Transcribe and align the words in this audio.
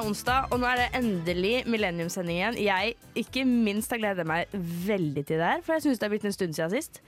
er 0.00 0.08
onsdag, 0.08 0.48
og 0.52 0.60
nå 0.60 0.68
er 0.70 0.78
det 0.80 0.86
endelig 1.00 1.54
Millenniumssending 1.68 2.38
igjen. 2.38 2.58
Jeg 2.64 2.94
ikke 3.20 3.44
minst 3.48 3.92
har 3.92 4.00
gledet 4.00 4.24
meg 4.28 4.52
veldig 4.86 5.24
til 5.28 5.40
det 5.40 5.50
her, 5.52 5.64
for 5.66 5.76
jeg 5.76 5.84
syns 5.84 6.00
det 6.00 6.06
er 6.06 6.12
blitt 6.14 6.26
en 6.28 6.36
stund 6.36 6.56
siden 6.56 6.72
sist. 6.72 7.00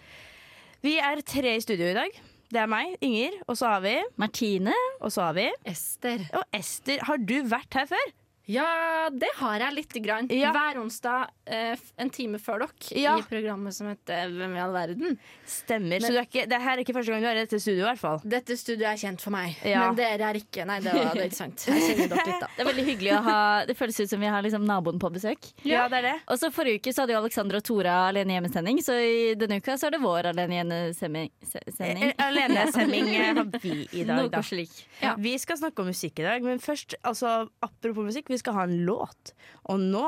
Vi 0.85 0.97
er 1.01 1.23
tre 1.25 1.55
i 1.57 1.63
studio 1.65 1.89
i 1.89 1.97
dag. 1.97 2.19
Det 2.53 2.61
er 2.61 2.69
meg, 2.69 2.97
Inger, 3.01 3.39
og 3.49 3.57
så 3.57 3.71
har 3.73 3.85
vi 3.85 3.95
Martine. 4.21 4.75
Og 5.01 5.13
så 5.15 5.29
har 5.29 5.39
vi 5.39 5.47
Ester. 5.69 6.27
Og 6.37 6.59
Ester, 6.59 7.01
har 7.09 7.23
du 7.23 7.39
vært 7.49 7.79
her 7.79 7.89
før? 7.95 8.13
Ja, 8.51 9.09
det 9.09 9.31
har 9.39 9.63
jeg 9.63 9.77
lite 9.79 10.03
grann. 10.05 10.29
Ja. 10.35 10.51
Hver 10.53 10.83
onsdag 10.83 11.31
en 11.47 12.11
time 12.15 12.39
før 12.39 12.61
dere 12.63 13.01
Ja. 13.01 13.17
i 13.19 13.23
programmet 13.27 13.75
som 13.75 13.89
heter 13.89 14.31
Hvem 14.31 14.55
i 14.57 14.61
all 14.63 14.73
verden. 14.73 15.19
Stemmer. 15.45 15.99
så 16.01 16.13
du 16.13 16.19
er 16.21 16.27
ikke, 16.29 16.45
det 16.49 16.61
her 16.63 16.77
er 16.77 16.83
ikke 16.85 16.95
første 16.95 17.11
gang 17.13 17.23
du 17.23 17.27
er 17.29 17.37
i 17.41 17.45
dette 17.45 17.59
studioet, 17.61 17.83
i 17.83 17.89
hvert 17.91 17.99
fall. 17.99 18.21
Dette 18.25 18.57
studioet 18.57 18.93
er 18.93 19.01
kjent 19.03 19.21
for 19.21 19.31
meg, 19.35 19.57
Ja. 19.67 19.87
men 19.89 19.97
dere 19.99 20.23
er 20.31 20.35
ikke. 20.39 20.65
Nei, 20.67 20.79
det 20.81 20.93
var 20.95 21.15
det 21.15 21.27
ikke 21.33 21.41
sant. 21.41 21.65
Jeg 21.67 21.97
litt, 21.99 22.11
da. 22.11 22.17
Det 22.57 22.63
er 22.63 22.69
veldig 22.69 22.85
hyggelig 22.87 23.13
å 23.19 23.23
ha 23.27 23.39
Det 23.67 23.77
føles 23.77 23.99
ut 24.01 24.09
som 24.09 24.21
vi 24.21 24.27
har 24.27 24.43
liksom 24.43 24.65
naboen 24.67 24.99
på 25.03 25.11
besøk. 25.13 25.51
Ja, 25.65 25.89
det 25.89 25.99
er 25.99 26.03
det. 26.03 26.15
Og 26.29 26.39
så 26.39 26.53
Forrige 26.53 26.79
uke 26.79 26.93
så 26.95 27.03
hadde 27.03 27.15
jo 27.17 27.19
Alexandra 27.23 27.59
og 27.59 27.65
Tora 27.67 27.97
alene 28.09 28.37
hjemmesending, 28.39 28.79
så 28.85 28.95
i 29.03 29.35
denne 29.35 29.59
uka 29.59 29.75
så 29.77 29.87
er 29.91 29.97
det 29.97 30.01
vår 30.03 30.31
alene 30.33 30.61
hjemmesending. 30.63 31.31
Alenesending 31.43 32.13
Alene 32.19 32.67
Semming 32.73 33.09
eh, 33.15 33.35
har 33.35 33.45
vi 33.63 33.89
i 33.93 34.05
dag, 34.05 34.17
Noe 34.23 34.29
da. 34.31 34.41
slik. 34.43 34.71
Ja. 35.03 35.15
Vi 35.19 35.35
skal 35.39 35.57
snakke 35.59 35.83
om 35.83 35.89
musikk 35.91 36.19
i 36.21 36.27
dag, 36.27 36.43
men 36.47 36.59
først, 36.63 36.95
altså, 37.03 37.49
apropos 37.63 38.05
musikk, 38.07 38.29
vi 38.31 38.39
skal 38.39 38.55
ha 38.55 38.63
en 38.69 38.85
låt. 38.87 39.33
Og 39.73 39.81
nå 39.81 40.07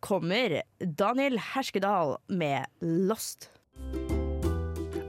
kommer 0.00 0.62
Daniel 0.80 1.38
Herskedal 1.38 2.16
med 2.28 2.66
'Lost'. 2.80 3.50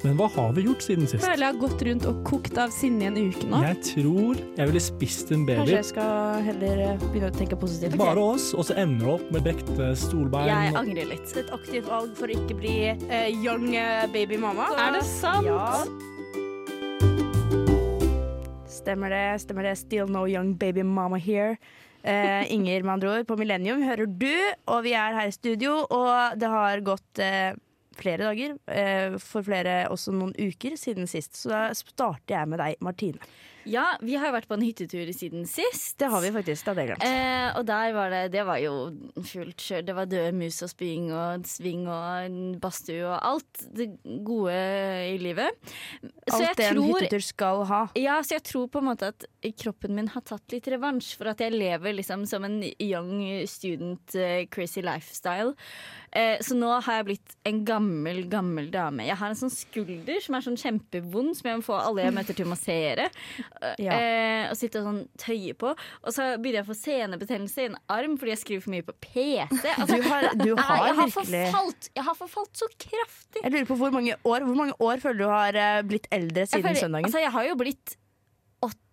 Men 0.05 0.13
hva 0.16 0.27
har 0.30 0.53
vi 0.53 0.63
gjort 0.67 0.83
siden 0.85 1.07
sist? 1.09 1.23
føler 1.25 1.43
jeg 1.43 1.55
har 1.55 1.59
gått 1.59 1.81
rundt 1.88 2.05
og 2.07 2.19
kokt 2.27 2.57
av 2.61 2.71
sinne 2.71 3.03
i 3.03 3.08
en 3.09 3.17
uke 3.17 3.47
nå. 3.49 3.61
Jeg 3.65 3.80
tror 3.89 4.38
jeg 4.39 4.69
ville 4.69 4.83
spist 4.83 5.31
en 5.33 5.45
baby. 5.47 5.58
Kanskje 5.63 5.80
jeg 5.80 5.88
skal 5.89 6.45
heller 6.45 6.83
eh, 6.83 7.05
begynne 7.08 7.31
å 7.31 7.35
tenke 7.35 7.58
positivt. 7.59 7.97
Bare 7.99 8.21
oss, 8.35 8.52
og 8.53 8.67
så 8.69 8.77
ender 8.77 9.03
du 9.03 9.13
opp 9.15 9.31
med 9.33 9.47
brekte 9.47 9.89
Jeg 9.97 10.75
angrer 10.83 11.09
litt. 11.09 11.33
Et 11.41 11.49
aktivt 11.55 11.89
valg 11.89 12.13
for 12.19 12.30
å 12.30 12.38
ikke 12.38 12.59
bli 12.61 12.75
uh, 12.93 13.27
young 13.33 13.73
eh, 13.75 14.05
baby 14.13 14.39
mama. 14.41 14.69
Er 14.77 14.99
det 14.99 15.03
sant? 15.09 15.49
Ja. 15.49 15.83
Stemmer 18.77 19.11
det, 19.11 19.25
stemmer 19.43 19.67
det. 19.67 19.75
Still 19.81 20.08
no 20.08 20.27
young 20.30 20.53
baby 20.55 20.85
mama 20.85 21.17
here. 21.17 21.58
Eh, 22.08 22.53
Inger, 22.53 22.83
med 22.83 22.94
andre 22.94 23.09
ord, 23.11 23.27
på 23.27 23.36
Millennium 23.39 23.81
hører 23.83 24.08
du, 24.08 24.31
og 24.72 24.83
vi 24.86 24.94
er 24.95 25.16
her 25.17 25.27
i 25.27 25.36
studio, 25.36 25.81
og 25.91 26.38
det 26.39 26.52
har 26.53 26.83
gått 26.86 27.19
eh, 27.19 27.52
flere 27.99 28.30
dager, 28.30 28.55
eh, 28.72 29.17
for 29.19 29.44
flere 29.44 29.81
også 29.91 30.14
noen 30.16 30.31
uker 30.38 30.77
siden 30.80 31.09
sist. 31.09 31.36
Så 31.36 31.52
da 31.52 31.66
starter 31.75 32.38
jeg 32.38 32.52
med 32.53 32.64
deg, 32.64 32.80
Martine. 32.86 33.19
Ja, 33.67 33.85
vi 34.01 34.15
har 34.17 34.29
jo 34.29 34.35
vært 34.37 34.47
på 34.49 34.55
en 34.57 34.63
hyttetur 34.65 35.09
siden 35.15 35.45
sist. 35.49 35.97
Det 35.99 36.09
har 36.11 36.23
vi 36.23 36.31
faktisk, 36.35 36.63
det 36.65 36.71
hadde 36.71 36.83
jeg 36.83 36.89
glemt. 36.91 37.05
Eh, 37.07 37.47
og 37.59 37.65
der 37.67 37.93
var 37.95 38.13
det 38.13 38.21
Det 38.33 38.43
var 38.47 38.61
jo 38.61 38.73
fullt 39.27 39.63
kjør. 39.63 39.85
Det 39.87 39.95
var 39.97 40.09
døde 40.11 40.33
mus 40.37 40.59
og 40.65 40.71
spying 40.71 41.09
og 41.15 41.47
sving 41.49 41.85
og 41.91 42.37
badstue 42.63 43.03
og 43.05 43.17
alt 43.31 43.63
det 43.77 43.89
gode 44.27 44.55
i 45.11 45.17
livet. 45.21 45.51
Så 46.27 46.41
Alt 46.41 46.61
det 46.61 46.69
en 46.71 46.81
hyttetur 46.85 47.25
skal 47.25 47.65
ha. 47.69 47.81
Ja, 47.99 48.19
så 48.23 48.37
jeg 48.37 48.45
tror 48.47 48.69
på 48.71 48.81
en 48.81 48.89
måte 48.91 49.11
at 49.13 49.27
kroppen 49.61 49.95
min 49.97 50.11
har 50.13 50.23
tatt 50.27 50.53
litt 50.53 50.67
revansj 50.71 51.13
for 51.17 51.31
at 51.31 51.41
jeg 51.43 51.55
lever 51.55 51.95
liksom 51.97 52.25
som 52.29 52.45
en 52.47 52.59
young 52.63 53.21
student 53.49 54.15
uh, 54.17 54.43
crazy 54.53 54.83
lifestyle. 54.85 55.55
Eh, 56.15 56.37
så 56.41 56.55
nå 56.55 56.69
har 56.81 56.99
jeg 57.01 57.05
blitt 57.05 57.33
en 57.45 57.57
gammel, 57.67 58.21
gammel 58.31 58.69
dame. 58.71 59.03
Jeg 59.05 59.17
har 59.19 59.27
en 59.33 59.35
sånn 59.35 59.51
skulder 59.51 60.21
som 60.23 60.35
er 60.37 60.45
sånn 60.45 60.55
kjempevond, 60.57 61.35
som 61.35 61.49
jeg 61.49 61.59
må 61.59 61.65
få 61.67 61.75
alle 61.81 62.05
jeg 62.05 62.13
møter 62.15 62.37
til 62.37 62.45
å 62.47 62.51
massere. 62.53 63.09
Eh, 63.61 63.75
Ja. 63.83 63.91
eh, 63.91 64.49
og 64.49 64.55
sitte 64.57 64.79
og 64.79 64.87
sånn 64.87 65.01
tøye 65.19 65.53
på. 65.53 65.73
Og 66.03 66.13
så 66.15 66.37
begynner 66.39 66.61
jeg 66.63 66.65
å 66.65 66.71
få 66.71 66.77
senebetennelse 66.79 67.57
i 67.61 67.65
en 67.71 67.77
arm 67.89 68.17
fordi 68.17 68.33
jeg 68.33 68.39
skriver 68.45 68.63
for 68.63 68.71
mye 68.71 68.87
på 68.87 68.95
PC. 69.01 69.67
Altså, 69.75 69.97
Du 69.97 70.07
har, 70.07 70.29
du 70.33 70.49
jeg, 70.55 70.57
har 70.57 70.85
jeg 70.87 70.95
har 70.95 71.05
virkelig 71.05 71.45
forfalt, 71.51 71.89
jeg 71.95 72.03
har 72.03 72.15
forfalt 72.15 72.53
så 72.63 72.67
kraftig. 72.79 73.43
Jeg 73.43 73.51
lurer 73.51 73.65
på 73.67 73.77
hvor 73.77 73.91
mange 73.91 74.15
år 74.23 74.39
Hvor 74.47 74.55
mange 74.55 74.73
år 74.79 74.97
føler 75.03 75.17
du 75.17 75.27
har 75.27 75.83
blitt 75.83 76.07
eldre 76.11 76.45
Jeg, 76.47 76.49
siden 76.55 76.63
føler- 76.71 76.81
søndagen? 76.87 77.05
altså, 77.11 77.19
jeg 77.19 77.31
har 77.31 77.43
jo 77.51 77.55
blitt 77.55 77.97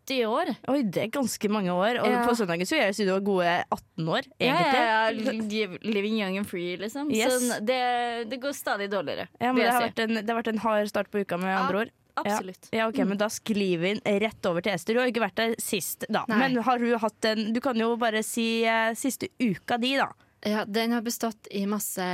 80 0.04 0.26
år. 0.28 0.52
Oi, 0.68 0.82
det 0.82 1.02
er 1.06 1.10
ganske 1.14 1.48
mange 1.50 1.72
år. 1.72 1.98
Og 2.02 2.06
Ja. 2.10 2.22
på 2.26 2.36
søndagen 2.36 2.66
så 2.68 2.76
gjør 2.76 2.86
jeg 2.90 2.94
studio 2.94 3.18
gode 3.20 3.64
18 3.72 4.08
år, 4.08 4.22
egentlig. 4.38 4.78
Ja, 4.78 5.10
ja, 5.10 5.10
ja, 5.10 5.78
living 5.82 6.18
young 6.20 6.38
and 6.38 6.46
free, 6.46 6.76
liksom. 6.76 7.10
Yes. 7.10 7.32
Så 7.32 7.60
det, 7.64 8.28
det 8.30 8.40
går 8.40 8.52
stadig 8.52 8.90
dårligere. 8.92 9.28
Ja, 9.40 9.52
men 9.52 9.62
det, 9.64 9.70
har 9.72 9.82
vært 9.88 9.98
en, 10.04 10.14
det 10.20 10.28
har 10.28 10.42
vært 10.42 10.52
en 10.52 10.58
hard 10.64 10.88
start 10.88 11.10
på 11.10 11.20
uka, 11.24 11.38
med 11.38 11.48
Ja. 11.54 11.60
andre 11.66 11.78
ord. 11.86 11.90
Absolutt. 12.16 12.68
Ja, 12.70 12.86
ok, 12.86 12.98
Men 13.04 13.18
da 13.18 13.26
sklir 13.26 13.78
vi 13.80 13.90
inn 13.90 14.00
rett 14.22 14.46
over 14.46 14.62
til 14.62 14.72
Ester. 14.72 14.94
Du 14.94 15.00
har 15.00 15.08
jo 15.08 15.12
ikke 15.12 15.24
vært 15.24 15.34
der 15.40 15.54
sist, 15.58 16.04
da. 16.08 16.24
Nei. 16.28 16.38
Men 16.38 16.62
har 16.62 16.78
du 16.78 16.96
hatt 16.96 17.24
en 17.24 17.52
Du 17.52 17.60
kan 17.60 17.74
jo 17.74 17.96
bare 17.96 18.22
si 18.22 18.62
uh, 18.64 18.94
siste 18.94 19.28
uka 19.42 19.78
di, 19.82 19.96
da. 19.98 20.06
Ja, 20.46 20.64
Den 20.64 20.92
har 20.92 21.00
bestått 21.02 21.48
i 21.50 21.64
masse 21.66 22.04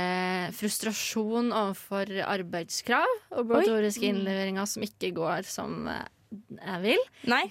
frustrasjon 0.55 1.51
overfor 1.51 2.09
arbeidskrav 2.25 3.05
og 3.31 3.43
obligatoriske 3.43 4.07
innleveringer 4.07 4.65
som 4.65 4.85
ikke 4.87 5.11
går 5.17 5.43
som 5.45 5.87
eh, 5.91 6.05
jeg 6.31 6.81
vil. 6.85 7.03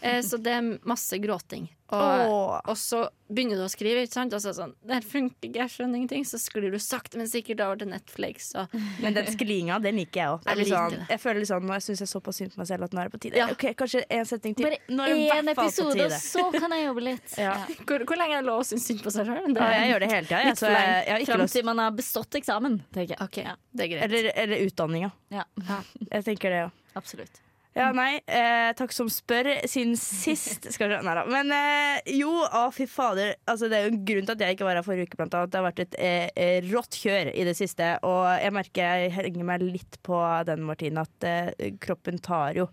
Eh, 0.02 0.20
Så 0.24 0.38
det 0.41 0.52
er 0.56 0.72
masse 0.88 1.18
gråting. 1.20 1.68
Og, 1.91 2.52
og 2.70 2.76
så 2.78 3.00
begynner 3.26 3.58
du 3.58 3.64
å 3.64 3.70
skrive, 3.70 4.04
ikke 4.06 4.14
sant? 4.14 4.30
og 4.36 4.38
så 4.38 4.46
er 4.46 4.52
det 4.52 4.58
sånn 4.60 4.74
Det 4.86 4.94
her 4.94 5.06
funker 5.10 5.48
ikke, 5.48 5.58
jeg 5.58 5.70
skjønner 5.72 5.98
ingenting. 5.98 6.22
Så 6.28 6.38
sklir 6.38 6.70
du 6.70 6.76
sakte, 6.78 7.18
men 7.18 7.26
sikkert 7.26 7.58
over 7.64 7.80
til 7.80 7.91
Netflix. 7.91 8.52
Og 8.54 8.70
Men 9.02 9.16
den 9.16 9.26
sklinga, 9.26 9.80
den 9.82 9.98
liker 9.98 10.20
jeg 10.20 10.36
òg. 10.36 10.46
Jeg 10.46 10.68
Sånn, 10.70 10.94
jeg 11.10 11.18
føler 11.18 11.41
litt 11.42 11.50
sånn, 11.50 11.66
nå 11.66 11.80
syns 11.82 12.04
jeg 12.04 12.12
såpass 12.12 12.38
synd 12.38 12.54
på 12.54 12.60
meg 12.62 12.68
selv 12.70 12.86
at 12.86 12.94
nå 12.94 13.02
er 13.02 13.10
det 13.10 13.14
på 13.16 13.20
tide. 13.26 13.41
Ja. 13.42 13.48
Ok, 13.50 13.66
Kanskje 13.80 14.04
en 14.06 14.30
setning 14.30 14.54
til. 14.60 14.68
Bare 14.70 15.10
er 15.10 15.34
én 15.41 15.50
episode, 15.50 16.06
og 16.06 16.14
så 16.14 16.47
kan 16.54 16.76
jeg 16.78 16.86
jobbe 16.86 17.06
litt. 17.10 17.34
Ja. 17.42 17.56
hvor, 17.91 18.06
hvor 18.06 18.22
lenge 18.22 18.38
er 18.38 18.44
det 18.47 18.50
lov 18.52 18.62
å 18.62 18.68
synes 18.70 18.86
synd 18.86 19.02
på 19.02 19.10
seg 19.16 19.26
sjøl? 19.26 19.50
Ja, 19.58 19.68
jeg 19.80 19.91
gjør 19.91 20.06
det 20.06 20.12
hele 20.14 20.26
tida. 20.30 20.41
Jeg, 20.44 20.54
Litt 20.54 20.62
så 20.62 20.66
for 20.70 20.78
jeg, 20.78 20.86
lenge. 20.86 21.04
jeg 21.10 21.12
har 21.16 21.26
ikke 21.26 21.34
Fram 21.41 21.52
til 21.58 21.68
man 21.72 21.82
har 21.82 21.98
bestått 21.98 22.38
eksamen, 22.38 22.80
tenker 22.94 23.16
jeg. 23.16 23.22
OK, 23.26 23.60
det 23.74 23.86
er 23.88 23.92
greit. 23.97 24.06
Eller, 24.06 24.30
eller 24.47 24.66
utdanninga. 24.70 25.10
Ja, 25.34 25.48
Jeg 26.14 26.28
tenker 26.30 26.54
det 26.54 26.66
òg. 26.70 26.82
absolutt. 26.94 27.42
Ja, 27.70 27.92
nei, 27.94 28.19
eh, 28.26 28.72
takk 28.75 28.91
som 28.91 29.06
spør. 29.12 29.47
Siden 29.70 29.94
sist 29.98 30.66
skal 30.75 30.91
vi 30.91 30.97
Nei 31.06 31.12
da. 31.14 31.22
Men 31.31 31.53
eh, 31.54 32.00
jo, 32.19 32.32
å 32.42 32.64
fy 32.75 32.86
fader. 32.91 33.36
Altså, 33.47 33.69
det 33.70 33.78
er 33.78 33.86
jo 33.86 33.92
en 33.92 34.00
grunn 34.08 34.26
til 34.26 34.34
at 34.34 34.42
jeg 34.42 34.56
ikke 34.56 34.66
var 34.66 34.81
her 34.81 34.86
forrige 34.86 35.06
uke, 35.06 35.20
blant 35.20 35.36
annet. 35.38 35.53
Det 35.53 35.60
har 35.60 35.69
vært 35.69 35.82
et 35.84 35.98
eh, 36.03 36.66
rått 36.72 36.98
kjør 36.98 37.30
i 37.30 37.47
det 37.47 37.54
siste. 37.59 37.92
Og 38.06 38.25
jeg 38.42 38.56
merker 38.56 38.98
jeg 39.04 39.14
henger 39.14 39.47
meg 39.53 39.62
litt 39.62 40.00
på 40.06 40.19
den, 40.48 40.66
Martine, 40.66 41.06
at 41.06 41.28
eh, 41.30 41.70
kroppen 41.78 42.19
tar 42.19 42.59
jo 42.59 42.66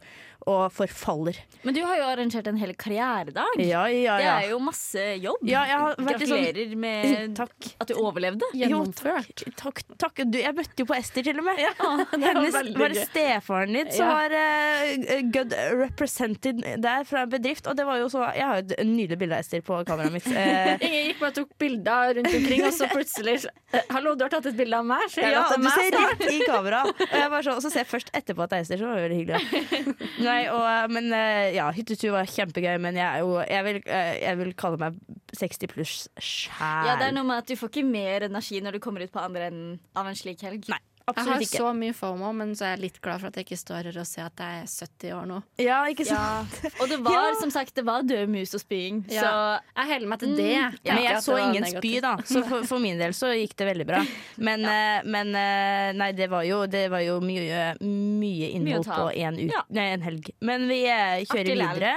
og 0.48 0.72
forfaller. 0.72 1.36
Men 1.66 1.74
du 1.76 1.82
har 1.84 1.98
jo 2.00 2.04
arrangert 2.08 2.48
en 2.48 2.58
hel 2.62 2.74
karrieredag. 2.80 3.58
Ja, 3.60 3.86
ja, 3.92 4.18
Det 4.22 4.28
er 4.32 4.50
jo 4.52 4.60
masse 4.64 5.02
jobb. 5.20 5.42
Ja, 5.50 5.64
jeg 5.68 5.80
har 5.82 5.96
vært 5.98 6.22
litt 6.24 6.30
sånn- 6.30 6.76
med 6.78 7.36
Takk. 7.42 7.68
at 7.82 7.88
du 7.90 7.96
overlevde. 8.00 8.48
Jo, 8.56 8.84
takk. 8.96 9.44
takk, 9.60 9.82
takk. 10.00 10.22
Du, 10.32 10.38
jeg 10.40 10.56
møtte 10.56 10.84
jo 10.84 10.88
på 10.88 10.96
Ester, 10.98 11.26
til 11.26 11.40
og 11.42 11.48
med. 11.50 11.60
var 11.82 12.06
Hennes 12.22 12.56
var 12.78 12.94
det 12.96 13.08
stefaren 13.10 13.74
din 13.76 13.92
som 13.92 14.08
Ja. 14.08 14.14
var 14.14 14.36
uh, 14.38 15.22
good 15.34 15.54
represented 15.82 16.62
der 16.84 17.04
fra 17.10 17.26
en 17.26 17.30
bedrift. 17.34 17.68
Og 17.68 17.76
det 17.76 17.86
var 17.88 17.98
jo 18.00 18.08
så 18.14 18.24
Jeg 18.38 18.46
har 18.46 18.62
jo 18.62 18.66
et 18.68 18.86
nydelig 18.88 19.18
bilde 19.20 19.36
av 19.36 19.44
Ester 19.44 19.62
på 19.66 19.82
kameraet 19.88 20.14
mitt. 20.16 20.28
Eh, 20.32 20.78
Ingen 20.88 21.06
gikk 21.10 21.20
bare 21.22 21.34
og 21.34 21.38
tok 21.42 21.52
bilder 21.60 22.14
rundt 22.20 22.34
omkring, 22.40 22.64
og 22.68 22.74
så 22.78 22.88
plutselig 22.92 23.36
eh, 23.74 23.84
Hallo, 23.92 24.16
du 24.16 24.24
har 24.26 24.32
tatt 24.34 24.48
et 24.52 24.58
bilde 24.58 24.78
av 24.80 24.86
meg? 24.88 25.04
Ser 25.12 25.28
jeg 25.28 25.36
ja, 25.36 25.44
det 25.50 25.60
du 25.60 25.66
meg 25.68 25.76
ser 25.76 25.98
rett 25.98 26.26
i 26.32 26.40
kamera. 26.48 26.84
Og, 26.88 27.38
så, 27.44 27.58
og 27.58 27.62
så 27.66 27.72
ser 27.74 27.84
jeg 27.84 27.90
først 27.92 28.14
etterpå 28.16 28.46
at 28.48 28.54
det 28.56 28.62
er 28.62 28.66
Ester, 28.68 28.82
så 28.82 28.88
var 28.88 29.02
det 29.02 29.06
veldig 29.08 29.20
hyggelig. 29.22 29.98
Nei, 30.28 30.42
og, 30.52 30.92
men 30.94 31.10
eh, 31.16 31.56
ja, 31.56 31.68
hyttetur 31.76 32.14
var 32.16 32.30
kjempegøy, 32.32 32.76
men 32.84 33.00
jeg, 33.00 33.24
jo, 33.24 33.38
jeg, 33.42 33.66
vil, 33.68 33.80
eh, 33.86 34.14
jeg 34.24 34.40
vil 34.42 34.54
kalle 34.60 34.82
meg 34.82 35.00
60 35.38 35.72
pluss 35.72 35.96
sjæl. 36.16 36.92
Ja, 36.92 36.98
det 37.00 37.10
er 37.10 37.18
noe 37.18 37.28
med 37.28 37.44
at 37.44 37.50
du 37.50 37.58
får 37.60 37.72
ikke 37.74 37.88
mer 37.88 38.28
energi 38.28 38.62
når 38.64 38.78
du 38.78 38.84
kommer 38.84 39.06
ut 39.06 39.14
på 39.14 39.24
andre 39.24 39.50
enden 39.52 39.78
av 39.98 40.10
en 40.10 40.20
slik 40.20 40.44
helg. 40.48 40.68
Nei, 40.72 40.82
Jeg 41.08 41.24
har 41.24 41.40
ikke. 41.40 41.58
så 41.62 41.70
mye 41.72 41.94
FOMO, 41.96 42.34
men 42.36 42.50
så 42.60 42.66
er 42.68 42.72
jeg 42.76 42.82
litt 42.82 42.98
glad 43.02 43.22
for 43.22 43.28
at 43.30 43.38
jeg 43.40 43.46
ikke 43.48 43.58
står 43.62 43.88
her 43.88 44.00
og 44.02 44.08
ser 44.10 44.26
at 44.28 44.42
jeg 44.44 44.58
er 44.60 44.66
70 44.68 45.14
år 45.16 45.26
nå. 45.30 45.38
Ja, 45.64 45.78
ikke 45.88 46.04
Ja. 46.04 46.18
sant? 46.44 46.74
Og 46.82 46.90
det 46.92 46.98
var 47.06 47.14
Ja. 47.16 47.34
som 47.40 47.50
sagt 47.54 47.74
Det 47.76 47.86
var 47.88 48.02
død 48.04 48.28
mus 48.28 48.54
og 48.54 48.60
spying. 48.60 49.06
Ja. 49.08 49.22
Så 49.24 49.32
Jeg 49.78 49.88
holder 49.94 50.08
meg 50.12 50.20
til 50.20 50.36
det. 50.36 50.50
Mm, 50.58 50.76
Men 50.84 51.04
jeg 51.04 51.22
så 51.24 51.38
ingen 51.40 51.64
negativt. 51.64 51.80
spy, 51.80 52.02
da. 52.02 52.16
Så 52.28 52.44
for, 52.50 52.64
for 52.68 52.80
min 52.84 53.00
del 53.00 53.12
så 53.16 53.32
gikk 53.40 53.56
det 53.56 53.68
veldig 53.72 53.88
bra. 53.88 54.04
Men, 54.38 54.66
eh, 54.66 55.02
men 55.06 55.34
eh, 55.36 55.94
nei, 55.96 56.12
det 56.12 56.28
var 56.30 56.44
jo, 56.44 56.66
det 56.68 56.90
var 56.92 57.00
jo 57.08 57.22
mye, 57.24 57.78
mye 57.82 58.52
innhold 58.52 58.86
mye 58.86 58.98
på 59.00 59.08
én 59.16 59.40
en, 59.40 59.50
Ja. 59.50 59.64
helg. 60.04 60.30
Men 60.42 60.68
vi 60.68 60.84
eh, 60.92 61.24
kjører 61.24 61.56
videre. 61.56 61.96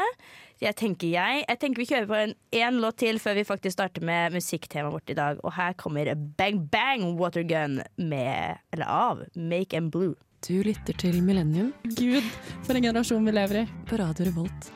Jeg 0.61 0.77
tenker, 0.77 1.09
jeg, 1.09 1.45
jeg 1.49 1.57
tenker 1.57 1.81
vi 1.81 1.87
kjører 1.89 2.09
på 2.09 2.17
en 2.19 2.33
én 2.53 2.81
låt 2.83 2.99
til 3.01 3.17
før 3.17 3.39
vi 3.39 3.47
faktisk 3.49 3.79
starter 3.79 4.03
med 4.05 4.35
musikktemaet 4.35 4.93
vårt 4.93 5.13
i 5.13 5.15
dag. 5.17 5.39
Og 5.41 5.55
her 5.57 5.73
kommer 5.81 6.11
Bang 6.37 6.67
Bang 6.69 7.15
Watergun 7.17 7.79
med, 7.97 8.61
eller 8.69 8.91
av, 8.93 9.23
Make 9.33 9.79
and 9.79 9.89
Blue. 9.95 10.19
Du 10.45 10.59
lytter 10.61 10.93
til 11.01 11.23
Millennium. 11.25 11.71
Gud, 11.97 12.29
for 12.67 12.77
en 12.77 12.85
generasjon 12.85 13.25
vi 13.25 13.33
lever 13.33 13.63
i. 13.63 13.65
På 13.89 13.97
Radio 14.03 14.27
Revolt. 14.29 14.69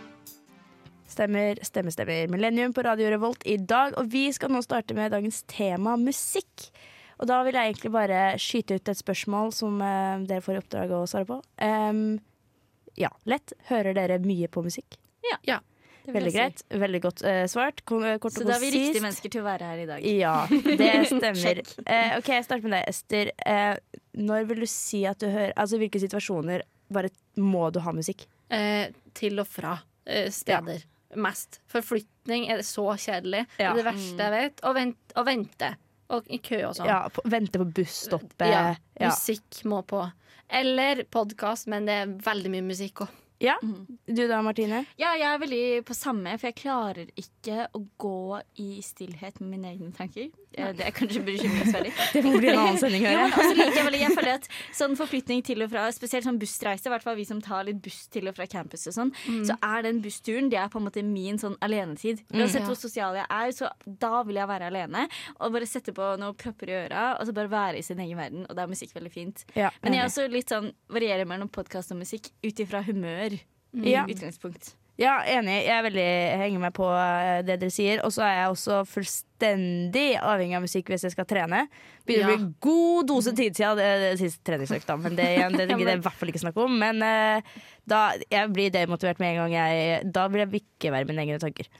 Stemmer, 1.05 1.61
stemmer, 1.61 1.93
stemmer. 1.93 2.33
Millennium 2.33 2.73
på 2.73 2.87
Radio 2.89 3.13
Revolt 3.13 3.45
i 3.45 3.59
dag. 3.61 3.93
Og 4.01 4.09
vi 4.09 4.31
skal 4.33 4.57
nå 4.57 4.65
starte 4.65 4.97
med 4.97 5.13
dagens 5.13 5.43
tema 5.53 5.99
musikk. 6.01 6.71
Og 7.21 7.29
da 7.29 7.43
vil 7.45 7.61
jeg 7.61 7.75
egentlig 7.75 7.93
bare 7.93 8.25
skyte 8.41 8.81
ut 8.81 8.89
et 8.89 9.05
spørsmål 9.05 9.53
som 9.53 9.77
uh, 9.85 10.17
dere 10.25 10.41
får 10.41 10.57
i 10.57 10.65
oppdrag 10.65 10.97
å 10.97 11.05
svare 11.13 11.29
på. 11.29 11.43
Um, 11.61 12.17
ja, 12.97 13.13
lett. 13.29 13.53
Hører 13.69 14.01
dere 14.01 14.21
mye 14.25 14.49
på 14.49 14.65
musikk? 14.65 14.97
Ja. 15.29 15.39
Ja. 15.45 15.61
Veldig 16.05 16.31
jeg 16.33 16.37
greit. 16.37 16.63
Veldig 16.83 17.01
godt 17.05 17.23
uh, 17.25 17.43
svart. 17.51 17.81
Kom, 17.89 18.05
eh, 18.05 18.19
Kort 18.21 18.37
Så 18.37 18.43
og 18.45 18.51
da 18.51 18.59
er 18.59 18.63
vi 18.63 18.71
riktige 18.75 19.03
mennesker 19.05 19.33
til 19.33 19.41
å 19.41 19.47
være 19.47 19.71
her 19.71 19.83
i 19.83 19.87
dag. 19.89 20.05
Ja, 20.05 20.35
det 20.81 20.91
stemmer. 21.09 21.61
Eh, 21.85 22.17
ok, 22.19 22.31
jeg 22.37 22.47
starter 22.47 22.67
med 22.67 22.77
deg, 22.77 22.89
Ester. 22.93 23.31
Uh, 23.41 24.01
når 24.21 24.49
vil 24.51 24.65
du 24.65 24.69
si 24.71 25.01
at 25.11 25.19
du 25.19 25.27
hører 25.27 25.51
Altså 25.59 25.79
hvilke 25.81 25.99
situasjoner 25.99 26.63
bare 26.95 27.11
må 27.41 27.71
du 27.75 27.81
ha 27.83 27.95
musikk? 27.97 28.27
Eh, 28.53 28.93
til 29.17 29.41
og 29.41 29.49
fra 29.49 29.79
steder. 30.05 30.85
Mest. 31.17 31.61
Forflytning 31.71 32.49
er 32.53 32.61
det 32.61 32.67
så 32.69 32.85
kjedelig. 32.99 33.47
Det 33.57 33.65
er 33.65 33.79
det 33.79 33.87
verste 33.87 34.27
jeg 34.29 34.35
vet. 34.35 34.63
Å 34.67 34.75
vente. 34.77 35.17
og 35.17 35.27
vente. 35.31 35.71
Og 36.15 36.29
i 36.29 36.39
kø 36.45 36.61
og 36.69 36.77
sånn. 36.77 36.91
Ja, 36.91 37.01
på, 37.09 37.25
Vente 37.33 37.61
på 37.63 37.67
busstoppet. 37.81 38.47
Ja, 38.51 38.65
Ja. 39.01 39.11
Musikk 39.11 39.65
må 39.71 39.81
på. 39.89 40.05
Eller 40.53 41.05
podkast, 41.11 41.67
men 41.73 41.89
det 41.89 41.95
er 42.03 42.17
veldig 42.27 42.53
mye 42.53 42.67
musikk 42.67 43.07
òg. 43.07 43.21
Ja. 43.43 43.57
Du 44.07 44.23
da, 44.29 44.41
Martine? 44.43 44.85
Ja, 45.01 45.15
jeg 45.19 45.29
er 45.29 45.41
veldig 45.43 45.65
på 45.89 45.97
samme, 45.97 46.37
for 46.39 46.51
jeg 46.51 46.59
klarer 46.61 47.11
ikke 47.19 47.67
å 47.75 47.83
gå 48.01 48.41
i 48.63 48.79
stillhet 48.85 49.41
med 49.43 49.57
mine 49.57 49.73
egne 49.75 49.93
tanker. 49.97 50.31
Eh, 50.57 50.73
Det 50.79 50.85
er 50.87 50.93
kanskje 50.95 51.23
bekymringsverdig. 51.27 51.93
Det 52.15 52.23
får 52.25 52.39
bli 52.41 52.49
en 52.53 52.59
annen 52.63 52.79
sending. 52.79 53.05
Hører 53.07 53.21
jeg. 53.25 53.33
også 53.33 53.55
liker 53.59 53.79
jeg, 53.79 53.87
veldig, 53.89 54.01
jeg 54.05 54.15
føler 54.19 54.33
at 54.39 54.49
sånn 54.81 54.97
forflytning 55.01 55.43
til 55.45 55.63
og 55.67 55.71
fra, 55.73 55.85
spesielt 55.97 56.25
sånn 56.29 56.39
bussreise, 56.39 56.87
i 56.87 56.93
hvert 56.95 57.03
fall 57.07 57.17
vi 57.19 57.25
som 57.29 57.41
tar 57.45 57.65
litt 57.69 57.81
buss 57.85 58.05
til 58.15 58.29
og 58.31 58.37
fra 58.37 58.47
campus 58.47 58.87
og 58.91 58.97
sånn, 58.99 59.13
så 59.49 59.57
er 59.63 59.83
den 59.89 60.01
bussturen 60.05 60.51
det 60.53 60.59
er 60.63 60.69
på 60.73 60.79
en 60.83 60.87
måte 60.89 61.03
min 61.05 61.39
sånn 61.43 61.57
alenetid. 61.65 62.23
Uansett 62.33 62.63
Ja. 62.63 62.67
hvor 62.69 62.79
sosial 62.79 63.15
jeg 63.19 63.27
er, 63.31 63.51
så 63.57 63.71
da 63.87 64.23
vil 64.23 64.37
jeg 64.37 64.49
være 64.49 64.67
alene. 64.71 65.09
Og 65.41 65.53
bare 65.53 65.67
sette 65.67 65.93
på 65.97 66.13
noen 66.21 66.35
propper 66.39 66.71
i 66.71 66.79
øra, 66.85 67.17
og 67.19 67.27
så 67.27 67.35
bare 67.35 67.51
være 67.51 67.79
i 67.79 67.83
sin 67.83 67.99
egen 67.99 68.17
verden. 68.19 68.47
Og 68.49 68.55
da 68.57 68.63
er 68.63 68.71
musikk 68.71 68.95
veldig 68.95 69.13
fint. 69.13 69.45
Ja, 69.57 69.71
Men 69.83 69.95
jeg 69.95 70.03
er 70.05 70.09
også 70.13 70.29
litt 70.31 70.49
sånn 70.55 70.71
varierer 70.89 71.27
mellom 71.27 71.49
podkast 71.49 71.91
og 71.93 71.99
musikk 71.99 72.31
ut 72.45 72.55
ifra 72.63 72.83
humør. 72.87 73.39
Ja. 73.75 74.05
I 74.07 74.13
utgangspunkt. 74.15 74.75
Ja, 75.01 75.17
enig. 75.27 75.57
Jeg 75.67 75.75
er 75.75 75.83
veldig 75.89 76.07
henger 76.45 76.61
med 76.63 76.75
på 76.77 76.87
eh, 76.95 77.41
det 77.47 77.57
dere 77.63 77.73
sier. 77.75 78.03
Og 78.07 78.13
så 78.15 78.23
er 78.27 78.35
jeg 78.39 78.53
også 78.53 78.77
fullstendig 78.87 80.07
avhengig 80.23 80.57
av 80.59 80.63
musikk 80.65 80.93
hvis 80.93 81.05
jeg 81.09 81.15
skal 81.17 81.27
trene. 81.29 81.65
Begynner 82.07 82.29
å 82.29 82.35
Ja. 82.35 82.37
bli 82.39 82.55
god 82.69 83.09
dose 83.11 83.33
tid 83.35 83.57
siden 83.59 83.77
det, 83.81 83.89
det 84.05 84.13
siste 84.23 84.45
treningsøkta. 84.47 84.97
Men 85.03 85.17
det, 85.19 85.29
det 85.59 85.69
gidder 85.73 85.95
jeg 85.97 86.03
i 86.03 86.05
hvert 86.07 86.21
fall 86.21 86.31
ikke 86.33 86.45
snakke 86.45 86.67
om. 86.69 86.77
Men 86.79 87.03
uh, 87.03 87.55
da, 87.91 88.03
jeg 88.31 88.53
blir 88.55 88.71
demotivert 88.75 89.19
med 89.23 89.35
en 89.35 89.41
gang 89.45 89.57
jeg 89.59 90.13
Da 90.15 90.29
vil 90.29 90.45
jeg 90.45 90.63
ikke 90.63 90.93
være 90.95 91.11
mine 91.11 91.25
egne 91.27 91.41
tanker. 91.43 91.71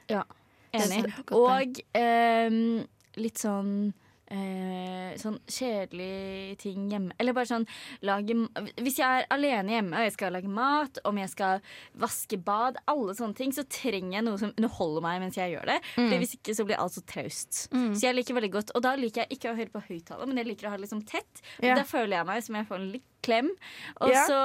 Enig. 0.75 1.03
Det 1.05 1.13
er 1.15 1.37
Og 1.39 1.79
um, 1.95 2.83
litt 3.21 3.39
sånn 3.39 3.93
eh, 4.33 5.15
sånn 5.21 5.37
kjedelige 5.47 6.57
ting 6.63 6.87
hjemme. 6.91 7.15
Eller 7.21 7.35
bare 7.35 7.49
sånn 7.49 7.67
lage 8.05 8.35
Hvis 8.81 8.99
jeg 8.99 9.05
er 9.05 9.27
alene 9.33 9.75
hjemme 9.75 9.99
og 9.99 10.07
jeg 10.07 10.15
skal 10.15 10.35
lage 10.35 10.51
mat, 10.51 10.99
om 11.07 11.19
jeg 11.21 11.31
skal 11.33 11.63
vaske 12.01 12.39
bad, 12.41 12.79
alle 12.91 13.15
sånne 13.17 13.37
ting, 13.37 13.53
så 13.55 13.65
trenger 13.69 14.19
jeg 14.19 14.27
noe 14.27 14.41
som 14.41 14.53
underholder 14.55 15.05
meg 15.05 15.23
mens 15.25 15.39
jeg 15.39 15.55
gjør 15.55 15.73
det. 15.73 15.79
For 15.95 16.17
Hvis 16.21 16.37
ikke 16.39 16.57
så 16.57 16.67
blir 16.67 16.81
alt 16.81 16.97
så 16.97 17.03
traust. 17.05 17.65
Så 17.71 18.05
jeg 18.05 18.15
liker 18.15 18.37
veldig 18.37 18.51
godt 18.53 18.71
Og 18.75 18.83
da 18.85 18.95
liker 18.99 19.23
jeg 19.23 19.37
ikke 19.37 19.51
å 19.51 19.57
høre 19.57 19.73
på 19.73 19.83
høyttaler, 19.89 20.29
men 20.29 20.41
jeg 20.41 20.51
liker 20.51 20.69
å 20.69 20.73
ha 20.73 20.79
det 20.79 20.85
liksom 20.85 21.03
tett. 21.07 21.43
Og 21.59 21.67
yeah. 21.67 21.77
Da 21.77 21.85
føler 21.87 22.19
jeg 22.19 22.29
meg 22.29 22.45
som 22.45 22.57
jeg 22.59 22.69
får 22.69 22.81
en 22.81 22.89
litt 22.93 23.07
klem. 23.25 23.51
Og 24.05 24.13
yeah. 24.13 24.29
så 24.29 24.39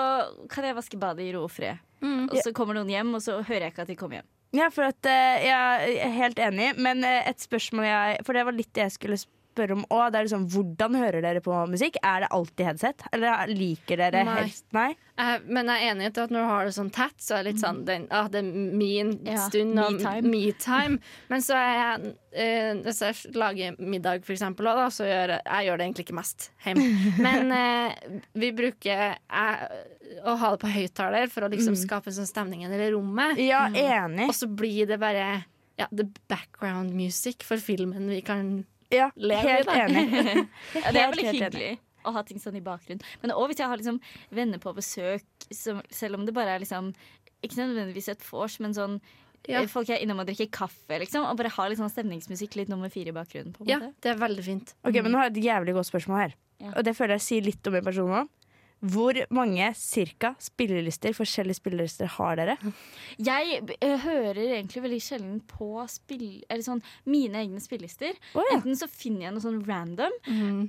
kan 0.52 0.66
jeg 0.66 0.76
vaske 0.78 1.00
badet 1.00 1.28
i 1.28 1.32
ro 1.36 1.46
og 1.46 1.52
fred. 1.52 1.80
Og 2.00 2.36
så 2.40 2.52
kommer 2.56 2.78
noen 2.78 2.88
hjem, 2.88 3.10
og 3.16 3.20
så 3.24 3.40
hører 3.42 3.66
jeg 3.66 3.74
ikke 3.74 3.84
at 3.84 3.90
de 3.92 3.96
kommer 3.98 4.20
hjem. 4.20 4.30
Ja, 4.56 4.66
for 4.74 4.88
at 4.88 5.06
uh, 5.06 5.36
Jeg 5.44 5.98
er 6.02 6.14
helt 6.16 6.40
enig, 6.42 6.72
men 6.82 7.04
eh, 7.06 7.28
et 7.30 7.38
spørsmål 7.38 7.84
jeg 7.86 8.24
For 8.26 8.34
det 8.34 8.42
var 8.48 8.56
litt 8.56 8.72
det 8.74 8.88
jeg 8.88 8.96
skulle 8.96 9.18
spørre 9.20 9.39
om 9.58 9.82
òg. 9.90 10.12
Det 10.12 10.18
er 10.20 10.26
liksom, 10.28 10.44
hvordan 10.52 10.94
hører 11.00 11.22
dere 11.24 11.40
på 11.44 11.54
musikk? 11.70 11.96
Er 12.06 12.20
det 12.24 12.28
alltid 12.36 12.66
headset? 12.66 13.02
Eller 13.12 13.50
liker 13.50 13.96
dere 14.00 14.22
Nei. 14.24 14.36
helst 14.42 14.64
Nei? 14.76 14.90
Eh, 15.20 15.38
men 15.46 15.66
jeg 15.68 15.82
er 15.84 15.92
enig 15.94 16.06
i 16.06 16.10
at 16.10 16.30
når 16.32 16.38
du 16.40 16.48
har 16.48 16.64
det 16.68 16.74
sånn 16.76 16.90
tett, 16.94 17.16
så 17.20 17.34
er 17.36 17.42
det 17.44 17.50
litt 17.52 17.60
sånn 17.62 17.82
den, 17.84 18.06
ah, 18.10 18.28
Det 18.32 18.40
er 18.40 18.48
min 18.50 19.10
Ja, 19.26 19.36
stund 19.48 19.78
og 19.82 19.98
me-time. 19.98 20.30
me-time. 20.30 20.98
Men 21.32 21.44
så 21.44 21.58
er 21.58 21.72
jeg 21.80 22.14
eh, 22.32 22.80
Hvis 22.86 23.02
jeg 23.04 23.34
lager 23.36 23.76
middag, 23.78 24.24
for 24.24 24.32
eksempel, 24.36 24.70
da, 24.70 24.86
så 24.94 25.04
gjør 25.08 25.34
jeg, 25.36 25.42
jeg 25.50 25.66
gjør 25.68 25.76
det 25.82 25.86
egentlig 25.88 26.06
ikke 26.08 26.18
mest 26.20 26.50
hjemme. 26.64 26.88
Men 27.26 27.52
eh, 27.52 28.18
vi 28.40 28.52
bruker 28.56 29.06
eh, 29.18 29.64
å 30.26 30.34
ha 30.40 30.50
det 30.54 30.60
på 30.64 30.72
høyttaler 30.72 31.30
for 31.30 31.46
å 31.46 31.52
liksom 31.52 31.76
skape 31.78 32.10
en 32.10 32.16
sånn 32.22 32.30
stemning 32.30 32.64
i 32.66 32.70
det 32.72 32.90
rommet. 32.94 33.38
Ja, 33.42 33.66
enig. 33.70 34.26
Og 34.30 34.34
så 34.38 34.48
blir 34.50 34.88
det 34.90 34.98
bare 35.02 35.44
ja, 35.80 35.86
the 35.92 36.04
background 36.28 36.92
music 36.96 37.44
for 37.46 37.56
filmen 37.62 38.08
vi 38.10 38.18
kan 38.26 38.64
Ja, 38.90 39.10
Lever 39.16 39.48
helt 39.54 39.68
enig. 39.70 40.04
Ja, 40.74 40.90
det 40.92 41.00
er 41.00 41.10
veldig 41.12 41.26
hyggelig 41.30 41.72
å 42.04 42.12
ha 42.16 42.22
ting 42.24 42.38
sånn 42.40 42.56
i 42.56 42.62
bakgrunnen. 42.64 43.02
Men 43.22 43.34
òg 43.36 43.50
hvis 43.50 43.58
jeg 43.60 43.68
har 43.68 43.76
liksom 43.76 43.98
venner 44.34 44.58
på 44.62 44.72
besøk, 44.74 45.24
som, 45.52 45.82
selv 45.92 46.16
om 46.16 46.24
det 46.26 46.32
bare 46.36 46.54
er 46.56 46.62
liksom 46.64 46.92
Ikke 47.44 47.56
nødvendigvis 47.60 48.08
et 48.12 48.24
vors, 48.30 48.58
men 48.60 48.72
sånn 48.76 49.00
Ja. 49.48 49.62
eh, 49.62 49.66
Folk 49.72 49.88
er 49.88 50.00
innom 50.04 50.18
og 50.20 50.26
drikker 50.28 50.50
kaffe, 50.52 50.98
liksom, 51.00 51.24
og 51.24 51.36
bare 51.38 51.48
har 51.54 51.70
sånn 51.76 51.88
stemningsmusikk, 51.92 52.56
litt 52.56 52.68
nummer 52.68 52.90
fire 52.92 53.08
i 53.08 53.16
bakgrunnen. 53.16 53.54
Ja, 53.68 53.78
det 54.00 54.10
er 54.12 54.18
veldig 54.20 54.44
fint. 54.44 54.74
Ok, 54.84 54.98
men 55.00 55.12
Nå 55.12 55.18
har 55.20 55.30
jeg 55.30 55.38
et 55.38 55.44
jævlig 55.48 55.74
godt 55.78 55.88
spørsmål 55.88 56.18
her. 56.20 56.34
Ja. 56.60 56.72
Og 56.76 56.84
det 56.84 56.92
føler 56.96 57.16
jeg 57.16 57.24
sier 57.24 57.46
litt 57.46 57.66
om 57.70 57.74
en 57.78 57.84
person 57.86 58.10
nå. 58.12 58.26
Hvor 58.80 59.18
mange 59.36 59.66
cirka 59.76 60.30
spillelister, 60.40 61.12
forskjellige 61.16 61.58
spillelister 61.58 62.08
har 62.16 62.38
dere? 62.40 62.54
Jeg 63.20 63.58
eh, 63.76 63.96
hører 64.06 64.40
egentlig 64.56 64.82
veldig 64.86 65.00
sjelden 65.04 65.40
på 65.50 65.68
spill, 65.92 66.40
eller 66.48 66.64
sånn, 66.64 66.80
mine 67.04 67.42
egne 67.42 67.60
spillelister. 67.60 68.16
Oh, 68.32 68.40
ja. 68.48 68.56
Enten 68.56 68.78
så 68.80 68.88
finner 68.88 69.26
jeg 69.28 69.34
noe 69.36 69.44
sånn 69.44 69.60
random, 69.68 70.16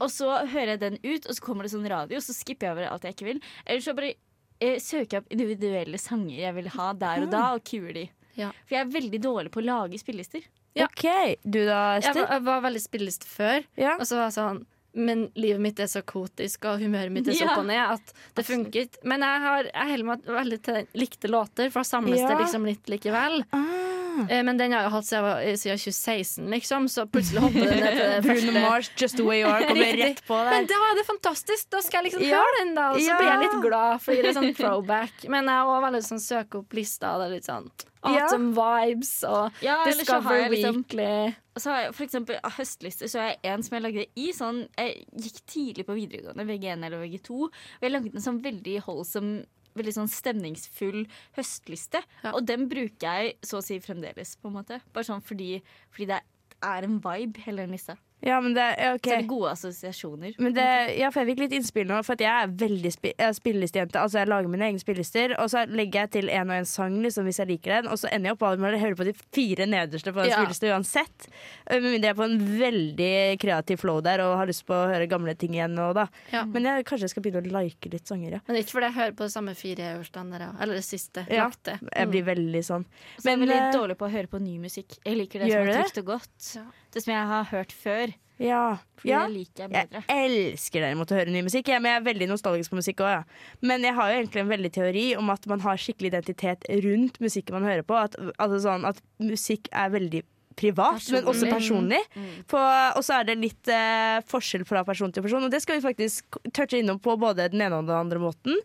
og 0.01 0.09
så 0.11 0.33
hører 0.43 0.73
jeg 0.75 0.81
den 0.83 0.99
ut, 1.05 1.23
og 1.29 1.37
så 1.37 1.45
kommer 1.45 1.67
det 1.67 1.71
sånn 1.75 1.87
radio, 1.87 2.19
og 2.19 2.25
så 2.25 2.35
skipper 2.35 2.67
jeg 2.67 2.75
over 2.77 2.89
alt 2.91 3.07
jeg 3.07 3.15
ikke 3.15 3.29
vil. 3.29 3.39
Eller 3.65 3.85
så 3.85 3.95
bare 3.95 4.11
eh, 4.59 4.75
søker 4.83 5.17
jeg 5.17 5.23
opp 5.23 5.31
individuelle 5.37 6.01
sanger 6.01 6.35
jeg 6.43 6.57
vil 6.59 6.71
ha 6.75 6.89
der 7.05 7.23
og 7.27 7.31
da, 7.31 7.45
og 7.55 7.63
kuer 7.67 7.93
de. 7.95 8.09
Ja. 8.35 8.51
For 8.65 8.75
jeg 8.75 8.85
er 8.85 8.91
veldig 8.97 9.19
dårlig 9.23 9.51
på 9.55 9.63
å 9.63 9.67
lage 9.67 9.99
spillelister. 9.99 10.43
Ja. 10.75 10.85
OK. 10.87 11.03
Du 11.43 11.57
da, 11.67 11.97
Jeg 11.99 12.15
var, 12.15 12.29
jeg 12.31 12.43
var 12.47 12.61
veldig 12.63 12.79
spilleliste 12.83 13.27
før, 13.27 13.65
Ja. 13.79 13.97
og 13.99 14.05
så 14.07 14.19
var 14.19 14.29
jeg 14.29 14.37
sånn 14.37 14.61
men 14.93 15.29
livet 15.35 15.61
mitt 15.61 15.79
er 15.79 15.87
så 15.87 16.01
kotisk, 16.03 16.65
og 16.65 16.79
humøret 16.81 17.11
mitt 17.11 17.27
er 17.27 17.33
så 17.37 17.45
Ja. 17.45 17.51
opp 17.53 17.59
og 17.63 17.65
ned, 17.65 17.79
at 17.99 18.13
det 18.35 18.45
funket. 18.45 18.97
Men 19.03 19.21
jeg, 19.21 19.39
har, 19.41 19.63
jeg 19.73 19.89
holder 19.91 20.03
meg 20.05 20.25
veldig 20.25 20.61
til 20.63 20.87
likte 20.99 21.27
låter, 21.31 21.71
for 21.71 21.79
da 21.79 21.83
samles 21.83 22.19
Ja. 22.19 22.27
det 22.27 22.37
liksom 22.43 22.65
litt 22.65 22.85
likevel. 22.91 23.43
Ah. 23.53 24.00
Eh, 24.29 24.41
Men 24.43 24.57
den 24.57 24.71
har 24.75 24.83
jeg 24.83 24.91
hatt 24.91 25.05
siden, 25.05 25.23
jeg 25.23 25.51
var- 25.51 25.57
siden 25.57 25.77
2016, 25.81 26.49
liksom, 26.49 26.87
så 26.91 27.05
plutselig 27.09 27.39
hopper 27.45 27.65
den 27.69 27.79
ned 27.79 27.93
til 27.97 28.09
det 28.15 28.23
Bruno. 28.25 28.59
Mars, 28.69 28.89
Just 28.97 29.15
the 29.17 29.23
way 29.23 29.41
you 29.41 29.47
are, 29.47 29.63
kommer 29.65 29.93
rett 30.01 30.21
på 30.27 30.39
Men 30.49 30.65
da 30.67 30.73
er 30.89 30.95
det 30.99 31.05
fantastisk! 31.07 31.69
Da 31.71 31.81
skal 31.81 32.03
jeg 32.03 32.11
liksom 32.11 32.27
Ja. 32.27 32.37
høre 32.41 32.57
den, 32.65 32.75
da. 32.75 32.89
Og 32.91 32.97
så 32.99 33.07
Ja. 33.07 33.17
blir 33.17 33.29
jeg 33.31 33.39
litt 33.45 33.61
glad, 33.67 34.01
fordi 34.01 34.21
det 34.21 34.25
er 34.35 34.39
sånn 34.41 34.55
throwback. 34.55 35.29
Men 35.29 35.45
jeg 35.45 35.69
òg 35.71 35.81
veldig 35.87 36.03
sånn 36.03 36.19
søker 36.21 36.59
opp 36.59 36.73
lista, 36.73 37.13
og 37.15 37.19
det 37.21 37.25
er 37.29 37.33
litt 37.35 37.49
sånn 37.49 37.71
ja. 38.03 38.27
vibes 38.37 39.23
og 39.29 39.51
Ja, 39.61 39.83
Discover 39.85 40.49
liksom 40.49 40.83
Weekly. 40.83 41.35
Så 41.57 41.69
har 41.69 41.81
jeg 41.83 41.93
for 41.95 42.03
eksempel 42.05 42.39
høstlister 42.57 43.09
så 43.11 43.19
har 43.19 43.27
jeg 43.29 43.39
en 43.43 43.61
som 43.63 43.75
jeg 43.77 43.83
lagde 43.83 44.05
i 44.15 44.31
sånn 44.31 44.67
Jeg 44.77 45.05
gikk 45.19 45.41
tidlig 45.45 45.85
på 45.85 45.93
videregående, 45.97 46.45
VG1 46.47 46.85
eller 46.85 46.97
VG2, 47.03 47.29
og 47.43 47.51
jeg 47.81 47.91
lagde 47.91 48.15
en 48.15 48.21
sånn 48.21 48.41
veldig 48.41 48.81
holdsom 48.83 49.45
Veldig 49.77 49.95
sånn 49.95 50.11
stemningsfull 50.11 51.05
høstliste. 51.37 52.01
Ja. 52.25 52.33
Og 52.35 52.45
den 52.47 52.67
bruker 52.71 53.07
jeg 53.07 53.35
så 53.45 53.61
å 53.61 53.65
si 53.65 53.79
fremdeles, 53.83 54.35
på 54.41 54.51
en 54.51 54.57
måte. 54.59 54.81
Bare 54.91 55.07
sånn 55.07 55.23
fordi, 55.25 55.61
fordi 55.93 56.11
det 56.11 56.21
er 56.61 56.87
en 56.87 56.99
vibe, 57.03 57.41
hele 57.45 57.65
den 57.65 57.77
lista. 57.77 57.97
Ja, 58.21 58.37
men 58.41 58.53
det, 58.53 58.65
okay. 58.77 58.99
Så 58.99 59.09
det 59.09 59.17
er 59.23 59.27
gode 59.29 59.51
assosiasjoner. 59.55 60.35
Men 60.37 60.53
det, 60.53 60.65
ja, 60.99 61.09
for 61.13 61.23
jeg 61.23 61.31
fikk 61.31 61.39
litt 61.45 61.55
innspill 61.57 61.87
nå, 61.89 61.99
for 62.05 62.13
at 62.17 62.23
jeg 62.23 62.31
er 62.45 62.51
veldig 62.61 62.91
spi 62.93 63.11
jeg 63.11 63.27
er 63.27 63.35
spillelistejente. 63.37 63.99
Altså, 64.01 64.19
jeg 64.21 64.29
lager 64.29 64.51
mine 64.51 64.67
egne 64.69 64.81
spillelister, 64.81 65.33
og 65.41 65.49
så 65.53 65.63
legger 65.69 66.05
jeg 66.05 66.11
til 66.17 66.29
en 66.29 66.51
og 66.53 66.59
en 66.61 66.69
sang 66.69 66.99
liksom, 67.03 67.25
hvis 67.29 67.41
jeg 67.41 67.49
liker 67.49 67.75
den, 67.79 67.89
og 67.91 67.97
så 68.01 68.11
ender 68.11 68.31
jeg 68.31 68.37
opp 68.37 68.45
med 68.61 68.77
å 68.77 68.81
høre 68.81 68.99
på 68.99 69.07
de 69.09 69.13
fire 69.33 69.67
nederste 69.69 70.13
på 70.13 70.21
den 70.21 70.31
Ja. 70.31 70.37
spillelista 70.39 70.71
uansett. 70.75 71.27
Eh, 71.65 71.79
Med 71.81 71.89
mindre 71.95 72.11
jeg 72.11 72.15
er 72.15 72.19
på 72.21 72.27
en 72.29 72.59
veldig 72.59 73.39
kreativ 73.41 73.81
flow 73.81 74.01
der 74.05 74.21
og 74.25 74.37
har 74.37 74.47
lyst 74.49 74.65
på 74.65 74.73
å 74.77 74.89
høre 74.91 75.07
gamle 75.09 75.35
ting 75.35 75.55
igjen. 75.57 75.77
Og 75.81 75.95
da. 75.95 76.07
Ja. 76.31 76.45
Men 76.45 76.63
jeg, 76.69 76.85
kanskje 76.85 77.07
jeg 77.09 77.15
skal 77.15 77.23
begynne 77.25 77.41
å 77.41 77.51
like 77.61 77.89
litt 77.91 78.07
sanger, 78.07 78.37
ja. 78.37 78.39
Men 78.47 78.61
ikke 78.61 78.77
fordi 78.77 78.89
jeg 78.91 78.97
hører 78.99 79.17
på 79.17 79.25
de 79.25 79.33
samme 79.33 79.55
fire 79.57 79.95
øverste, 79.95 80.21
eller 80.61 80.75
det 80.75 80.85
siste. 80.85 81.25
Ja. 81.31 81.47
lagte. 81.49 81.79
Jeg 81.95 82.09
blir 82.11 82.23
veldig 82.27 82.61
sånn. 82.65 82.85
Så 83.17 83.25
jeg 83.29 83.33
er 83.33 83.37
Men, 83.37 83.49
veldig 83.49 83.73
dårlig 83.73 83.97
på 83.97 84.07
å 84.07 84.11
høre 84.11 84.27
på 84.27 84.41
ny 84.41 84.57
musikk. 84.59 84.97
Jeg 85.05 85.17
liker 85.17 85.39
det 85.39 85.51
som 85.51 85.67
er 85.67 85.83
trygt 85.83 85.97
og 86.03 86.05
godt. 86.05 86.55
Ja. 86.55 86.65
Det 86.93 87.03
som 87.03 87.13
jeg 87.13 87.27
har 87.27 87.43
hørt 87.51 87.71
før. 87.71 88.13
Ja. 88.41 88.77
Ja. 89.05 89.27
jeg 89.27 89.87
Jeg 90.09 90.25
elsker 90.25 90.81
derimot 90.81 91.11
å 91.11 91.15
høre 91.19 91.29
ny 91.31 91.41
musikk, 91.45 91.67
jeg, 91.69 91.81
men 91.81 91.91
jeg 91.93 92.01
er 92.01 92.05
veldig 92.13 92.27
nostalgisk 92.31 92.71
på 92.73 92.79
musikk 92.79 93.03
òg. 93.05 93.11
Ja. 93.13 93.23
Men 93.61 93.81
jeg 93.85 93.93
har 93.93 94.09
jo 94.11 94.17
egentlig 94.19 94.41
en 94.41 94.49
veldig 94.49 94.71
teori 94.73 95.05
om 95.17 95.29
at 95.29 95.45
man 95.47 95.59
har 95.61 95.77
skikkelig 95.77 96.09
identitet 96.13 96.65
rundt 96.83 97.19
musikken 97.21 97.53
man 97.59 97.63
hører 97.69 97.83
på. 97.85 97.95
At, 97.95 98.15
altså 98.41 98.59
sånn, 98.65 98.85
at 98.89 99.01
musikk 99.21 99.69
er 99.71 99.89
veldig 99.93 100.23
privat, 100.57 101.05
men 101.13 101.23
også 101.31 101.47
personlig. 101.53 102.01
Mm. 102.15 102.43
På- 102.51 102.57
Og 102.97 103.03
så 103.07 103.19
er 103.21 103.23
det 103.29 103.37
litt 103.39 103.67
eh, 103.71 104.19
forskjell 104.27 104.65
fra 104.67 104.83
person 104.83 105.11
til 105.11 105.23
person, 105.23 105.43
og 105.43 105.51
det 105.53 105.61
skal 105.63 105.77
vi 105.79 105.85
faktisk 105.87 106.37
touche 106.51 106.81
innom 106.81 106.99
på 106.99 107.15
både 107.17 107.47
den 107.53 107.61
ene 107.61 107.77
og 107.79 107.85
den 107.87 107.95
andre 107.95 108.19
måten. 108.19 108.57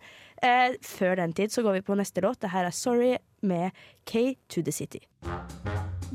Eh, 0.42 0.75
før 0.83 1.16
den 1.16 1.33
tid 1.33 1.52
så 1.52 1.62
går 1.62 1.78
vi 1.78 1.87
på 1.87 1.97
neste 1.97 2.21
låt. 2.25 2.40
Det 2.40 2.50
her 2.50 2.64
er 2.64 2.71
'Sorry' 2.75 3.18
med 3.42 3.71
K 4.04 4.35
to 4.49 4.62
the 4.62 4.73
City. 4.73 5.00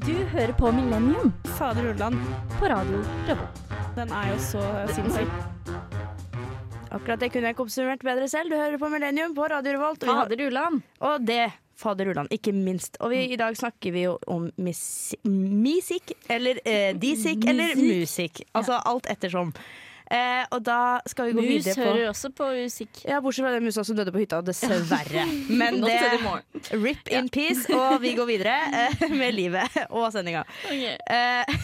Du 0.05 0.13
hører 0.33 0.51
på 0.57 0.71
Millennium 0.73 1.31
Fader 1.57 1.91
Ulland, 1.91 2.15
på 2.59 2.65
radio 2.65 3.01
Revolt. 3.27 3.59
den 3.95 4.09
er 4.11 4.31
jo 4.31 4.37
så 4.41 4.61
sinnssyk. 4.95 5.29
Akkurat 6.91 7.21
det 7.21 7.29
kunne 7.31 7.47
jeg 7.47 7.55
ikke 7.55 7.65
oppsummert 7.67 8.01
bedre 8.03 8.25
selv. 8.31 8.49
Du 8.49 8.57
hører 8.57 8.79
på 8.81 8.89
Millennium 8.89 9.35
på 9.37 9.45
Radio 9.51 9.75
Revolt. 9.77 10.03
Fader 10.07 10.41
Ulland! 10.47 10.81
Og 11.05 11.27
det 11.27 11.51
Fader 11.77 12.09
Ulland, 12.09 12.33
ikke 12.33 12.53
minst. 12.55 12.97
Og 12.99 13.13
vi, 13.13 13.21
i 13.33 13.37
dag 13.39 13.57
snakker 13.57 13.93
vi 13.93 14.07
jo 14.07 14.17
om 14.27 14.49
musikk, 14.57 16.15
eller 16.29 16.59
eh, 16.65 16.91
disik, 16.97 17.45
eller 17.49 17.77
musikk. 17.77 18.41
Altså 18.57 18.81
alt 18.85 19.09
ettersom. 19.09 19.53
Eh, 20.11 20.43
og 20.51 20.59
da 20.67 20.99
skal 21.07 21.29
vi 21.29 21.35
gå 21.37 21.43
Mus 21.45 21.49
videre 21.49 21.75
på 21.77 21.85
Mus 21.85 21.93
hører 21.95 22.09
også 22.11 22.31
på 22.35 22.47
musikk. 22.57 23.01
Ja, 23.07 23.21
Bortsett 23.23 23.45
fra 23.45 23.53
den 23.55 23.63
musa 23.63 23.85
som 23.87 23.95
døde 23.95 24.11
på 24.11 24.19
hytta, 24.19 24.41
dessverre. 24.43 25.23
Men 25.61 25.79
det. 25.85 25.99
Rip 26.75 27.07
in 27.15 27.29
peace, 27.31 27.63
og 27.71 28.01
vi 28.03 28.11
går 28.17 28.27
videre 28.27 28.57
eh, 28.75 29.05
med 29.15 29.37
livet 29.37 29.77
og 29.89 30.09
sendinga. 30.11 30.43
Eh, 30.67 31.59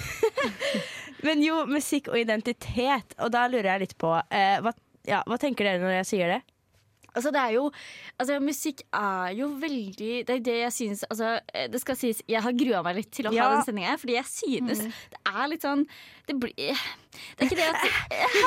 men 1.28 1.42
jo, 1.44 1.64
musikk 1.70 2.12
og 2.14 2.20
identitet, 2.22 3.18
og 3.20 3.32
da 3.36 3.48
lurer 3.52 3.74
jeg 3.74 3.84
litt 3.88 3.98
på 4.00 4.14
eh, 4.16 4.60
hva, 4.64 4.72
ja, 5.08 5.24
hva 5.28 5.40
tenker 5.42 5.68
dere 5.68 5.82
når 5.84 6.00
jeg 6.00 6.10
sier 6.14 6.38
det? 6.38 6.44
Altså, 7.18 7.32
det 7.34 7.40
er 7.42 7.54
jo 7.56 7.64
Altså, 8.20 8.36
musikk 8.44 8.84
er 8.94 9.32
jo 9.40 9.48
veldig 9.58 10.10
Det 10.28 10.36
er 10.36 10.42
det 10.46 10.58
jeg 10.60 10.74
synes 10.76 11.00
Altså, 11.08 11.32
eh, 11.50 11.66
det 11.74 11.80
skal 11.82 11.98
sies, 11.98 12.20
jeg 12.30 12.44
har 12.46 12.54
grua 12.54 12.84
meg 12.86 13.00
litt 13.00 13.10
til 13.16 13.26
å 13.30 13.34
Ja. 13.34 13.48
ha 13.48 13.56
den 13.56 13.66
sendinga 13.66 13.96
fordi 13.98 14.18
jeg 14.20 14.28
synes 14.30 14.84
det 15.16 15.22
er 15.26 15.48
litt 15.50 15.66
sånn 15.66 15.82
Det 16.30 16.36
blir 16.38 16.78
Det 17.38 17.46
er 17.46 17.50
ikke 17.50 17.60
det 17.60 17.68
at 17.72 17.82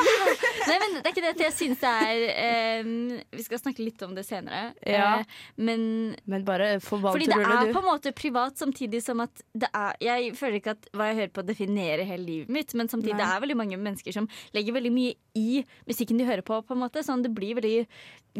Nei, 0.70 0.76
men 0.82 0.94
det 0.96 1.02
er 1.06 1.12
ikke 1.14 1.24
det 1.24 1.32
at 1.34 1.42
jeg 1.44 1.54
synes 1.56 1.80
det 1.82 1.90
er 1.90 2.22
eh, 2.30 2.90
Vi 3.36 3.44
skal 3.46 3.60
snakke 3.62 3.84
litt 3.84 4.02
om 4.06 4.14
det 4.16 4.24
senere, 4.28 4.72
Ja. 4.86 5.20
eh, 5.20 5.24
men 5.56 5.84
Men 6.30 6.44
bare 6.46 6.72
fordi 6.84 7.26
det 7.26 7.36
er 7.38 7.66
du. 7.66 7.72
på 7.74 7.82
en 7.82 7.88
måte 7.90 8.12
privat, 8.16 8.56
samtidig 8.60 9.02
som 9.04 9.20
at 9.24 9.42
det 9.54 9.70
er 9.74 9.96
Jeg 10.04 10.34
føler 10.38 10.60
ikke 10.60 10.76
at 10.76 10.90
hva 10.96 11.10
jeg 11.10 11.20
hører 11.22 11.34
på, 11.38 11.46
definerer 11.46 12.04
hele 12.08 12.24
livet 12.26 12.48
mitt, 12.50 12.74
men 12.74 12.88
samtidig 12.88 13.16
Nei. 13.16 13.22
det 13.24 13.28
er 13.34 13.44
veldig 13.46 13.56
mange 13.62 13.76
mennesker 13.80 14.12
som 14.16 14.28
legger 14.56 14.76
veldig 14.78 14.92
mye 14.94 15.14
i 15.38 15.64
musikken 15.88 16.18
de 16.20 16.24
hører 16.28 16.42
på. 16.46 16.60
på 16.66 16.74
en 16.76 16.82
måte 16.84 17.02
Sånn 17.06 17.22
Det 17.22 17.32
blir 17.34 17.54
veldig 17.56 17.86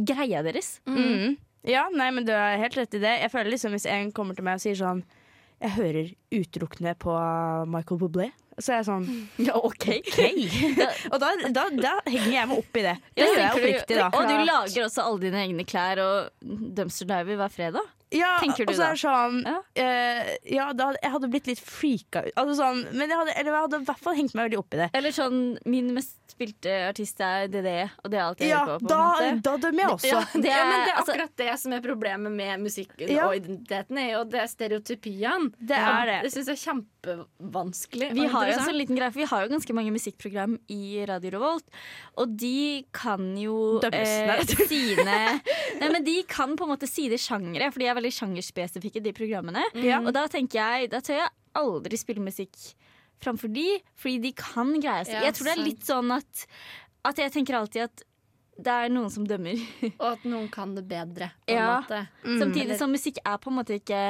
greia 0.07 0.43
deres. 0.47 0.81
Mm. 0.87 1.37
Ja, 1.69 1.89
nei, 1.93 2.11
men 2.11 2.25
du 2.25 2.33
har 2.33 2.57
helt 2.61 2.77
rett 2.79 2.95
i 2.97 3.01
det. 3.03 3.15
Jeg 3.21 3.31
føler 3.33 3.51
liksom 3.53 3.73
Hvis 3.77 3.87
en 3.91 4.13
kommer 4.17 4.35
til 4.37 4.45
meg 4.47 4.55
og 4.61 4.63
sier 4.65 4.79
sånn 4.79 5.03
Jeg 5.61 5.75
hører 5.77 6.07
utelukkende 6.33 6.95
på 7.01 7.15
Michael 7.69 8.01
Bublé. 8.01 8.31
Så 8.61 8.75
er 8.75 8.81
jeg 8.81 8.89
sånn 8.89 9.07
Ja, 9.49 9.57
OK. 9.61 9.87
Og 11.13 11.17
da, 11.21 11.33
da, 11.53 11.67
da 11.77 11.95
henger 12.09 12.35
jeg 12.35 12.51
meg 12.51 12.59
opp 12.59 12.81
i 12.81 12.85
det. 12.87 12.97
Det 13.17 13.27
gjør 13.29 13.41
jeg 13.43 13.55
oppriktig, 13.61 13.99
da. 14.01 14.11
Og 14.17 14.29
du 14.29 14.37
lager 14.49 14.87
også 14.87 15.07
alle 15.07 15.25
dine 15.27 15.43
egne 15.47 15.67
klær 15.69 16.03
og 16.05 16.51
dumpster 16.77 17.09
diver 17.11 17.41
hver 17.41 17.53
fredag. 17.55 17.97
Ja, 18.13 18.39
tenker 18.43 18.67
du 18.67 18.73
og 18.73 18.77
så 18.79 18.89
er 18.89 18.97
det 18.97 19.03
sånn 19.05 19.45
Ja. 19.47 19.59
eh, 19.77 20.37
Ja, 20.51 20.73
da, 20.73 20.93
jeg 21.03 21.11
hadde 21.13 21.29
blitt 21.31 21.47
litt 21.47 21.61
freaka 21.63 22.25
ut. 22.27 22.33
Altså 22.37 22.57
sånn, 22.59 22.81
men 22.93 23.09
jeg 23.09 23.17
hadde, 23.19 23.35
eller 23.39 23.53
jeg 23.53 23.61
hadde 23.67 23.81
i 23.81 23.85
hvert 23.91 24.01
fall 24.03 24.15
hengt 24.17 24.35
meg 24.35 24.51
veldig 24.51 24.59
opp 24.59 24.75
i 24.75 24.77
det. 24.83 24.91
Eller 24.95 25.11
sånn 25.15 25.59
Min 25.65 25.93
mest 25.95 26.17
spilte 26.31 26.71
artist 26.89 27.21
er 27.21 27.49
DDE, 27.49 27.91
og 28.05 28.11
det 28.11 28.17
er 28.19 28.23
alt 28.25 28.39
jeg 28.41 28.49
Ja, 28.49 28.65
hører 28.65 28.79
på. 28.79 28.87
på 28.87 28.89
da, 28.89 29.31
da 29.45 29.57
dømmer 29.59 29.83
jeg 29.83 29.91
også. 29.91 30.11
Ja, 30.15 30.21
det 30.41 30.51
ja, 30.51 30.65
men 30.65 30.85
det 30.87 30.91
er 30.93 30.97
altså- 31.01 31.13
akkurat 31.15 31.37
det 31.37 31.59
som 31.61 31.73
er 31.73 31.81
problemet 31.85 32.33
med 32.33 32.61
musikken 32.61 33.11
Ja. 33.11 33.27
og 33.29 33.35
identiteten, 33.37 33.99
er 33.99 34.11
jo 34.15 34.25
det 34.25 34.45
stereotypien. 34.49 35.51
Det 35.61 35.77
er 35.77 36.07
det. 36.07 36.19
Det 36.25 36.33
syns 36.33 36.47
jeg 36.47 36.57
er 36.57 36.65
kjempevanskelig. 36.71 38.13
Vi 38.15 38.27
har 38.27 38.47
jo 38.51 38.59
en 38.59 38.79
liten 38.79 38.97
greie, 38.97 39.11
for 39.13 39.21
vi 39.21 39.27
har 39.31 39.45
jo 39.47 39.53
ganske 39.55 39.75
mange 39.77 39.93
musikkprogram 39.95 40.59
i 40.71 41.05
Radio 41.09 41.31
Revolt. 41.37 41.65
Og 42.17 42.37
de 42.37 42.85
kan 42.93 43.37
jo 43.39 43.81
Dømmes. 43.83 44.09
eh, 44.09 44.67
sine 44.71 45.41
Nei, 45.81 45.89
men 45.91 46.05
de 46.05 46.23
kan 46.29 46.57
på 46.57 46.65
en 46.67 46.73
måte 46.77 46.89
sine 46.89 47.19
sjangere, 47.21 47.71
for 47.73 47.81
de 47.81 47.87
er 47.91 47.95
veldig 48.01 48.13
sjangerspesifikke, 48.17 49.03
de 49.05 49.15
programmene. 49.17 49.65
Mm. 49.77 50.09
Og 50.09 50.13
da 50.17 50.27
tenker 50.33 50.61
jeg, 50.61 50.91
da 50.93 51.03
tør 51.05 51.21
jeg 51.21 51.33
aldri 51.61 52.01
spille 52.01 52.25
musikk 52.25 52.57
framfor 53.21 53.53
de, 53.53 53.67
fordi 54.01 54.31
de 54.31 54.37
kan 54.37 54.73
greie 54.81 55.05
seg. 55.05 55.19
Ja, 55.19 55.27
jeg 55.29 55.37
tror 55.37 55.51
det 55.51 55.57
er 55.57 55.65
litt 55.67 55.85
sånn 55.85 56.15
at, 56.15 56.47
at 57.11 57.21
jeg 57.21 57.35
tenker 57.35 57.59
alltid 57.59 57.89
at 57.91 58.05
det 58.61 58.77
er 58.85 58.93
noen 58.93 59.13
som 59.13 59.25
dømmer. 59.29 59.61
Og 59.91 60.07
at 60.11 60.25
noen 60.29 60.49
kan 60.53 60.75
det 60.77 60.85
bedre. 60.89 61.31
Ja. 61.49 61.81
Mm. 62.25 62.39
Samtidig 62.41 62.77
som 62.81 62.93
musikk 62.93 63.21
er 63.25 63.39
på 63.41 63.53
en 63.53 63.59
måte 63.61 63.79
ikke 63.81 64.01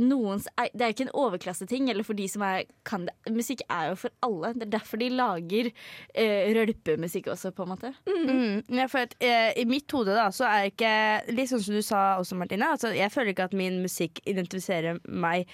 noens 0.00 0.46
Det 0.72 0.84
er 0.84 0.94
ikke 0.94 1.06
en 1.08 1.16
overklasseting, 1.24 1.90
eller 1.90 2.06
for 2.06 2.16
de 2.18 2.28
som 2.30 2.44
er, 2.46 2.64
kan 2.88 3.06
det. 3.08 3.14
Musikk 3.34 3.64
er 3.68 3.90
jo 3.90 3.98
for 4.04 4.14
alle. 4.24 4.54
Det 4.56 4.66
er 4.66 4.72
derfor 4.78 5.00
de 5.02 5.10
lager 5.12 5.68
eh, 6.14 6.52
rølpemusikk 6.56 7.28
også, 7.34 7.52
på 7.52 7.66
en 7.66 7.74
måte. 7.74 7.92
Mm. 8.08 8.62
Ja, 8.72 8.88
for 8.88 9.04
at, 9.04 9.14
eh, 9.20 9.52
I 9.60 9.66
mitt 9.68 9.90
hode 9.92 10.16
da, 10.16 10.30
så 10.32 10.48
er 10.48 10.70
ikke 10.70 10.92
Litt 11.32 11.50
sånn 11.52 11.62
som 11.64 11.76
du 11.76 11.82
sa 11.84 12.00
også, 12.20 12.36
Martine. 12.38 12.72
Altså, 12.72 12.92
jeg 12.96 13.12
føler 13.12 13.32
ikke 13.34 13.50
at 13.50 13.56
min 13.56 13.80
musikk 13.84 14.22
identifiserer 14.28 15.00
meg 15.08 15.50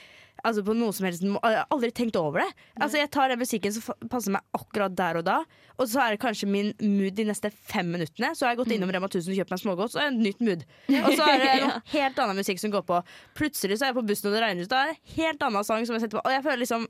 Altså 0.46 0.62
på 0.62 0.74
noe 0.76 0.94
som 0.94 1.08
helst 1.08 1.24
Jeg 1.24 1.34
har 1.42 1.64
aldri 1.74 1.90
tenkt 1.94 2.18
over 2.18 2.44
det. 2.44 2.50
Altså 2.78 3.00
Jeg 3.00 3.10
tar 3.14 3.32
den 3.32 3.40
musikken 3.42 3.74
som 3.74 4.08
passer 4.10 4.34
meg 4.36 4.44
akkurat 4.54 4.94
der 4.98 5.18
og 5.18 5.26
da. 5.26 5.40
Og 5.78 5.86
så 5.86 6.00
er 6.02 6.14
det 6.14 6.20
kanskje 6.22 6.48
min 6.50 6.72
mood 6.82 7.14
de 7.14 7.26
neste 7.28 7.50
fem 7.70 7.86
minuttene. 7.94 8.32
Så 8.34 8.46
har 8.46 8.54
jeg 8.54 8.60
gått 8.62 8.74
innom 8.74 8.90
Rema 8.94 9.06
1000 9.06 9.30
og 9.30 9.38
kjøpt 9.38 9.52
meg 9.54 9.62
smågodt, 9.62 9.94
så 9.94 10.02
er 10.02 10.08
det 10.08 10.16
et 10.16 10.24
nytt 10.26 10.44
mood. 10.48 10.64
Og 11.06 11.12
så 11.14 11.28
er 11.28 11.42
det 11.42 11.52
noe 11.62 11.76
helt 11.92 12.18
annen 12.24 12.40
musikk 12.40 12.62
som 12.62 12.72
går 12.74 12.84
på. 12.88 12.98
Plutselig 13.38 13.78
så 13.78 13.86
er 13.86 13.92
jeg 13.92 13.98
på 14.00 14.04
bussen 14.08 14.30
og 14.30 14.34
det 14.34 14.42
regner 14.42 14.66
ut. 14.66 14.72
Da 14.72 14.80
er 14.82 14.90
det 14.90 14.96
en 14.96 15.16
helt 15.18 15.44
annen 15.48 15.68
sang 15.68 15.86
som 15.86 15.96
jeg 15.96 16.04
setter 16.04 16.18
på. 16.18 16.24
Og 16.26 16.34
jeg 16.34 16.44
føler 16.44 16.62
liksom 16.64 16.86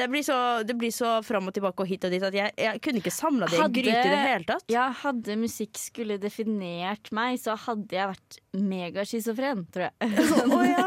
Det 0.00 0.06
blir 0.10 0.24
så, 0.24 0.38
det 0.64 0.76
blir 0.80 0.92
så 0.94 1.12
fram 1.26 1.50
og 1.50 1.54
tilbake 1.56 1.84
og 1.84 1.90
hit 1.90 2.06
og 2.08 2.14
dit 2.14 2.24
at 2.24 2.36
jeg, 2.36 2.54
jeg 2.56 2.80
kunne 2.84 3.02
ikke 3.02 3.12
samla 3.12 3.48
det 3.50 3.58
i 3.58 3.62
en 3.64 3.74
gryte 3.76 3.96
i 4.06 4.12
det 4.14 4.20
hele 4.24 4.48
tatt. 4.48 4.64
Ja, 4.72 4.86
hadde 5.02 5.36
musikk 5.40 5.76
skulle 5.80 6.16
definert 6.22 7.10
meg, 7.16 7.36
så 7.42 7.56
hadde 7.66 7.96
jeg 7.96 8.12
vært 8.14 8.40
megaschizofren, 8.56 9.66
tror 9.74 9.88
jeg. 9.88 9.94
Å, 10.56 10.62
ja. 10.70 10.86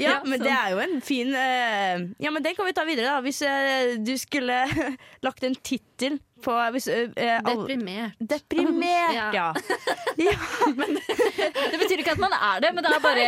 ja, 0.00 0.14
men 0.24 0.38
sånn. 0.38 0.46
det 0.46 0.54
er 0.54 0.74
jo 0.74 0.82
en 0.84 0.96
fin 1.04 1.34
eh, 1.36 2.06
Ja, 2.22 2.32
men 2.32 2.44
den 2.44 2.56
kan 2.56 2.68
vi 2.68 2.76
ta 2.76 2.86
videre, 2.88 3.16
da. 3.16 3.20
Hvis 3.24 3.42
eh, 3.46 3.96
du 4.00 4.14
skulle 4.20 4.62
lagt 5.26 5.44
en 5.46 5.56
tittel 5.56 6.19
på 6.40 6.54
hvis, 6.72 6.86
uh, 6.88 7.10
Deprimert. 7.44 8.16
Deprimert, 8.20 9.12
ja. 9.18 9.28
Ja. 9.34 9.48
ja. 10.28 10.36
Det 11.70 11.78
betyr 11.82 12.00
ikke 12.00 12.16
at 12.16 12.22
man 12.22 12.32
er 12.36 12.64
det, 12.64 12.72
men 12.74 12.84
det 12.86 12.94
er 12.96 13.04
bare 13.04 13.26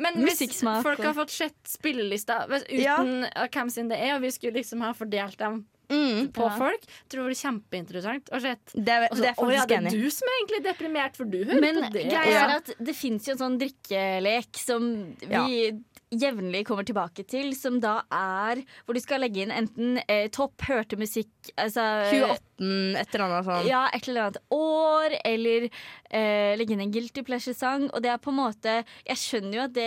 Men 0.00 0.22
hvis 0.24 0.62
folk 0.82 1.02
har 1.04 1.12
fått 1.18 1.34
sett 1.34 1.58
spillelista 1.68 2.46
uten 2.48 2.80
Ja. 2.80 2.96
uh, 3.02 3.44
hvem 3.52 3.68
sin 3.70 3.92
det 3.92 4.00
er, 4.00 4.14
og 4.16 4.24
vi 4.24 4.30
skulle 4.32 4.56
liksom 4.62 4.80
ha 4.86 4.94
fordelt 4.96 5.38
dem 5.38 5.64
Mm, 5.92 6.30
på 6.32 6.46
Ja. 6.46 6.54
folk, 6.56 6.84
tror 7.10 7.18
jeg 7.20 7.20
det 7.20 7.24
var 7.26 7.38
kjempeinteressant 7.42 8.30
å 8.32 8.38
se. 8.40 8.52
det, 8.72 8.92
er, 8.94 9.02
det 9.12 9.26
er 9.26 9.26
jeg 9.26 9.36
å 9.36 9.48
ja, 9.52 9.64
det 9.68 9.76
er 9.76 9.90
du 9.92 10.06
som 10.14 10.28
er 10.30 10.36
egentlig 10.38 10.60
deprimert, 10.64 11.18
for 11.18 11.28
du 11.28 11.42
hører 11.44 11.60
Men 11.60 11.80
på 11.82 11.90
det. 11.92 12.04
greia 12.08 12.44
er 12.46 12.52
at 12.56 12.70
det 12.80 12.94
fins 12.96 13.26
jo 13.28 13.34
en 13.34 13.40
sånn 13.42 13.58
drikkelek 13.60 14.56
som 14.56 14.86
vi 15.20 15.74
jevnlig 16.12 16.64
kommer 16.68 16.84
tilbake 16.86 17.24
til, 17.28 17.52
som 17.56 17.78
da 17.82 18.02
er 18.12 18.62
hvor 18.84 18.96
du 18.96 19.00
skal 19.02 19.22
legge 19.24 19.44
inn 19.44 19.52
enten 19.54 19.98
eh, 20.06 20.28
topp 20.32 20.66
hørte 20.68 20.98
musikk 21.00 21.30
altså, 21.56 21.84
2018, 22.12 22.98
et 23.00 23.14
eller 23.16 23.24
annet 23.26 23.46
sånn. 23.48 23.66
Ja, 23.66 23.82
et 23.90 24.06
eller 24.08 24.26
annet 24.28 24.38
år, 24.54 25.16
eller 25.26 25.66
eh, 25.66 26.52
legge 26.60 26.76
inn 26.76 26.84
en 26.84 26.92
guilty 26.94 27.24
pleasure-sang. 27.26 27.88
Og 27.90 28.04
det 28.04 28.12
er 28.12 28.20
på 28.22 28.30
en 28.32 28.38
måte 28.38 28.74
Jeg 29.08 29.18
skjønner 29.18 29.56
jo 29.56 29.64
at 29.64 29.74
det 29.76 29.86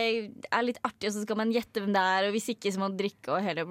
er 0.49 0.65
litt 0.65 0.81
artig, 0.83 1.09
og 1.09 1.15
så 1.15 1.23
skal 1.23 1.39
man 1.39 1.53
gjette 1.55 1.83
hvem 1.83 1.93
det 1.95 2.03
er, 2.15 2.27
og 2.27 2.35
hvis 2.35 2.49
ikke 2.55 2.73
så 2.73 2.81
må 2.81 2.89
man 2.89 2.97
drikke 2.99 3.35
og 3.35 3.45
hele. 3.45 3.65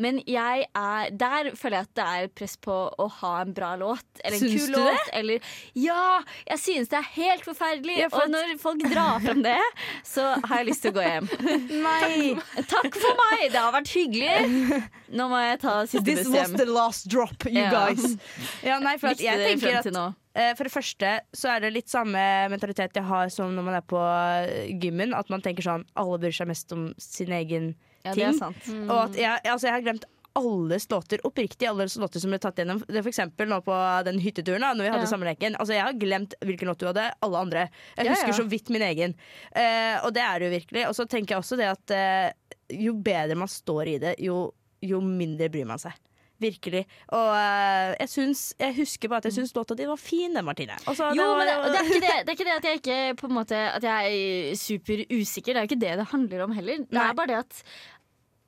Men 0.00 0.20
jeg 0.26 0.66
er 0.76 1.10
Der 1.14 1.52
føler 1.58 1.80
jeg 1.80 1.88
at 1.90 1.94
det 1.98 2.08
er 2.16 2.32
press 2.36 2.56
på 2.60 2.74
å 2.90 3.08
ha 3.20 3.34
en 3.44 3.54
bra 3.56 3.74
låt, 3.78 4.06
eller 4.22 4.38
en 4.38 4.42
Syns 4.42 4.66
kul 4.66 4.74
det? 4.74 4.82
låt, 4.82 5.12
eller 5.20 5.52
Ja! 5.86 6.02
Jeg 6.46 6.62
synes 6.62 6.90
det 6.92 6.98
er 6.98 7.08
helt 7.16 7.46
forferdelig. 7.46 8.00
Ja, 8.00 8.10
for 8.12 8.26
Og 8.26 8.32
når 8.34 8.56
folk 8.62 8.82
drar 8.90 9.20
fram 9.22 9.42
det, 9.44 9.58
så 10.06 10.28
har 10.42 10.62
jeg 10.62 10.70
lyst 10.70 10.84
til 10.86 10.94
å 10.94 10.98
gå 10.98 11.06
hjem. 11.06 11.30
Nei! 11.70 12.34
Takk 12.70 12.94
for 12.98 13.16
meg! 13.20 13.46
Det 13.52 13.60
har 13.60 13.72
vært 13.74 13.90
hyggelig. 13.94 14.82
Nå 15.16 15.26
må 15.30 15.40
jeg 15.42 15.60
ta 15.62 15.74
siste 15.86 16.04
This 16.06 16.28
was 16.32 16.52
the 16.58 16.66
last 16.70 17.08
drop, 17.12 17.46
you 17.48 17.58
Ja. 17.60 17.70
guys. 17.72 18.16
Ja, 18.66 18.78
nei, 18.82 18.96
for 18.98 19.12
at 19.14 19.20
jeg 19.22 19.38
tenker 19.42 19.78
at. 19.80 20.14
Eh, 20.36 20.52
For 20.58 20.64
det 20.68 20.72
første 20.74 21.12
så 21.32 21.48
er 21.54 21.60
det 21.64 21.72
litt 21.72 21.88
samme 21.88 22.20
mentalitet 22.52 22.96
jeg 22.98 23.04
har 23.08 23.30
som 23.32 23.54
når 23.56 23.64
man 23.70 23.78
er 23.78 23.84
på 23.88 24.00
eh, 24.00 24.72
gymmen. 24.82 25.14
At 25.16 25.30
man 25.32 25.40
tenker 25.44 25.64
sånn 25.64 25.86
alle 25.96 26.18
bryr 26.22 26.34
seg 26.36 26.50
mest 26.50 26.72
om 26.76 26.90
sin 27.00 27.32
egen 27.32 27.74
Ja, 28.04 28.12
det 28.14 28.22
er 28.22 28.34
ting. 28.34 28.38
sant. 28.38 28.68
Og 28.90 28.98
at 29.08 29.16
jeg, 29.18 29.40
altså 29.50 29.66
jeg 29.70 29.74
har 29.78 29.86
glemt 29.86 30.04
alles 30.36 30.86
låter, 30.90 31.22
oppriktig 31.26 31.68
alles 31.70 31.96
låter 31.96 32.22
som 32.22 32.32
ble 32.32 32.38
tatt 32.42 32.60
gjennom. 32.60 32.82
Det 32.86 33.02
For 33.02 33.10
eksempel 33.12 33.48
nå 33.50 33.60
på 33.64 33.76
den 34.06 34.20
hytteturen 34.22 34.64
da 34.64 34.74
Når 34.76 34.86
vi 34.86 34.92
hadde 34.94 35.06
Ja. 35.06 35.12
sammenleken. 35.12 35.56
Altså 35.56 35.76
jeg 35.76 35.84
har 35.86 35.96
glemt 35.96 36.34
hvilken 36.44 36.68
låt 36.70 36.80
du 36.82 36.86
hadde, 36.90 37.10
alle 37.22 37.38
andre. 37.38 37.68
Jeg 37.96 38.10
husker 38.12 38.34
ja. 38.34 38.38
så 38.40 38.48
vidt 38.48 38.70
min 38.74 38.84
egen. 38.84 39.16
Uh, 39.56 40.04
og 40.04 40.12
det 40.14 40.22
er 40.22 40.38
det 40.38 40.48
jo 40.48 40.56
virkelig. 40.58 40.88
Og 40.88 40.94
så 40.98 41.06
tenker 41.08 41.34
jeg 41.36 41.44
også 41.44 41.56
det 41.60 41.70
at 41.72 41.96
uh, 41.96 42.56
jo 42.72 42.92
bedre 42.94 43.38
man 43.38 43.48
står 43.48 43.94
i 43.94 43.98
det, 44.02 44.16
jo, 44.22 44.52
jo 44.82 45.00
mindre 45.00 45.48
bryr 45.52 45.66
man 45.68 45.80
seg. 45.82 45.94
Virkelig. 46.36 46.82
Og 47.16 47.30
uh, 47.32 47.94
jeg, 47.96 48.08
syns, 48.12 48.40
jeg 48.60 48.76
husker 48.76 49.08
bare 49.08 49.24
at 49.24 49.28
jeg 49.30 49.38
syns 49.38 49.54
låta 49.56 49.76
di 49.78 49.86
var 49.88 49.96
fin, 49.96 50.34
den, 50.34 50.44
Martine. 50.44 50.76
Også, 50.84 51.08
Jo, 51.16 51.30
var 51.32 51.40
men 51.40 51.48
det, 51.48 51.56
det, 51.72 51.80
er 51.80 52.00
det, 52.04 52.14
det 52.26 52.28
er 52.28 52.36
ikke 52.36 52.48
det 52.48 52.56
at 52.58 52.68
jeg 52.68 52.80
ikke 52.82 52.98
på 53.22 53.30
en 53.30 53.36
måte 53.38 53.56
At 53.56 53.86
jeg 53.88 54.18
er 54.18 54.58
super 54.60 55.04
usikker. 55.16 55.54
Det 55.54 55.56
er 55.56 55.64
jo 55.64 55.70
ikke 55.70 55.84
det 55.86 55.94
det 56.02 56.08
handler 56.12 56.44
om 56.44 56.52
heller. 56.58 56.84
Det 56.90 57.04
er 57.06 57.16
bare 57.16 57.32
det 57.32 57.38
at 57.46 57.62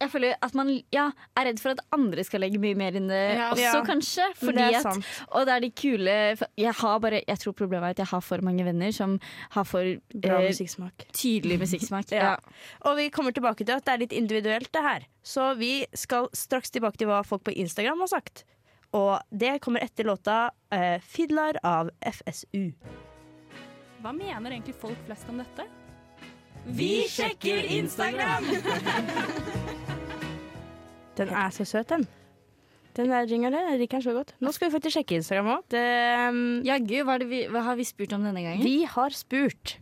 jeg 0.00 0.10
føler 0.12 0.34
at 0.42 0.54
man 0.54 0.68
ja, 0.94 1.08
er 1.36 1.44
redd 1.48 1.58
for 1.62 1.70
at 1.74 1.80
andre 1.92 2.22
skal 2.24 2.40
legge 2.44 2.58
mye 2.62 2.76
mer 2.78 2.94
inn 2.98 3.08
det 3.10 3.18
Ja. 3.38 3.50
også, 3.52 3.62
Ja. 3.62 3.84
kanskje. 3.84 4.26
Fordi 4.38 4.56
det 4.56 4.78
at, 4.86 5.08
og 5.32 5.46
det 5.46 5.54
er 5.56 5.60
de 5.60 5.70
kule 5.70 6.16
jeg, 6.56 6.74
har 6.80 6.98
bare, 7.00 7.22
jeg 7.26 7.38
tror 7.38 7.52
problemet 7.52 7.86
er 7.86 7.90
at 7.90 7.98
jeg 7.98 8.06
har 8.12 8.20
for 8.20 8.38
mange 8.42 8.64
venner 8.64 8.92
som 8.92 9.18
har 9.50 9.64
for 9.64 9.82
Bra 10.14 10.38
eh, 10.42 10.48
musikksmak. 10.48 11.06
tydelig 11.12 11.58
musikksmak. 11.64 12.10
Ja. 12.12 12.22
Ja. 12.22 12.36
Og 12.86 12.96
vi 12.96 13.08
kommer 13.10 13.32
tilbake 13.32 13.64
til 13.66 13.74
at 13.74 13.84
det 13.84 13.92
er 13.94 13.98
litt 13.98 14.12
individuelt, 14.12 14.70
det 14.72 14.82
her. 14.82 15.06
Så 15.22 15.54
vi 15.58 15.86
skal 15.94 16.28
straks 16.32 16.70
tilbake 16.70 16.96
til 16.98 17.08
hva 17.08 17.22
folk 17.24 17.42
på 17.44 17.54
Instagram 17.56 17.98
har 18.00 18.08
sagt. 18.08 18.44
Og 18.94 19.20
det 19.30 19.60
kommer 19.60 19.80
etter 19.84 20.04
låta 20.04 20.50
eh, 20.72 20.98
'Fiddler' 21.00 21.58
av 21.62 21.90
FSU. 22.00 22.72
Hva 24.00 24.12
mener 24.14 24.50
egentlig 24.54 24.74
folk 24.78 24.96
flest 25.06 25.28
om 25.28 25.38
dette? 25.42 25.66
Vi 26.68 27.04
sjekker 27.08 27.64
Instagram! 27.78 28.44
Den 31.18 31.32
er 31.34 31.50
så 31.50 31.64
søt, 31.66 31.88
den. 31.90 32.04
Den 32.94 33.08
der 33.10 33.24
jingeren 33.26 33.54
der, 33.56 33.72
liker 33.78 33.98
den 33.98 34.04
så 34.04 34.12
godt. 34.14 34.34
Nå 34.42 34.52
skal 34.54 34.68
vi 34.68 34.74
faktisk 34.76 34.98
sjekke 35.00 35.16
Instagram 35.18 35.48
òg. 35.56 35.74
Jaggu, 36.66 37.00
hva, 37.06 37.14
er 37.16 37.24
det 37.24 37.28
vi- 37.30 37.46
hva 37.50 37.62
har 37.66 37.74
vi 37.78 37.84
spurt 37.86 38.12
om 38.14 38.22
denne 38.26 38.42
gangen? 38.44 38.62
Vi 38.62 38.84
har 38.86 39.10
spurt 39.14 39.76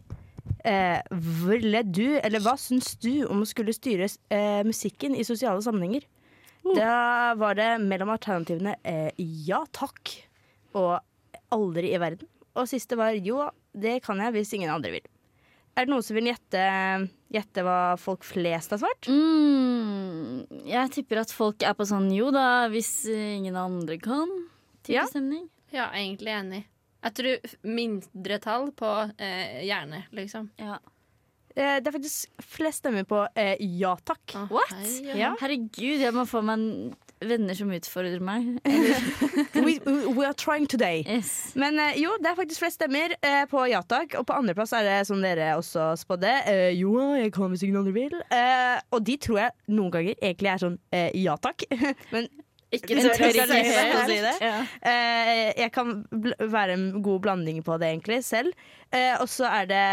eh, 0.65 1.01
Ville 1.13 1.83
du, 1.85 2.17
eller 2.23 2.41
hva 2.45 2.55
syns 2.61 2.95
du 3.01 3.27
om 3.29 3.43
å 3.45 3.49
skulle 3.49 3.75
styre 3.77 4.09
eh, 4.33 4.63
musikken 4.65 5.13
i 5.17 5.25
sosiale 5.29 5.61
sammenhenger? 5.65 6.07
Da 6.77 7.35
var 7.39 7.55
det 7.61 7.69
mellom 7.85 8.11
alternativene 8.17 8.75
eh, 8.85 9.11
ja 9.47 9.61
takk 9.77 10.15
og 10.77 10.97
aldri 11.53 11.93
i 11.95 12.01
verden. 12.01 12.29
Og 12.57 12.65
siste 12.69 12.97
var 12.97 13.13
jo, 13.21 13.45
det 13.77 13.99
kan 14.09 14.21
jeg 14.25 14.33
hvis 14.39 14.55
ingen 14.57 14.73
andre 14.73 14.97
vil. 14.97 15.05
Er 15.77 15.85
det 15.85 15.93
noen 15.93 16.03
som 16.07 16.17
vil 16.17 16.31
gjette, 16.31 16.61
gjette 17.37 17.63
hva 17.67 17.97
folk 18.01 18.25
flest 18.25 18.73
har 18.73 18.81
svart? 18.81 19.09
Mm, 19.13 20.47
jeg 20.71 20.93
tipper 20.95 21.21
at 21.21 21.33
folk 21.37 21.63
er 21.69 21.75
på 21.77 21.85
sånn 21.89 22.09
jo 22.15 22.31
da, 22.35 22.67
hvis 22.73 22.91
ingen 23.13 23.57
andre 23.61 23.99
kan. 24.01 24.31
Type 24.87 24.97
Ja. 24.97 25.05
stemning. 25.11 25.49
Ja, 25.75 25.91
egentlig 25.93 26.33
enig. 26.33 26.65
Jeg 27.05 27.15
tror 27.15 27.57
mindretall 27.63 28.71
på 28.73 28.93
eh, 29.19 29.63
hjerne, 29.67 30.05
liksom. 30.17 30.49
Ja. 30.59 30.79
Eh, 31.57 31.79
det 31.81 31.89
er 31.89 31.93
faktisk 31.99 32.43
flest 32.43 32.83
stemmer 32.83 33.05
på 33.09 33.27
eh, 33.37 33.57
ja 33.61 33.95
takk. 34.05 34.33
Å, 34.35 34.47
What? 34.51 34.73
hei, 34.73 35.13
Ja. 35.19 35.35
Herregud, 35.41 36.01
jeg 36.01 36.13
må 36.17 36.25
få 36.29 36.43
meg 36.43 36.59
en 36.59 36.97
venner 37.25 37.57
som 37.57 37.71
utfordrer 37.73 38.21
meg. 38.21 38.59
We, 39.57 39.79
we 40.13 40.25
are 40.27 40.35
trying 40.37 40.67
today. 40.69 41.03
Yes. 41.09 41.53
Men 41.57 41.79
eh, 41.81 41.97
jo, 42.03 42.13
det 42.21 42.31
er 42.33 42.39
faktisk 42.39 42.61
flest 42.65 42.81
stemmer 42.81 43.15
eh, 43.21 43.43
på 43.51 43.67
ja 43.71 43.83
takk. 43.89 44.19
Og 44.21 44.27
på 44.29 44.37
andreplass 44.37 44.75
er 44.77 44.87
det 44.87 44.99
som 45.09 45.23
dere 45.25 45.55
også 45.59 45.93
spådde. 46.03 46.33
Eh, 46.53 46.73
jo, 46.77 46.97
jeg 47.17 47.33
kan 47.37 47.53
hvis 47.53 47.65
ingen 47.67 47.81
andre 47.83 47.95
vil. 47.97 48.17
Eh, 48.31 48.81
og 48.93 49.07
de 49.07 49.17
tror 49.23 49.43
jeg 49.47 49.57
noen 49.73 49.95
ganger 49.95 50.19
egentlig 50.21 50.53
er 50.53 50.67
sånn 50.67 50.81
ja 51.17 51.37
takk. 51.41 51.65
Men 52.15 52.29
Ikke 52.75 52.97
tør 52.99 53.23
ikke 53.31 53.45
å 53.47 54.07
si 54.11 54.17
det. 54.25 54.33
Ja. 54.43 54.57
eh, 54.91 55.53
jeg 55.63 55.71
kan 55.73 56.01
være 56.43 56.75
en 56.75 56.89
god 57.05 57.23
blanding 57.25 57.63
på 57.65 57.77
det 57.81 57.93
egentlig 57.95 58.19
selv. 58.27 58.53
Eh, 58.95 59.15
og 59.23 59.29
så 59.31 59.49
er 59.49 59.69
det 59.71 59.85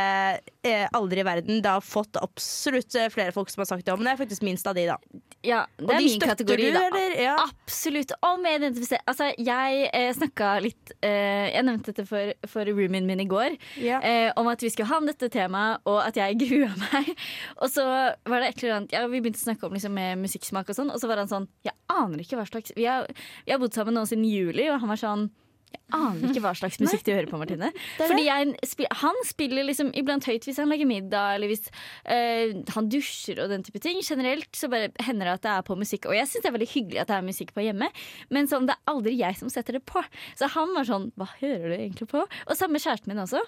aldri 0.94 1.22
i 1.24 1.28
verden. 1.28 1.62
Det 1.64 1.70
har 1.72 1.86
fått 1.86 2.18
absolutt 2.20 2.98
flere 3.14 3.34
folk 3.36 3.54
som 3.54 3.64
har 3.64 3.70
sagt 3.70 3.86
det 3.88 3.96
men 3.98 4.10
det 4.10 4.16
er 4.16 4.22
faktisk 4.26 4.44
minst 4.46 4.68
av 4.70 4.76
de, 4.78 4.88
da. 4.90 4.98
Ja, 5.44 5.64
Og 5.82 5.90
det 5.90 5.96
er 5.96 6.00
de 6.00 6.08
min 6.08 6.22
kategori, 6.24 6.68
du, 6.72 6.76
da. 6.76 6.84
eller? 6.88 7.16
Ja. 7.20 7.34
Absolutt. 7.44 8.14
Om 8.24 8.46
jeg 8.48 8.62
identifiserer 8.62 9.04
Altså, 9.12 9.28
jeg 9.38 9.90
eh, 9.90 10.10
snakka 10.16 10.54
litt 10.64 10.94
eh, 11.04 11.50
Jeg 11.52 11.66
nevnte 11.68 11.92
dette 11.92 12.06
for, 12.08 12.32
for 12.50 12.72
roomien 12.72 13.08
min 13.08 13.24
i 13.24 13.28
går. 13.30 13.58
Ja. 13.84 14.00
Eh, 14.00 14.30
om 14.40 14.48
at 14.52 14.64
vi 14.64 14.72
skulle 14.72 14.88
ha 14.92 15.02
om 15.02 15.10
dette 15.10 15.28
temaet, 15.34 15.84
og 15.90 16.00
at 16.06 16.18
jeg 16.20 16.40
grua 16.46 16.72
meg. 16.86 17.12
Og 17.60 17.72
så 17.74 17.86
var 17.86 18.40
det 18.40 18.54
et 18.54 18.64
eller 18.64 18.78
annet 18.78 18.96
ja, 18.96 19.04
Vi 19.12 19.20
begynte 19.20 19.42
å 19.42 19.48
snakke 19.50 19.68
om 19.68 19.76
liksom, 19.76 20.00
musikksmak, 20.24 20.72
og 20.72 20.80
sånn 20.80 20.92
Og 20.94 21.02
så 21.02 21.12
var 21.12 21.22
han 21.22 21.32
sånn 21.32 21.50
Jeg 21.68 21.76
aner 21.92 22.24
ikke 22.24 22.40
hva 22.40 22.48
slags 22.48 22.76
Vi 22.78 22.88
har, 22.88 23.10
vi 23.44 23.54
har 23.54 23.62
bodd 23.62 23.76
sammen 23.76 23.98
nå 23.98 24.06
siden 24.10 24.26
juli, 24.28 24.70
og 24.72 24.80
han 24.84 24.92
var 24.94 25.02
sånn 25.02 25.28
jeg 25.74 25.82
aner 25.98 26.30
ikke 26.30 26.44
hva 26.44 26.54
slags 26.58 26.80
musikk 26.82 27.06
du 27.06 27.12
hører 27.14 27.30
på, 27.30 27.40
Martine. 27.42 27.70
Fordi 28.00 28.26
jeg, 28.28 28.54
Han 29.02 29.20
spiller 29.28 29.66
liksom 29.68 29.92
iblant 29.98 30.26
høyt 30.30 30.46
hvis 30.48 30.60
han 30.62 30.70
lager 30.72 30.90
middag, 30.90 31.38
eller 31.38 31.52
hvis 31.52 31.68
øh, 31.70 32.62
han 32.76 32.90
dusjer 32.94 33.42
og 33.44 33.50
den 33.54 33.66
type 33.66 33.82
ting. 33.84 34.02
Generelt 34.06 34.50
så 34.58 34.70
bare 34.72 34.92
hender 35.04 35.30
det 35.30 35.36
at 35.40 35.46
det 35.46 35.56
er 35.56 35.66
på 35.70 35.78
musikk. 35.80 36.08
Og 36.10 36.18
jeg 36.18 36.30
syns 36.30 36.46
det 36.46 36.52
er 36.52 36.58
veldig 36.58 36.72
hyggelig 36.76 37.04
at 37.04 37.12
det 37.12 37.18
er 37.18 37.28
musikk 37.28 37.56
på 37.56 37.66
hjemme, 37.66 37.90
men 38.34 38.50
sånn, 38.50 38.70
det 38.70 38.78
er 38.78 38.94
aldri 38.94 39.18
jeg 39.18 39.40
som 39.42 39.52
setter 39.54 39.80
det 39.80 39.84
på. 39.90 40.04
Så 40.40 40.50
han 40.54 40.74
var 40.78 40.88
sånn 40.88 41.12
Hva 41.20 41.28
hører 41.40 41.68
du 41.70 41.76
egentlig 41.76 42.10
på? 42.12 42.24
Og 42.24 42.58
samme 42.58 42.82
kjæresten 42.82 43.12
min 43.12 43.22
også. 43.24 43.42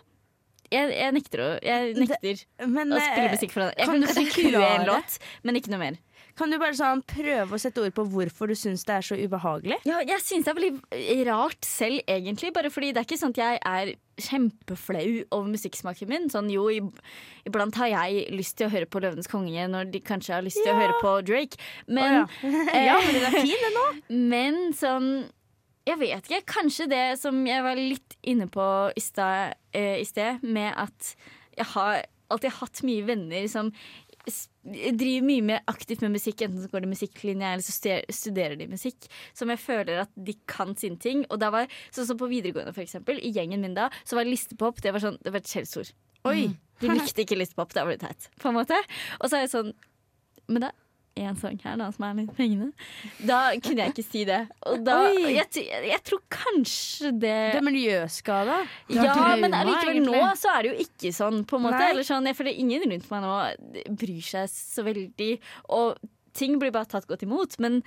Jeg, 0.73 0.89
jeg 0.97 1.13
nekter 1.13 1.41
å 1.43 1.47
Jeg 1.61 1.93
nekter 1.99 2.39
Men 2.65 2.93
å 2.93 2.97
eh, 2.97 3.05
spille 3.05 3.33
musikk 3.35 3.53
for 3.53 3.65
han. 3.65 3.75
Jeg 3.77 3.89
kan 3.89 4.01
kan 4.01 4.09
kanskje 4.09 4.49
kue 4.49 4.65
en 4.65 4.87
låt, 4.89 5.17
men 5.45 5.59
ikke 5.59 5.73
noe 5.73 5.81
mer. 5.83 5.99
Kan 6.35 6.51
du 6.51 6.57
bare 6.59 6.75
sånn 6.75 6.99
prøve 7.07 7.55
å 7.55 7.59
sette 7.61 7.79
ord 7.79 7.93
på 7.95 8.03
hvorfor 8.11 8.51
du 8.51 8.55
syns 8.59 8.83
det 8.87 8.97
er 8.97 9.05
så 9.07 9.15
ubehagelig? 9.15 9.77
Ja, 9.87 10.01
jeg 10.03 10.19
syns 10.19 10.43
det 10.43 10.51
er 10.51 10.57
veldig 10.57 11.27
rart 11.29 11.67
selv, 11.67 12.01
egentlig. 12.11 12.51
Bare 12.55 12.71
fordi 12.73 12.89
det 12.91 12.99
er 12.99 13.07
ikke 13.07 13.19
sånn 13.21 13.35
at 13.37 13.39
jeg 13.39 13.59
er 13.61 13.91
kjempeflau 14.25 15.05
over 15.29 15.47
musikksmaken 15.53 16.09
min. 16.11 16.25
Sånn 16.31 16.49
jo, 16.51 16.65
iblant 17.47 17.79
har 17.79 17.91
jeg 17.93 18.25
lyst 18.35 18.57
til 18.59 18.67
å 18.67 18.73
høre 18.73 18.89
på 18.89 18.99
Løvenes 19.03 19.31
konge 19.31 19.67
når 19.71 19.93
de 19.93 20.01
kanskje 20.03 20.35
har 20.35 20.43
lyst 20.43 20.59
til 20.59 20.73
å 20.73 20.79
høre 20.79 20.97
på 20.99 21.13
Drake. 21.29 21.59
Men, 21.87 22.25
oh, 22.25 22.57
ja, 22.75 22.97
men 23.05 23.15
den 23.15 23.27
er 23.29 23.37
fin, 23.37 23.55
den 23.63 23.79
òg. 23.85 24.01
men 24.35 24.59
sånn 24.75 25.09
Jeg 25.85 25.99
vet 26.01 26.25
ikke. 26.27 26.41
Kanskje 26.49 26.89
det 26.89 27.05
som 27.21 27.37
jeg 27.47 27.63
var 27.63 27.79
litt 27.79 28.17
inne 28.25 28.49
på 28.51 28.65
i 28.91 29.03
eh, 29.21 30.01
i 30.01 30.05
sted, 30.09 30.43
med 30.43 30.73
at 30.73 31.13
jeg 31.55 31.67
har 31.75 32.03
alltid 32.33 32.57
hatt 32.57 32.81
mye 32.83 33.05
venner 33.05 33.47
som 33.47 33.69
driver 34.65 35.25
mye 35.27 35.45
mer 35.45 35.63
aktivt 35.71 36.01
med 36.01 36.15
musikk, 36.15 36.41
enten 36.41 36.63
så 36.63 36.69
går 36.71 36.85
de 36.85 36.91
musikklinje 36.91 37.51
eller 37.53 37.65
så 37.65 37.99
studerer 38.17 38.57
de 38.59 38.69
musikk. 38.71 39.09
Som 39.37 39.53
jeg 39.53 39.61
føler 39.61 40.03
at 40.05 40.13
de 40.17 40.35
kan 40.49 40.73
sine 40.79 40.97
ting. 41.01 41.25
Og 41.29 41.39
da 41.41 41.51
var, 41.53 41.69
sånn 41.95 42.09
som 42.09 42.19
på 42.19 42.29
videregående, 42.31 42.73
for 42.75 42.85
eksempel, 42.85 43.21
i 43.21 43.33
gjengen 43.35 43.63
min 43.65 43.77
da, 43.77 43.91
så 44.03 44.17
var 44.19 44.29
listepop 44.29 44.81
det 44.83 44.95
var 44.95 45.03
sånn, 45.03 45.19
det 45.23 45.33
var 45.33 45.43
et 45.43 45.51
skjellsord. 45.51 45.93
Oi. 46.25 46.47
de 46.81 46.89
likte 46.89 47.21
ikke 47.21 47.37
listepop, 47.37 47.75
da 47.75 47.85
var 47.85 47.95
det 47.95 48.07
teit. 48.07 48.29
På 48.41 48.49
en 48.49 48.57
måte. 48.57 48.79
Og 49.19 49.29
så 49.29 49.37
er 49.37 49.45
jeg 49.45 49.53
sånn 49.53 49.75
Men 50.49 50.61
det 50.61 50.67
er 50.69 50.84
én 51.15 51.37
sang 51.39 51.55
her 51.63 51.77
da 51.79 51.87
som 51.95 52.03
er 52.07 52.17
litt 52.17 52.31
pengene. 52.35 52.71
Da 53.23 53.39
kunne 53.63 53.85
jeg 53.85 53.93
ikke 53.93 54.03
si 54.05 54.23
det. 54.27 54.41
Og 54.67 54.81
da, 54.83 54.97
Oi. 55.07 55.35
jeg, 55.37 55.65
jeg 55.87 56.01
tror 56.07 56.21
kanskje 56.33 57.11
det 57.13 57.35
Det 57.55 57.59
er 57.61 57.65
miljøskada. 57.65 58.57
Ja, 58.91 59.05
trauma, 59.13 59.37
men 59.39 59.55
allikevel 59.55 60.01
nå 60.03 60.23
så 60.39 60.51
er 60.55 60.65
det 60.65 60.73
jo 60.73 60.85
ikke 60.85 61.13
sånn. 61.15 61.43
på 61.47 61.59
en 61.59 61.65
måte 61.67 61.79
Nei. 61.79 61.91
Eller 61.93 62.07
sånn, 62.07 62.27
Jeg 62.27 62.37
føler 62.39 62.59
ingen 62.59 62.83
rundt 62.91 63.07
meg 63.13 63.23
nå 63.23 63.35
bryr 64.01 64.25
seg 64.27 64.51
så 64.51 64.83
veldig. 64.87 65.31
Og 65.77 65.95
ting 66.35 66.57
blir 66.59 66.73
bare 66.75 66.91
tatt 66.91 67.07
godt 67.07 67.23
imot. 67.23 67.55
Men, 67.63 67.79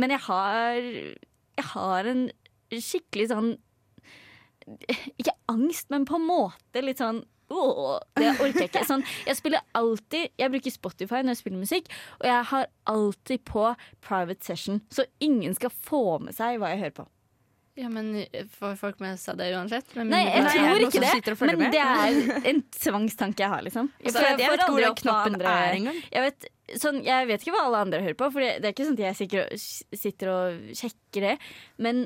men 0.00 0.16
jeg 0.16 0.24
har 0.30 0.80
Jeg 0.80 1.68
har 1.74 2.08
en 2.14 2.30
skikkelig 2.70 3.28
sånn 3.34 3.50
Ikke 5.18 5.34
angst, 5.52 5.90
men 5.92 6.08
på 6.08 6.16
en 6.16 6.26
måte 6.28 6.84
litt 6.84 7.00
sånn 7.02 7.24
Det 7.50 8.32
orker 8.40 8.60
jeg 8.62 8.70
ikke. 8.70 8.84
Sånn, 8.86 9.02
jeg 9.26 9.36
spiller 9.38 9.64
alltid 9.74 10.28
Jeg 10.38 10.52
bruker 10.54 10.74
Spotify 10.74 11.22
når 11.24 11.34
jeg 11.34 11.40
spiller 11.42 11.62
musikk, 11.64 11.88
og 12.20 12.28
jeg 12.30 12.44
har 12.52 12.68
alltid 12.90 13.44
på 13.50 13.64
private 14.06 14.44
session, 14.46 14.82
så 14.90 15.04
ingen 15.20 15.56
skal 15.58 15.72
få 15.74 16.04
med 16.22 16.36
seg 16.36 16.60
hva 16.62 16.70
jeg 16.74 16.84
hører 16.86 17.00
på. 17.02 17.08
Ja, 17.80 17.88
men 17.88 18.10
får 18.58 18.74
folk 18.76 18.98
med 19.00 19.16
seg 19.22 19.38
det 19.40 19.46
uansett? 19.56 19.92
Men 19.96 20.10
Nei, 20.12 20.24
jeg 20.26 20.42
tror 20.52 20.82
ikke 20.84 21.00
det, 21.00 21.36
men 21.46 21.60
med? 21.62 21.72
det 21.72 21.80
er 21.80 22.48
en 22.50 22.58
tvangstanke 22.76 23.40
jeg 23.44 23.52
har, 23.54 23.62
liksom. 23.64 23.88
For 24.02 24.10
For 24.18 24.26
jeg 24.26 24.36
vet 24.40 24.56
ikke 24.58 24.66
aldri 24.68 24.88
opp 24.90 25.02
hva 25.06 25.14
andre- 25.30 25.54
er 25.64 25.76
engang. 25.78 26.00
Jeg 26.12 26.24
vet, 26.26 26.48
sånn, 26.82 26.98
jeg 27.06 27.28
vet 27.30 27.46
ikke 27.46 27.54
hva 27.56 27.62
alle 27.70 27.82
andre 27.86 28.02
hører 28.04 28.18
på, 28.20 28.28
for 28.34 28.44
det 28.44 28.50
det 28.60 28.68
er 28.68 28.74
ikke 28.76 28.88
sånn 28.90 28.98
at 28.98 29.04
jeg 29.06 29.20
sitter 29.22 29.44
og, 29.46 30.00
sitter 30.02 30.32
og 30.34 30.74
sjekker 30.82 31.28
det. 31.30 31.36
Men 31.80 32.04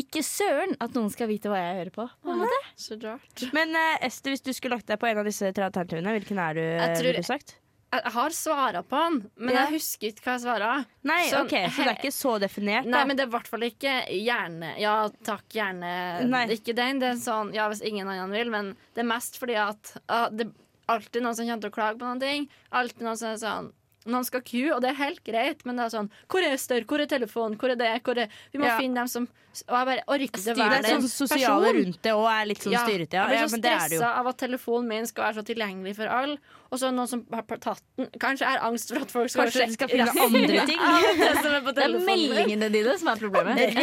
ikke 0.00 0.20
søren 0.26 0.74
at 0.80 0.96
noen 0.96 1.10
skal 1.12 1.28
vite 1.30 1.48
hva 1.48 1.58
jeg 1.60 1.76
hører 1.80 1.92
på. 1.94 2.04
på 2.22 2.32
en 2.32 2.42
måte. 2.44 2.58
Så 2.76 2.98
rart. 3.02 3.44
Men 3.56 3.72
uh, 3.76 3.96
Ester, 4.04 4.34
hvis 4.34 4.44
du 4.44 4.52
skulle 4.52 4.76
lagt 4.76 4.88
deg 4.90 4.98
på 5.00 5.08
en 5.08 5.22
av 5.22 5.28
disse 5.28 5.48
tre 5.56 5.64
alternativene, 5.68 6.12
hvilken 6.18 6.40
er 6.42 6.58
du? 6.58 6.64
Jeg 6.66 6.98
tror- 7.00 7.16
du 7.16 7.22
sagt? 7.26 7.56
Jeg 7.56 8.02
jeg 8.02 8.12
har 8.12 8.30
svara 8.34 8.80
på 8.82 8.98
den, 8.98 9.30
men 9.38 9.54
Ja. 9.54 9.60
jeg 9.64 9.78
husker 9.78 10.08
ikke 10.10 10.24
hva 10.26 10.32
jeg 10.34 10.42
svara. 10.42 10.70
Nei, 11.06 11.30
Sånn, 11.30 11.46
ok, 11.46 11.54
Så 11.70 11.84
det 11.84 11.86
er 11.86 11.96
ikke 11.96 12.12
så 12.12 12.32
definert? 12.42 12.84
Nei, 12.84 12.98
da. 12.98 13.04
men 13.06 13.16
det 13.16 13.22
er 13.24 13.28
i 13.30 13.34
hvert 13.38 13.48
fall 13.48 13.60
ikke 13.60 13.92
gjerne 14.10 14.72
Ja 14.82 15.08
takk, 15.24 15.44
gjerne 15.54 16.28
Nei. 16.28 16.46
ikke 16.48 16.74
den. 16.76 16.98
Det 16.98 17.08
er 17.14 17.14
sånn, 17.22 17.54
ja, 17.54 17.68
hvis 17.70 17.80
ingen 17.86 18.06
annen 18.10 18.30
vil, 18.34 18.50
men 18.50 18.76
det 18.94 19.00
er 19.00 19.08
mest 19.08 19.38
fordi 19.38 19.54
at 19.56 19.96
uh, 20.10 20.28
det 20.28 20.48
er 20.48 20.52
alltid 20.92 21.22
noen 21.22 21.34
som 21.38 21.46
kommer 21.46 21.62
til 21.62 21.70
å 21.70 21.76
klage 21.78 21.98
på 21.98 22.04
noen 22.10 22.20
ting. 22.20 22.48
Alltid 22.72 23.00
noen 23.06 23.16
som 23.16 23.30
er 23.32 23.40
sånn 23.40 23.72
noen 24.06 24.24
skal 24.24 24.40
queue, 24.46 24.72
og 24.74 24.80
det 24.82 24.90
er 24.92 24.98
helt 25.00 25.22
greit, 25.26 25.64
men 25.66 25.76
det 25.76 25.84
er 25.86 25.92
sånn 25.98 26.10
Hvor 26.30 26.40
er 26.46 26.54
Ester? 26.54 26.84
Hvor 26.86 27.00
er 27.02 27.06
telefonen? 27.10 27.56
Hvor 27.58 27.70
er 27.74 27.76
det? 27.80 27.90
Hvor 28.06 28.18
er 28.22 28.28
Vi 28.52 28.58
må 28.62 28.66
Ja. 28.66 28.78
finne 28.78 28.94
dem 29.02 29.08
som 29.08 29.28
Og 29.68 29.72
jeg 29.78 29.86
bare 29.88 30.02
orker 30.06 30.24
ikke 30.26 30.42
det 30.44 30.56
være 30.58 30.76
er 30.78 30.82
den 30.84 31.00
sånn 31.02 31.28
sosiale 31.28 31.72
rundt 31.78 32.02
det 32.04 32.12
og 32.12 32.26
er 32.28 32.44
litt 32.46 32.58
sånn 32.60 32.74
styrete. 32.76 33.16
Ja. 33.16 33.26
Jeg 33.26 33.38
blir 33.38 33.48
så 33.48 33.52
men 33.56 33.60
det 33.64 33.70
er 33.72 33.88
det 33.88 33.96
jo. 33.96 34.00
stressa 34.02 34.10
av 34.20 34.26
at 34.28 34.36
telefonen 34.42 34.88
min 34.88 35.06
skal 35.06 35.24
være 35.24 35.34
så 35.40 35.44
tilgjengelig 35.48 35.94
for 35.96 36.06
alle. 36.12 36.36
Og 36.70 36.78
så 36.78 36.90
noen 36.92 37.08
som 37.08 37.22
har 37.32 37.42
tatt 37.56 37.80
den. 37.96 38.06
Kanskje 38.20 38.44
er 38.52 38.58
angst 38.68 38.92
for 38.92 39.00
at 39.00 39.10
folk 39.10 39.30
skal 39.32 39.44
Kanskje 39.48 39.72
skal 39.72 39.88
finne 39.88 40.10
andre 40.12 40.66
ting. 40.70 40.80
Det 41.22 41.32
som 41.40 41.52
er 41.56 41.60
på 41.64 41.74
Det 41.74 41.84
er 41.88 41.98
meldingene 42.04 42.68
dine 42.72 42.98
som 42.98 43.08
er 43.08 43.16
problemet. 43.16 43.76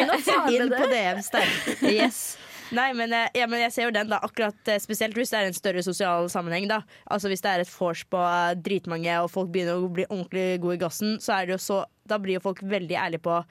Inn 0.54 0.70
på 0.70 0.90
DMs 0.94 1.30
der. 1.34 1.48
Yes. 1.90 2.38
Nei, 2.74 2.90
men, 2.98 3.14
eh, 3.14 3.30
ja, 3.38 3.48
men 3.50 3.62
jeg 3.66 3.74
ser 3.76 3.88
jo 3.88 3.94
den, 3.94 4.10
da. 4.10 4.20
Akkurat 4.26 4.72
eh, 4.72 4.80
Spesielt 4.82 5.18
hvis 5.18 5.34
det 5.34 5.40
er 5.40 5.50
en 5.50 5.58
større 5.58 5.84
sosial 5.86 6.30
sammenheng. 6.34 6.68
da 6.72 6.82
Altså 7.12 7.30
Hvis 7.32 7.44
det 7.46 7.52
er 7.52 7.64
et 7.64 7.74
vors 7.74 8.04
på 8.10 8.22
eh, 8.22 8.56
dritmange, 8.66 9.20
og 9.22 9.30
folk 9.34 9.52
begynner 9.54 9.78
å 9.78 9.92
bli 9.94 10.08
ordentlig 10.10 10.48
gode 10.64 10.80
i 10.80 10.82
gassen, 10.82 11.20
så 11.24 11.38
er 11.38 11.48
det 11.48 11.58
jo 11.58 11.62
så 11.62 11.84
Da 12.10 12.18
blir 12.20 12.40
jo 12.40 12.44
folk 12.44 12.64
veldig 12.66 12.98
ærlige 13.00 13.24
på 13.24 13.44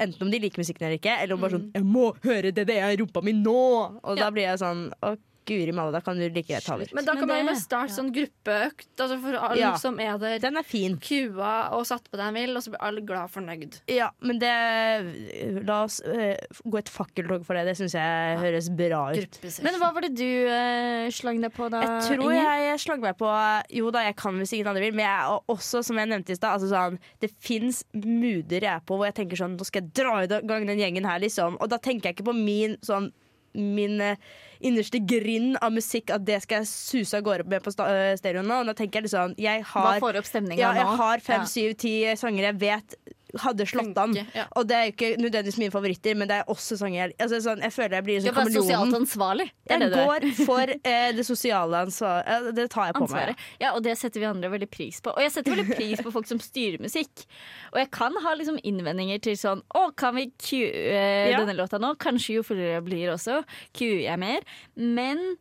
Enten 0.00 0.24
om 0.24 0.30
de 0.32 0.38
liker 0.40 0.62
musikken 0.62 0.86
eller 0.86 0.96
ikke, 0.96 1.12
eller 1.20 1.36
om 1.36 1.42
bare 1.44 1.58
sånn 1.58 1.72
'Jeg 1.74 1.84
må 1.84 2.06
høre 2.24 2.50
det 2.56 2.64
det 2.70 2.78
er 2.80 2.94
i 2.94 2.96
rumpa 2.96 3.20
mi 3.22 3.34
nå!' 3.36 4.00
Og 4.00 4.16
da 4.16 4.30
blir 4.32 4.48
jeg 4.48 4.56
sånn 4.62 4.86
OK, 5.04 5.20
Guri 5.50 5.74
malla, 5.74 5.90
da 5.98 6.00
kan 6.06 6.16
du 6.20 6.28
like 6.30 6.46
greit 6.46 6.64
ta 6.64 6.76
over. 6.78 6.86
Men 6.94 7.04
da 7.04 7.14
Men 7.14 7.20
kan 7.24 7.28
man 7.32 7.40
jo 7.42 7.50
det- 7.52 7.62
starte 7.64 7.94
sånn 7.96 8.12
gruppeøkt 8.14 9.02
altså 9.02 9.18
for 9.24 9.34
alle 9.40 9.58
Ja. 9.60 9.74
som 9.76 9.98
er 10.00 10.16
der. 10.22 10.38
Den 10.38 10.56
er 10.56 10.62
fin. 10.62 10.96
Kua 11.02 11.70
og 11.74 11.84
satt 11.90 12.06
på 12.10 12.16
det 12.16 12.22
han 12.28 12.34
vil, 12.38 12.54
og 12.56 12.62
så 12.62 12.70
blir 12.74 12.80
alle 12.86 13.00
glad 13.02 13.24
og 13.26 13.32
fornøyd. 13.34 13.80
Ja, 13.90 14.10
men 14.20 14.38
det 14.38 15.64
La 15.66 15.82
oss 15.84 16.00
uh, 16.06 16.34
gå 16.66 16.78
et 16.78 16.88
fakkeltog 16.92 17.44
for 17.46 17.54
det. 17.58 17.64
Det 17.66 17.76
syns 17.80 17.94
jeg 17.98 18.38
høres 18.40 18.68
bra 18.74 19.02
ut. 19.16 19.38
Men 19.64 19.74
hva 19.80 19.92
var 19.94 20.06
det 20.06 20.14
du 20.18 20.26
uh, 20.48 21.10
slang 21.10 21.40
deg 21.42 21.52
på 21.56 21.68
da? 21.72 21.80
Jeg 21.82 22.16
tror 22.18 22.30
Inger? 22.32 22.64
jeg 22.70 22.80
slang 22.84 23.00
meg 23.04 23.16
på 23.18 23.30
Jo 23.70 23.90
da, 23.90 24.04
jeg 24.06 24.16
kan 24.16 24.38
hvis 24.40 24.52
ingen 24.56 24.70
andre 24.70 24.84
vil, 24.86 24.94
men 24.94 25.06
jeg 25.06 25.16
er 25.24 25.40
også, 25.50 25.82
som 25.84 25.96
jeg 26.00 26.08
nevnte 26.12 26.30
i 26.34 26.38
stad, 26.38 26.58
altså 26.60 26.70
sånn, 26.70 26.98
det 27.20 27.30
fins 27.40 27.82
mooder 27.94 28.60
jeg 28.60 28.74
er 28.76 28.80
på 28.86 28.96
hvor 28.96 29.06
jeg 29.10 29.14
tenker 29.22 29.36
sånn 29.40 29.56
Nå 29.60 29.66
skal 29.66 29.82
jeg 29.82 29.92
dra 29.98 30.22
i 30.22 30.26
gang 30.46 30.66
den 30.68 30.78
gjengen 30.78 31.04
her, 31.08 31.18
liksom. 31.20 31.56
Og 31.60 31.68
da 31.72 31.76
tenker 31.78 32.08
jeg 32.10 32.16
ikke 32.18 32.28
på 32.30 32.36
min 32.36 32.76
sånn 32.86 33.10
Min 33.54 34.00
eh, 34.04 34.16
innerste 34.60 35.00
grind 35.02 35.56
av 35.60 35.72
musikk, 35.74 36.12
at 36.14 36.24
det 36.26 36.42
skal 36.44 36.62
jeg 36.62 36.70
suse 36.70 37.16
av 37.18 37.24
gårde 37.26 37.48
med 37.50 37.64
på 37.64 37.72
eh, 37.86 38.12
stereoen 38.20 38.46
nå. 38.46 38.60
Og 38.62 38.70
da 38.70 38.76
tenker 38.78 39.00
jeg 39.00 39.08
liksom 39.08 39.34
Jeg 39.40 39.64
Hva 39.70 39.86
har, 39.94 40.02
får 40.02 40.20
opp 40.20 40.28
stemninga 40.28 40.60
ja, 40.60 40.74
jeg 40.76 40.90
nå? 40.90 40.98
har 41.00 41.24
fem, 41.24 41.46
syv, 41.48 41.74
ti 41.80 41.94
sanger 42.20 42.50
jeg 42.50 42.60
vet 42.60 42.98
hadde 43.38 43.66
slått 43.66 43.96
an. 44.02 44.14
Ja. 44.34 44.44
Og 44.58 44.66
det 44.66 44.76
er 44.76 44.90
ikke 44.92 45.10
nødvendigvis 45.20 45.58
mine 45.60 45.70
favoritter, 45.74 46.16
men 46.18 46.28
det 46.28 46.36
er 46.40 46.44
også 46.50 46.76
sanger 46.80 47.12
altså, 47.20 47.38
sånn, 47.44 47.60
Jeg 47.62 47.72
føler 47.72 47.94
jeg 47.98 48.04
blir 48.08 48.20
sånn 48.24 48.34
bare 48.34 48.52
sosialt 48.54 48.96
ansvarlig. 48.98 49.46
Det 49.66 49.70
Jeg 49.76 49.80
det 49.80 49.88
du 49.92 49.96
er. 50.00 50.06
går 50.06 50.46
for 50.48 50.72
eh, 50.76 51.12
det 51.16 51.26
sosiale 51.26 51.82
ansvaret. 51.86 52.50
Det 52.56 52.68
tar 52.70 52.86
jeg 52.90 52.94
på 52.98 53.00
meg. 53.00 53.10
ansvaret. 53.10 53.44
Ja, 53.60 53.72
og 53.76 53.82
det 53.86 53.96
setter 53.98 54.20
vi 54.20 54.26
andre 54.26 54.50
veldig 54.50 54.70
pris 54.70 55.00
på. 55.00 55.14
Og 55.14 55.20
jeg 55.22 55.30
setter 55.36 55.54
veldig 55.56 55.76
pris 55.76 56.02
på 56.02 56.12
folk 56.14 56.26
som 56.26 56.40
styrer 56.42 56.80
musikk. 56.82 57.26
Og 57.72 57.78
jeg 57.82 57.90
kan 57.94 58.16
ha 58.24 58.34
liksom 58.38 58.58
innvendinger 58.64 59.20
til 59.22 59.36
sånn 59.38 59.62
Å, 59.74 59.86
kan 59.96 60.14
vi 60.16 60.28
cue 60.36 60.70
eh, 60.70 61.30
Ja. 61.30 61.38
denne 61.44 61.54
låta 61.58 61.78
nå? 61.78 61.94
Kanskje 62.00 62.40
jo 62.40 62.42
fullere 62.42 62.78
jeg 62.80 62.84
blir 62.88 63.12
også. 63.14 63.42
Cuer 63.76 64.00
jeg 64.06 64.18
mer. 64.18 64.42
Men 64.76 65.36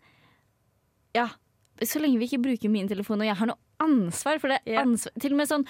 ja, 1.15 1.28
så 1.82 1.99
lenge 2.04 2.19
vi 2.21 2.28
ikke 2.30 2.41
bruker 2.43 2.69
min 2.71 2.89
telefon, 2.91 3.21
og 3.23 3.28
jeg 3.30 3.38
har 3.39 3.49
noe 3.49 3.60
ansvar 3.82 4.39
for 4.41 4.52
det. 4.52 4.60
Ja. 4.69 4.84
Ansvar. 4.84 5.13
Til 5.23 5.32
og 5.34 5.39
med 5.39 5.47
sånn 5.49 5.63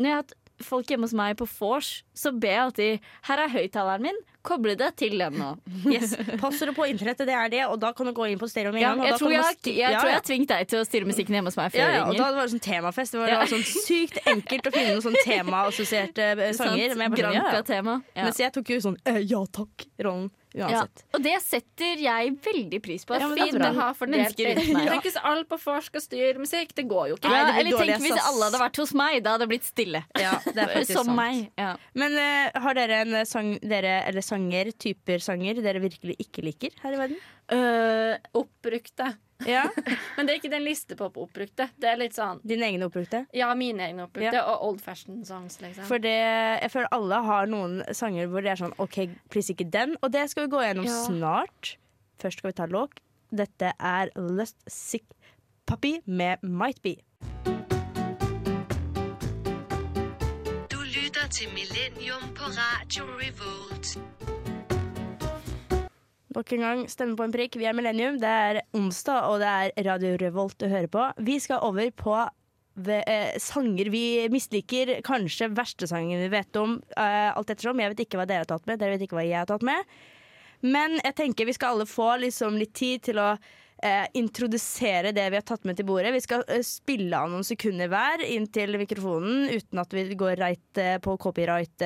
Når 0.00 0.06
jeg 0.08 0.14
har 0.16 0.22
hatt 0.24 0.34
folk 0.64 0.88
hjemme 0.90 1.06
hos 1.08 1.14
meg 1.16 1.36
på 1.40 1.46
vors, 1.58 2.02
så 2.16 2.32
ber 2.32 2.50
jeg 2.52 2.60
alltid 2.64 3.06
Her 3.28 3.42
er 3.44 3.52
høyttaleren 3.54 4.02
min, 4.04 4.18
koble 4.46 4.74
det 4.78 4.90
til 5.00 5.18
den 5.20 5.36
nå. 5.40 5.50
Yes. 5.92 6.14
Du 6.16 6.72
på 6.76 6.86
internettet, 6.88 7.26
det 7.28 7.34
er 7.36 7.48
det, 7.52 7.62
og 7.66 7.78
da 7.82 7.90
kan 7.96 8.06
du 8.08 8.12
gå 8.16 8.28
inn 8.30 8.40
på 8.40 8.48
stereo 8.50 8.72
med 8.72 8.80
en 8.80 8.84
Ja, 8.84 8.94
gang. 8.94 9.04
jeg, 9.10 9.18
tror 9.20 9.32
jeg, 9.34 9.56
jeg 9.66 9.76
ja, 9.80 9.92
tror 9.98 10.10
jeg 10.10 10.16
ja. 10.16 10.20
har 10.20 10.26
tvingt 10.28 10.48
deg 10.52 10.68
til 10.70 10.80
å 10.80 10.84
styre 10.88 11.08
musikken 11.08 11.36
hjemme 11.38 11.52
hos 11.52 11.58
meg 11.60 11.72
før, 11.74 11.82
ja, 11.82 11.90
ja, 11.98 12.02
og 12.08 12.16
da 12.20 12.30
var 12.32 12.46
det 12.48 12.54
sånn 12.54 12.64
temafest. 12.64 13.12
Det 13.16 13.20
var 13.22 13.32
Ja. 13.34 13.40
sånn 13.50 13.64
sykt 13.66 14.20
enkelt 14.26 14.68
å 14.68 14.74
finne 14.74 14.94
noen 14.96 15.06
sånn 15.08 15.18
temaassosierte 15.24 16.28
eh, 16.36 16.52
sanger. 16.60 16.94
Sånn, 16.94 17.04
ja, 17.04 17.08
ja. 17.08 17.16
Granca-tema. 17.20 17.96
Ja. 18.14 18.24
Mens 18.28 18.40
jeg 18.40 18.52
tok 18.56 18.70
jo 18.74 18.80
sånn 18.88 18.98
eh, 19.04 19.20
ja 19.26 19.42
takk-rollen 19.58 20.30
Ja. 20.56 20.82
Og 21.14 21.22
det 21.22 21.36
setter 21.44 22.00
jeg 22.02 22.32
veldig 22.42 22.80
pris 22.82 23.04
på. 23.06 23.14
At 23.14 23.22
fint 23.22 23.54
fine 23.54 23.68
å 23.70 23.76
ha 23.76 23.88
fordelt 23.94 24.40
rundt 24.40 24.70
meg. 24.74 24.88
Tenk 24.90 25.06
hvis 25.06 25.18
alt 25.30 25.48
på 25.50 25.58
vors 25.62 25.90
skal 25.90 26.02
styre 26.02 26.42
musikk. 26.42 26.74
Det 26.76 26.86
går 26.90 27.12
jo 27.12 27.18
ikke. 27.18 27.30
Nei, 27.30 27.38
Ja, 27.40 27.46
det 27.46 27.64
blir 27.68 27.76
eller 27.76 27.92
tenk 27.94 28.06
hvis 28.08 28.24
alle 28.26 28.48
hadde 28.48 28.62
vært 28.64 28.80
hos 28.82 28.94
meg. 28.98 29.18
Da 29.24 29.34
hadde 29.36 29.46
det 29.46 29.50
blitt 29.52 29.68
stille. 29.68 30.02
Ja, 30.18 30.32
det 30.46 30.66
er 30.66 30.88
Som 30.90 31.12
sant. 31.12 31.16
meg. 31.18 31.44
Ja. 31.60 31.74
Men 31.94 32.18
uh, 32.18 32.62
har 32.66 32.78
dere 32.78 33.02
en 33.04 33.20
eh, 33.20 33.28
sang, 33.28 33.52
dere, 33.62 34.00
eller 34.10 34.26
sanger, 34.26 34.72
typer 34.74 35.22
sanger, 35.22 35.62
dere 35.62 35.82
virkelig 35.82 36.18
ikke 36.26 36.44
liker 36.46 36.74
her 36.82 36.96
i 36.96 37.00
verden? 37.04 37.22
Øh, 37.52 38.16
oppbrukte. 38.34 39.06
Ja, 39.48 39.62
Men 40.16 40.26
det 40.28 40.32
er 40.34 40.36
ikke 40.36 40.50
den 40.52 40.64
listepop-oppbrukte. 40.66 41.70
Det 41.80 41.88
er 41.88 41.96
litt 41.96 42.12
sånn 42.14 42.42
Dine 42.44 42.66
egne 42.68 42.86
oppbrukte? 42.90 43.22
Ja, 43.34 43.48
mine 43.56 43.86
egne 43.88 44.04
oppbrukte 44.04 44.42
og 44.44 44.66
old 44.68 44.82
fashion 44.84 45.22
songs, 45.24 45.56
liksom. 45.62 45.86
For 45.88 45.98
det, 46.02 46.12
jeg 46.60 46.70
føler 46.74 46.90
alle 46.92 47.20
har 47.24 47.48
noen 47.48 47.80
sanger 47.96 48.28
hvor 48.28 48.44
det 48.44 48.52
er 48.52 48.60
sånn 48.60 48.74
OK, 48.84 48.98
please 49.32 49.54
ikke 49.54 49.66
den. 49.72 49.96
Og 50.04 50.12
det 50.12 50.26
skal 50.30 50.44
vi 50.46 50.52
gå 50.52 50.60
gjennom 50.66 50.84
Ja. 50.90 50.98
snart. 51.08 51.76
Først 52.20 52.38
skal 52.42 52.52
vi 52.52 52.58
ta 52.60 52.66
låk. 52.68 53.00
Dette 53.32 53.72
er 53.80 54.10
Lust 54.18 54.58
Sick 54.68 55.06
Puppy 55.66 56.00
med 56.06 56.42
Might 56.44 56.82
Be. 56.84 56.96
Du 60.68 60.78
lytter 60.84 61.26
til 61.32 61.48
Millennium 61.56 62.28
på 62.36 62.44
Radio 62.60 63.08
Revolt. 63.16 63.96
Nok 66.30 66.52
en 66.54 66.62
gang 66.62 66.82
stemme 66.86 67.16
på 67.18 67.24
en 67.26 67.32
prikk. 67.34 67.56
Vi 67.58 67.66
er 67.66 67.74
Millennium. 67.74 68.20
Det 68.22 68.28
er 68.30 68.60
onsdag, 68.76 69.24
og 69.26 69.40
det 69.42 69.48
er 69.50 69.88
Radio 69.88 70.12
Revolt 70.20 70.60
du 70.62 70.68
hører 70.70 70.86
på. 70.86 71.08
Vi 71.26 71.40
skal 71.42 71.64
over 71.66 71.90
på 71.90 72.14
ved, 72.78 73.02
eh, 73.06 73.38
sanger 73.38 73.90
vi 73.90 74.28
misliker. 74.30 75.00
Kanskje 75.02 75.50
verste 75.50 75.88
sangen 75.90 76.22
vi 76.22 76.28
vet 76.28 76.56
om. 76.56 76.80
Eh, 76.96 77.34
alt 77.34 77.50
ettersom. 77.50 77.80
Jeg 77.80 77.90
vet 77.90 78.06
ikke 78.06 78.20
hva 78.20 78.26
dere 78.26 78.44
har 78.44 78.52
tatt 78.52 78.66
med. 78.66 78.78
Dere 78.78 78.94
vet 78.94 79.08
ikke 79.08 79.18
hva 79.18 79.26
jeg 79.26 79.42
har 79.42 79.46
tatt 79.46 79.62
med. 79.62 79.82
Men 80.62 81.00
jeg 81.02 81.16
tenker 81.16 81.46
vi 81.46 81.52
skal 81.52 81.74
alle 81.74 81.86
få 81.86 82.20
liksom 82.20 82.58
litt 82.58 82.74
tid 82.74 83.02
til 83.02 83.18
å 83.18 83.36
eh, 83.82 84.06
introdusere 84.18 85.12
det 85.16 85.26
vi 85.32 85.38
har 85.38 85.46
tatt 85.46 85.64
med 85.68 85.76
til 85.78 85.86
bordet. 85.88 86.12
Vi 86.14 86.20
skal 86.24 86.44
eh, 86.48 86.62
spille 86.66 87.16
av 87.16 87.30
noen 87.32 87.46
sekunder 87.46 87.88
hver 87.92 88.22
inn 88.26 88.46
til 88.52 88.76
mikrofonen 88.80 89.48
uten 89.54 89.80
at 89.82 89.92
vi 89.96 90.04
går 90.20 90.36
reit 90.40 90.80
eh, 90.80 90.98
på 91.02 91.16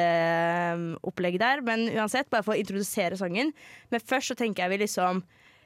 copyright-opplegg 0.04 1.38
der. 1.42 1.62
Men 1.66 1.86
uansett, 1.94 2.30
bare 2.32 2.44
for 2.46 2.54
å 2.56 2.60
introdusere 2.60 3.18
sangen. 3.20 3.52
Men 3.92 4.02
først 4.04 4.32
så 4.32 4.38
tenker 4.38 4.64
jeg 4.66 4.74
vi 4.74 4.82
liksom 4.84 5.22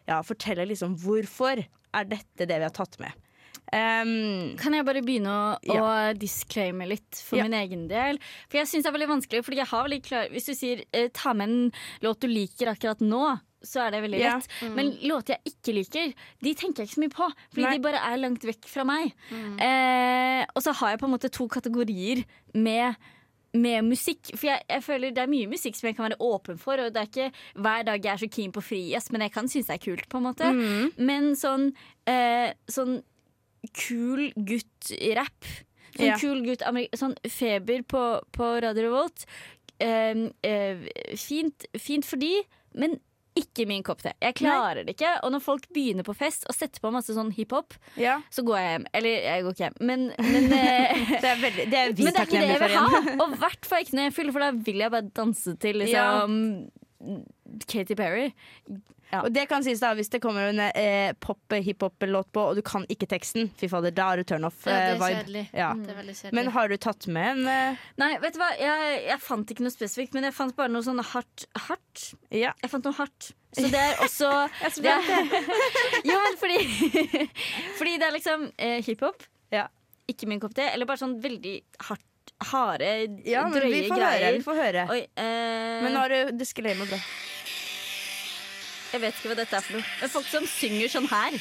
ja, 0.09 0.23
forteller 0.25 0.69
liksom 0.71 0.97
hvorfor 1.03 1.65
er 1.65 2.05
dette 2.09 2.47
det 2.49 2.59
vi 2.61 2.67
har 2.69 2.75
tatt 2.77 2.99
med. 3.03 3.13
Um, 3.69 4.55
Kan 4.57 4.73
jeg 4.73 4.85
bare 4.89 5.03
begynne 5.05 5.29
å, 5.29 5.59
Ja. 5.69 5.81
å 5.85 6.15
disclaime 6.17 6.87
litt 6.89 7.19
for 7.21 7.37
Ja. 7.37 7.45
min 7.45 7.53
egen 7.59 7.87
del? 7.89 8.17
For 8.49 8.57
jeg 8.63 8.67
syns 8.71 8.85
det 8.87 8.89
er 8.89 8.97
veldig 8.97 9.11
vanskelig. 9.11 9.45
Fordi 9.45 9.59
jeg 9.61 9.67
har 9.69 9.85
veldig 9.85 10.03
klar 10.07 10.29
Hvis 10.33 10.47
du 10.49 10.55
sier 10.57 10.85
eh, 10.93 11.09
ta 11.13 11.35
med 11.35 11.51
en 11.51 11.73
låt 12.01 12.21
du 12.21 12.29
liker 12.29 12.73
akkurat 12.73 13.01
nå, 13.05 13.41
så 13.63 13.87
er 13.87 13.91
det 13.91 14.03
veldig 14.05 14.19
Ja. 14.21 14.35
lett. 14.39 14.49
Men 14.75 14.93
låter 15.03 15.35
jeg 15.37 15.53
ikke 15.55 15.75
liker, 15.75 16.15
de 16.43 16.55
tenker 16.55 16.83
jeg 16.85 16.89
ikke 16.89 16.95
så 16.95 17.05
mye 17.05 17.17
på. 17.17 17.29
Fordi 17.53 17.63
Nei. 17.67 17.77
de 17.77 17.83
bare 17.83 18.03
er 18.13 18.17
langt 18.19 18.43
vekk 18.45 18.65
fra 18.69 18.85
meg. 18.85 19.13
Eh, 19.33 20.45
og 20.55 20.63
så 20.63 20.73
har 20.75 20.91
jeg 20.91 21.01
på 21.01 21.07
en 21.09 21.15
måte 21.19 21.31
to 21.31 21.49
kategorier 21.49 22.25
med 22.55 22.95
med 23.55 23.83
musikk. 23.83 24.29
For 24.37 24.47
jeg, 24.47 24.61
jeg 24.69 24.83
føler 24.85 25.11
det 25.11 25.23
er 25.23 25.27
mye 25.33 25.49
musikk 25.49 25.75
som 25.75 25.87
jeg 25.89 25.97
kan 25.97 26.11
være 26.11 26.19
åpen 26.21 26.59
for. 26.61 26.75
Og 26.79 26.93
det 26.93 27.01
er 27.01 27.07
ikke 27.09 27.33
hver 27.57 27.83
dag 27.89 28.05
jeg 28.05 28.13
er 28.13 28.21
så 28.21 28.29
keen 28.31 28.53
på 28.53 28.61
frijazz, 28.63 29.11
men 29.11 29.23
jeg 29.23 29.33
kan 29.33 29.49
synes 29.49 29.67
det 29.67 29.75
er 29.75 29.85
kult. 29.87 30.09
på 30.09 30.19
en 30.19 30.27
måte 30.29 30.45
mm, 30.53 30.93
Men 30.99 31.33
sånn, 31.35 31.73
eh, 32.07 32.53
sånn 32.69 33.03
kul 33.75 34.29
gutt-rapp. 34.37 35.49
Sånn 35.97 36.07
Ja. 36.07 36.17
kul 36.21 36.43
gutt 36.45 36.63
Sånn 36.95 37.17
feber 37.27 37.83
på, 37.89 38.21
på 38.31 38.61
Radio 38.63 38.83
Revolt. 38.85 39.25
Eh, 39.81 40.29
eh, 40.45 40.77
fint, 41.17 41.67
fint 41.79 42.05
for 42.05 42.17
de, 42.19 42.43
men 42.75 43.01
ikke 43.39 43.67
min 43.71 43.85
kopp 43.87 44.03
te. 44.05 44.13
Jeg 44.23 44.37
klarer 44.41 44.85
det 44.87 44.97
ikke. 44.97 45.15
Og 45.27 45.33
når 45.35 45.45
folk 45.45 45.69
begynner 45.75 46.07
på 46.07 46.15
fest 46.17 46.47
og 46.51 46.57
setter 46.57 46.83
på 46.83 46.93
masse 46.95 47.15
sånn 47.17 47.31
hiphop, 47.37 47.77
ja. 48.01 48.19
så 48.35 48.45
går 48.47 48.59
jeg 48.59 48.75
hjem. 48.75 48.89
Eller 49.01 49.17
jeg 49.29 49.47
går 49.47 49.57
ikke 49.57 49.65
hjem, 49.67 49.79
men, 49.91 50.05
men 50.19 50.59
eh, 50.59 51.07
Det 51.23 51.31
er, 51.31 51.41
veldig, 51.43 51.69
det 51.71 51.81
er 51.81 51.97
vi 51.97 52.11
takknemlige 52.15 52.61
for 52.63 52.77
igjen. 52.77 53.09
Og 53.17 53.25
i 53.35 53.41
hvert 53.45 53.71
fall 53.71 53.87
ikke 53.87 53.99
når 53.99 54.09
jeg 54.09 54.17
fyller, 54.19 54.37
for 54.37 54.47
da 54.47 54.53
vil 54.69 54.85
jeg 54.85 54.95
bare 54.95 55.11
danse 55.23 55.57
til 55.63 55.83
liksom 55.85 56.39
Katy 57.69 57.99
Perry. 57.99 58.31
Ja. 59.13 59.23
Og 59.25 59.33
det 59.33 59.47
kan 59.49 59.65
sies 59.65 59.81
da, 59.81 59.95
Hvis 59.97 60.11
det 60.13 60.21
kommer 60.21 60.51
en 60.51 60.59
eh, 60.61 61.15
pop-hiphop-låt 61.25 62.29
på, 62.37 62.43
og 62.51 62.59
du 62.59 62.63
kan 62.67 62.85
ikke 62.93 63.07
teksten, 63.09 63.49
fy 63.57 63.69
fader, 63.73 63.95
da 63.97 64.11
er 64.13 64.21
du 64.21 64.29
turn 64.29 64.45
Ja, 64.45 64.51
det 64.51 64.75
er 64.75 64.95
off-vibe. 64.99 65.09
kjedelig. 65.23 65.45
ja. 65.57 65.71
Det 65.75 65.95
er 65.95 66.03
kjedelig. 66.03 66.33
Men 66.37 66.51
har 66.53 66.69
du 66.69 66.77
tatt 66.77 67.07
med 67.09 67.31
en 67.33 67.49
eh, 67.49 67.87
Nei, 68.03 68.11
vet 68.21 68.37
du 68.37 68.41
hva? 68.43 68.51
Jeg, 68.61 68.99
jeg 69.09 69.21
fant 69.25 69.55
ikke 69.55 69.65
noe 69.65 69.73
spesifikt, 69.75 70.13
men 70.17 70.29
jeg 70.29 70.37
fant 70.37 70.57
bare 70.59 70.69
noe 70.73 70.85
sånn 70.85 71.01
hardt. 71.15 71.47
hardt. 71.69 72.11
Ja. 72.35 72.53
Jeg 72.63 72.71
fant 72.75 72.85
noe 72.85 72.99
hardt. 73.01 73.31
Så 73.57 73.65
det 73.73 73.81
er 73.81 74.03
også 74.05 74.29
Jeg 74.67 74.85
det 74.85 74.93
er, 74.93 75.01
Jo, 76.11 76.19
men 76.21 76.37
fordi 76.37 76.59
Fordi 77.79 77.97
det 77.97 78.11
er 78.11 78.13
liksom 78.19 78.45
eh, 78.61 78.83
hiphop. 78.85 79.25
Ja. 79.55 79.67
Ikke 80.09 80.29
min 80.29 80.41
kopp 80.43 80.53
te. 80.57 80.69
Eller 80.69 80.89
bare 80.89 81.01
sånn 81.01 81.17
veldig 81.25 81.57
hardt, 81.89 82.05
harde, 82.53 82.91
ja, 83.27 83.47
drøye 83.51 83.73
vi 83.73 83.81
får 83.89 83.97
høre. 83.97 84.13
greier. 84.13 84.37
Vi 84.37 84.45
får 84.45 84.59
høre. 84.61 84.85
Oi, 84.93 85.01
eh, 85.17 85.81
Men 85.87 85.97
nå 85.97 86.05
har 86.05 86.13
du 86.13 86.37
disclaimer 86.39 86.87
bra. 86.93 87.01
Jeg 88.93 89.03
vet 89.03 89.19
ikke 89.19 89.33
hva 89.33 89.39
dette 89.43 89.59
er 89.59 89.65
for 89.67 89.79
noe. 89.79 89.89
Men 90.01 90.13
folk 90.13 90.31
som 90.31 90.47
synger 90.49 90.93
sånn 90.93 91.11
her. 91.11 91.37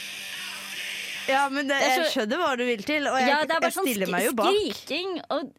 Ja, 1.28 1.46
men 1.52 1.68
det, 1.68 1.78
jeg 1.84 2.10
skjønner 2.14 2.40
hva 2.40 2.52
du 2.60 2.64
vil 2.68 2.84
til, 2.88 3.08
og 3.12 3.18
jeg, 3.20 3.32
ja, 3.32 3.40
det 3.44 3.56
er 3.58 3.64
bare 3.64 3.74
jeg 3.74 3.80
stiller 3.84 4.08
sånn 4.08 4.16
meg 4.16 4.28
jo 4.28 4.36
bak. 4.38 4.58
skriking. 4.58 5.16
Og 5.36 5.50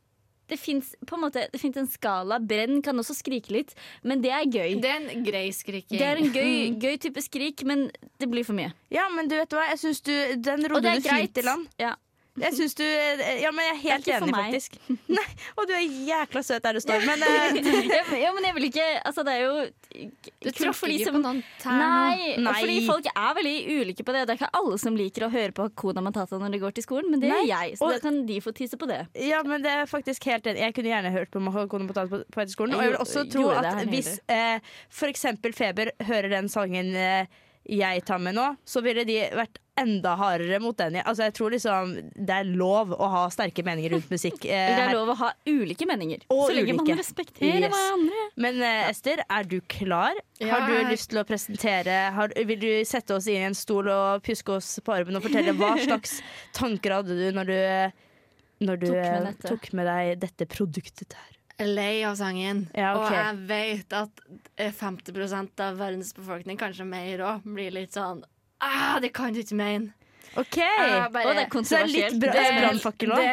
det 0.49 0.57
fins 0.57 0.95
på 1.07 1.19
en 1.19 1.77
en 1.83 1.89
skala. 1.93 2.39
Brenn 2.41 2.81
kan 2.85 2.97
også 2.97 3.17
skrike 3.19 3.53
litt, 3.53 3.75
men 4.03 4.23
det 4.25 4.33
er 4.33 4.47
gøy. 4.49 4.79
Det 4.81 4.91
er 4.91 5.09
en 5.13 5.25
grei 5.27 5.47
skriking. 5.53 5.99
Det 6.01 6.07
er 6.07 6.23
en 6.23 6.33
gøy, 6.33 6.81
gøy 6.81 6.97
type 7.05 7.21
skrik, 7.25 7.65
men 7.69 7.91
det 8.19 8.31
blir 8.33 8.47
for 8.49 8.57
mye. 8.57 8.73
Ja, 8.95 9.09
men 9.13 9.29
du 9.29 9.37
vet 9.37 9.53
hva, 9.53 9.67
jeg 9.75 9.83
syns 9.85 10.01
du 10.01 10.15
Den 10.41 10.65
rodde 10.73 10.89
det 10.89 11.03
du 11.05 11.11
fint 11.11 11.43
i 11.43 11.45
land. 11.45 11.69
Ja. 11.81 11.95
Jeg 12.43 12.55
syns 12.59 12.75
du 12.79 12.85
Ja, 12.85 13.51
men 13.55 13.65
jeg 13.67 13.75
er 13.75 13.81
helt 13.83 14.09
er 14.09 14.23
enig, 14.23 14.35
faktisk. 14.35 14.77
Nei, 15.19 15.25
og 15.57 15.67
du 15.69 15.73
er 15.77 15.85
jækla 16.09 16.43
søt 16.47 16.63
der 16.65 16.79
du 16.79 16.81
står, 16.85 17.05
men 17.09 17.25
uh, 17.25 17.59
ja, 18.25 18.33
men- 18.35 18.47
jeg 18.49 18.55
vil 18.57 18.67
ikke 18.71 18.87
Altså, 19.09 19.25
det 19.27 19.35
er 19.35 19.43
jo 19.45 19.65
Du 20.45 20.51
tråkker 20.51 20.93
ikke 20.95 21.13
på 21.17 21.23
noen 21.23 21.41
tær 21.63 21.73
nå. 21.75 21.79
Nei, 21.83 22.37
Nei. 22.45 22.55
fordi 22.61 22.77
folk 22.87 23.09
er 23.13 23.35
veldig 23.39 23.55
ulike 23.81 24.05
på 24.07 24.15
det. 24.15 24.25
Det 24.29 24.35
er 24.35 24.41
ikke 24.41 24.51
alle 24.61 24.79
som 24.83 24.97
liker 24.99 25.27
å 25.27 25.31
høre 25.33 25.55
på 25.57 25.67
Hakuna 25.69 26.05
Matata 26.05 26.39
når 26.41 26.55
de 26.55 26.61
går 26.63 26.77
til 26.79 26.87
skolen, 26.87 27.11
men 27.13 27.23
det 27.25 27.33
Nei, 27.33 27.41
gjør 27.49 27.53
jeg, 27.67 27.79
så 27.81 27.89
og- 27.89 27.97
da 27.97 27.99
kan 28.05 28.21
de 28.29 28.39
få 28.45 28.53
tisse 28.57 28.79
på 28.81 28.89
det. 28.91 29.01
Ja, 29.25 29.43
men 29.47 29.65
det 29.65 29.73
er 29.73 29.89
faktisk 29.91 30.29
helt 30.31 30.47
enig. 30.47 30.63
Jeg 30.67 30.77
kunne 30.79 30.93
gjerne 30.93 31.13
hørt 31.15 31.33
på 31.35 31.43
Hakuna 31.57 31.89
Matata 31.89 32.07
på, 32.13 32.23
på 32.31 32.45
etterskolen. 32.45 32.77
Og 32.79 32.85
jeg 32.85 32.95
vil 32.95 33.03
også 33.03 33.27
tro 33.33 33.49
at 33.57 33.69
her 33.73 33.91
hvis 33.91 34.15
eh, 34.29 34.61
for 34.91 35.11
eksempel 35.11 35.53
Feber 35.57 35.93
hører 36.09 36.29
den 36.37 36.49
sangen 36.53 36.95
eh, 36.97 37.27
jeg 37.69 38.05
tar 38.09 38.19
med 38.25 38.35
nå, 38.39 38.45
så 38.65 38.81
ville 38.85 39.05
de 39.05 39.19
vært 39.37 39.59
enda 39.79 40.17
hardere 40.19 40.57
mot 40.59 40.75
den. 40.75 40.97
Altså, 41.05 41.29
jeg 41.29 41.35
tror 41.37 41.53
liksom 41.55 41.93
det 42.17 42.35
er 42.35 42.49
lov 42.51 42.91
å 42.97 43.09
ha 43.13 43.21
sterke 43.31 43.63
meninger 43.63 43.93
rundt 43.95 44.09
musikk. 44.11 44.41
eh, 44.51 44.73
Det 44.75 44.87
er 44.89 44.95
lov 44.97 45.13
å 45.13 45.17
ha 45.21 45.29
ulike 45.47 45.87
meninger. 45.87 46.25
Og 46.35 46.49
så 46.49 46.57
lenge 46.57 46.73
ulike. 46.73 46.89
man 46.89 46.99
respekterer 46.99 47.69
Yes. 47.69 47.77
hverandre. 47.77 48.25
Men 48.43 48.59
eh, 48.67 48.89
Ester, 48.91 49.23
er 49.31 49.47
du 49.53 49.61
klar? 49.71 50.19
Ja, 50.43 50.51
Har 50.57 50.67
du 50.67 50.91
lyst 50.91 51.13
til 51.13 51.21
å 51.23 51.27
presentere 51.29 52.01
har, 52.17 52.35
Vil 52.51 52.59
du 52.65 52.69
sette 52.89 53.15
oss 53.15 53.29
inn 53.31 53.39
i 53.45 53.47
en 53.53 53.55
stol 53.59 53.87
og 53.93 54.25
pjuske 54.27 54.57
oss 54.59 54.73
på 54.83 54.97
armen 54.99 55.21
og 55.21 55.29
fortelle 55.29 55.55
hva 55.61 55.77
slags 55.87 56.19
tanker 56.59 56.99
hadde 56.99 57.15
du 57.21 57.27
når 57.39 57.53
du, 57.55 57.59
når 58.67 58.83
du 58.83 58.87
Tok 58.89 58.99
med 58.99 59.27
eh, 59.31 59.43
tok 59.47 59.73
med 59.79 59.87
deg 59.93 60.15
dette 60.27 60.51
produktet 60.51 61.15
her? 61.15 61.38
Lei 61.59 62.05
av 62.07 62.15
sangen. 62.15 62.69
Ja, 62.75 62.93
okay. 62.95 63.09
Og 63.09 63.15
jeg 63.19 63.39
vet 63.49 63.95
at 63.99 64.21
eh, 64.57 64.71
50% 64.79 65.63
av 65.65 65.79
verdens 65.81 66.13
befolkning, 66.15 66.59
kanskje 66.61 66.87
mer 66.87 67.19
òg, 67.27 67.43
blir 67.43 67.73
litt 67.75 67.97
sånn 67.97 68.21
ah, 68.63 68.99
Det 69.03 69.11
kan 69.17 69.35
du 69.35 69.41
ikke 69.43 69.59
mene. 69.59 69.91
OK! 70.39 70.59
Bare- 70.61 71.09
Og 71.09 71.11
det 71.11 71.19
er 71.19 71.19
Så 71.19 71.27
det 71.27 71.33
er 71.35 71.43
litt 71.43 71.51
kontroversielt. 71.51 72.21
bra- 72.23 72.61
brannfakkel 72.61 73.11
òg? 73.17 73.25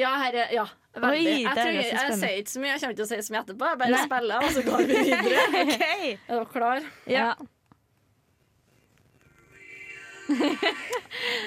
Ja, 0.00 0.12
her 0.24 0.34
er 0.46 0.54
Ja. 0.56 0.66
Veldig. 0.96 1.10
Oi, 1.12 1.24
det 1.24 1.32
jeg, 1.36 1.44
er 1.44 1.54
tror, 1.58 1.66
jeg, 1.76 1.92
jeg, 1.92 2.14
sier 2.16 2.36
ikke 2.40 2.50
så 2.54 2.60
mye, 2.62 2.70
jeg 2.70 2.80
kommer 2.80 2.94
ikke 2.94 2.96
til 2.96 3.04
å 3.04 3.08
si 3.10 3.16
så 3.26 3.32
mye 3.34 3.40
etterpå. 3.44 3.66
Jeg 3.68 3.78
bare 3.82 3.90
Nei. 3.92 4.04
spiller, 4.06 4.36
og 4.40 4.50
så 4.54 4.62
går 4.64 4.78
vi 4.88 4.94
videre. 5.04 5.42
OK! 5.60 5.82
Er 5.84 6.32
dere 6.32 6.46
klar? 6.54 6.80
Ja. 7.12 7.26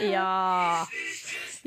ja. 0.06 0.86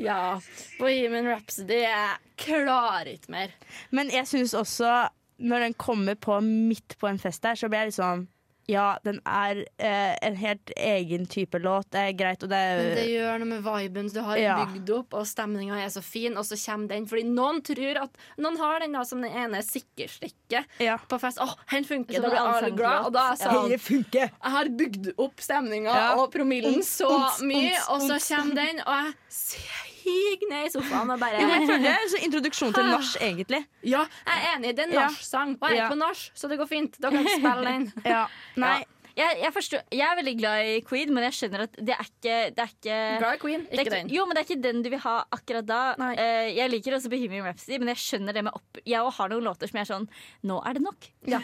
Ja. 0.01 0.41
Bohemian 0.79 1.27
Rhapsody 1.29 1.83
Jeg 1.83 2.17
klarer 2.37 3.13
ikke 3.15 3.33
mer. 3.33 3.53
Men 3.91 4.11
jeg 4.13 4.27
syns 4.29 4.53
også, 4.57 5.09
når 5.43 5.67
den 5.67 5.73
kommer 5.79 6.15
på 6.15 6.39
midt 6.43 6.97
på 6.99 7.09
en 7.09 7.19
fest 7.21 7.43
der, 7.43 7.55
så 7.59 7.69
blir 7.69 7.85
jeg 7.85 7.93
litt 7.93 8.01
sånn 8.01 8.29
Ja, 8.71 8.93
den 9.03 9.17
er 9.27 9.65
eh, 9.75 10.13
en 10.23 10.37
helt 10.39 10.71
egen 10.79 11.25
type 11.27 11.59
låt. 11.59 11.89
Det 11.91 11.99
er 11.99 12.13
greit, 12.15 12.45
og 12.45 12.51
det 12.53 12.55
er 12.63 12.77
Men 12.79 12.93
det 12.95 13.07
gjør 13.09 13.41
noe 13.41 13.49
med 13.49 13.65
viben 13.65 14.07
du 14.13 14.21
har 14.23 14.37
Ja. 14.39 14.53
bygd 14.63 14.89
opp, 14.95 15.17
og 15.19 15.27
stemninga 15.27 15.81
er 15.83 15.89
så 15.91 15.99
fin, 16.01 16.37
og 16.39 16.45
så 16.47 16.55
kommer 16.55 16.87
den. 16.93 17.05
Fordi 17.11 17.25
noen 17.27 17.59
tror 17.61 17.99
at 18.05 18.17
Noen 18.37 18.57
har 18.57 18.79
den 18.79 18.95
da 18.95 19.03
som 19.03 19.19
den 19.21 19.35
ene 19.35 19.59
sikkerstikket 19.67 20.79
ja. 20.79 20.95
på 20.97 21.19
fest. 21.19 21.43
Åh, 21.43 21.55
den 21.73 21.83
funker! 21.83 22.21
Da 22.21 22.29
blir 22.29 22.39
alle 22.39 22.71
glad. 22.71 23.05
Og 23.09 23.13
da 23.17 23.33
er 23.33 23.41
sånn 23.43 23.73
ja. 24.15 24.29
Jeg 24.31 24.53
har 24.55 24.69
bygd 24.69 25.11
opp 25.17 25.43
stemninga 25.43 25.91
Ja. 25.91 26.15
og 26.15 26.31
promillen 26.31 26.79
Ons, 26.79 26.87
så 27.01 27.11
ons, 27.11 27.41
mye, 27.43 27.75
ons, 27.89 28.07
og 28.07 28.07
så 28.07 28.35
kommer 28.37 28.63
den, 28.63 28.79
og 28.87 28.93
jeg 28.95 29.92
siger 30.03 30.47
ned 30.51 30.69
i 30.69 30.71
sofaen 30.75 31.09
og 31.15 31.19
bare 31.23 31.41
Jo, 31.41 31.49
jeg 31.49 31.67
det 31.83 31.91
er 31.93 31.99
en 32.05 32.11
sånn 32.15 32.25
introduksjon 32.29 32.73
til 32.75 32.89
nach, 32.91 33.13
egentlig. 33.23 33.63
Ja, 33.83 34.05
jeg 34.27 34.41
er 34.47 34.57
enig. 34.57 34.75
Det 34.77 34.85
er 34.85 34.89
en 34.91 34.97
nachsang. 35.01 35.55
Og 35.61 35.69
jeg 35.69 35.77
er 35.79 35.83
Ja. 35.85 35.91
på 35.91 35.99
nach, 35.99 36.25
så 36.35 36.49
det 36.51 36.59
går 36.59 36.67
fint. 36.69 36.99
Da 37.01 37.09
kan 37.13 37.23
du 37.23 37.29
spille 37.31 37.63
den. 37.71 37.87
Ja. 38.05 38.25
Nei, 38.63 38.83
Jeg, 39.13 39.35
jeg, 39.43 39.53
forstår, 39.53 39.81
jeg 39.93 40.01
er 40.09 40.15
veldig 40.17 40.31
glad 40.39 40.65
i 40.65 40.77
Queen, 40.89 41.11
men 41.13 41.21
jeg 41.27 41.33
skjønner 41.37 41.61
at 41.67 41.75
det 41.77 41.93
er 41.93 41.99
ikke, 42.07 42.37
det 42.55 42.63
er 42.63 42.71
ikke 42.71 42.95
Glad 43.21 43.35
i 43.35 43.41
Queen, 43.43 43.65
det 43.67 43.75
er 43.77 43.81
ikke 43.83 43.83
ikke, 43.83 43.97
den. 43.99 44.07
jo, 44.09 44.23
men 44.25 44.33
det 44.33 44.41
er 44.41 44.47
ikke 44.47 44.63
den 44.63 44.79
du 44.81 44.89
vil 44.89 45.01
ha 45.03 45.13
akkurat 45.37 45.67
da. 45.69 45.81
Nei. 46.01 46.07
Eh, 46.17 46.47
jeg 46.57 46.71
liker 46.73 46.95
også 46.97 47.11
Bohemian 47.13 47.45
Rhapsody, 47.45 47.77
men 47.83 47.91
jeg 47.93 48.01
skjønner 48.01 48.33
det 48.33 48.43
med 48.47 48.57
opp... 48.57 48.79
Jeg 48.89 49.11
har 49.19 49.29
noen 49.29 49.45
låter 49.45 49.69
som 49.69 49.77
jeg 49.77 49.85
er 49.85 49.91
sånn 49.91 50.07
Nå 50.49 50.57
er 50.65 50.79
det 50.79 50.81
nok. 50.87 51.05
Ja. 51.29 51.39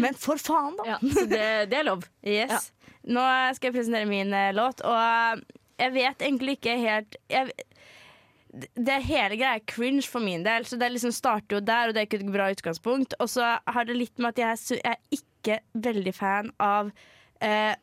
men 0.00 0.16
for 0.16 0.40
faen, 0.40 0.72
da! 0.80 0.86
Ja, 0.94 0.96
så 1.04 1.26
det, 1.28 1.44
det 1.68 1.82
er 1.82 1.86
lov. 1.90 2.08
Yes. 2.24 2.70
Nå 3.12 3.20
skal 3.58 3.68
jeg 3.68 3.76
presentere 3.76 4.08
min 4.08 4.32
uh, 4.32 4.48
låt, 4.56 4.80
og 4.88 4.96
eh, 4.96 5.44
jeg 5.78 5.92
vet 5.94 6.22
egentlig 6.22 6.58
ikke 6.58 6.76
helt 6.80 7.16
jeg, 7.30 7.52
det 8.78 8.98
hele 9.08 9.36
greia 9.38 9.56
er 9.58 9.64
cringe 9.66 10.04
for 10.06 10.22
min 10.22 10.44
del, 10.46 10.66
så 10.68 10.78
det 10.78 10.92
liksom 10.94 11.12
starter 11.14 11.58
jo 11.58 11.62
der, 11.66 11.88
og 11.90 11.94
det 11.96 12.02
er 12.04 12.06
ikke 12.08 12.20
et 12.22 12.34
bra 12.34 12.50
utgangspunkt. 12.54 13.16
Og 13.18 13.30
så 13.32 13.56
har 13.66 13.88
det 13.88 13.96
litt 13.98 14.20
med 14.22 14.30
at 14.34 14.42
jeg, 14.44 14.78
jeg 14.78 14.92
er 14.94 15.18
ikke 15.18 15.58
veldig 15.74 16.14
fan 16.14 16.52
av 16.62 16.92
eh, 17.42 17.74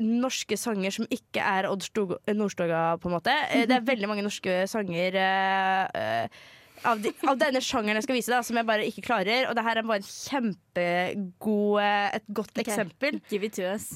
norske 0.00 0.56
sanger 0.60 0.92
som 0.94 1.08
ikke 1.12 1.40
er 1.44 1.68
Odd 1.70 1.88
Nordstoga, 2.36 2.98
på 3.00 3.08
en 3.08 3.16
måte. 3.16 3.32
Eh, 3.50 3.66
Det 3.68 3.78
er 3.78 3.88
veldig 3.88 4.10
mange 4.12 4.24
norske 4.26 4.60
sanger 4.70 5.16
eh, 5.20 6.42
av, 6.84 7.00
de, 7.00 7.12
av 7.28 7.40
denne 7.40 7.60
sjangeren 7.64 8.00
jeg 8.00 8.08
skal 8.08 8.20
vise, 8.20 8.32
da, 8.32 8.42
som 8.44 8.60
jeg 8.60 8.68
bare 8.68 8.86
ikke 8.88 9.06
klarer. 9.08 9.48
Og 9.48 9.56
det 9.56 9.64
her 9.66 9.80
er 9.80 9.88
bare 9.88 10.04
en 10.04 10.12
kjempegod 10.12 11.80
eh, 11.84 12.20
et 12.20 12.30
godt 12.40 12.60
eksempel. 12.64 13.20
Give 13.32 13.48
it 13.48 13.56
to 13.56 13.64
us. 13.72 13.90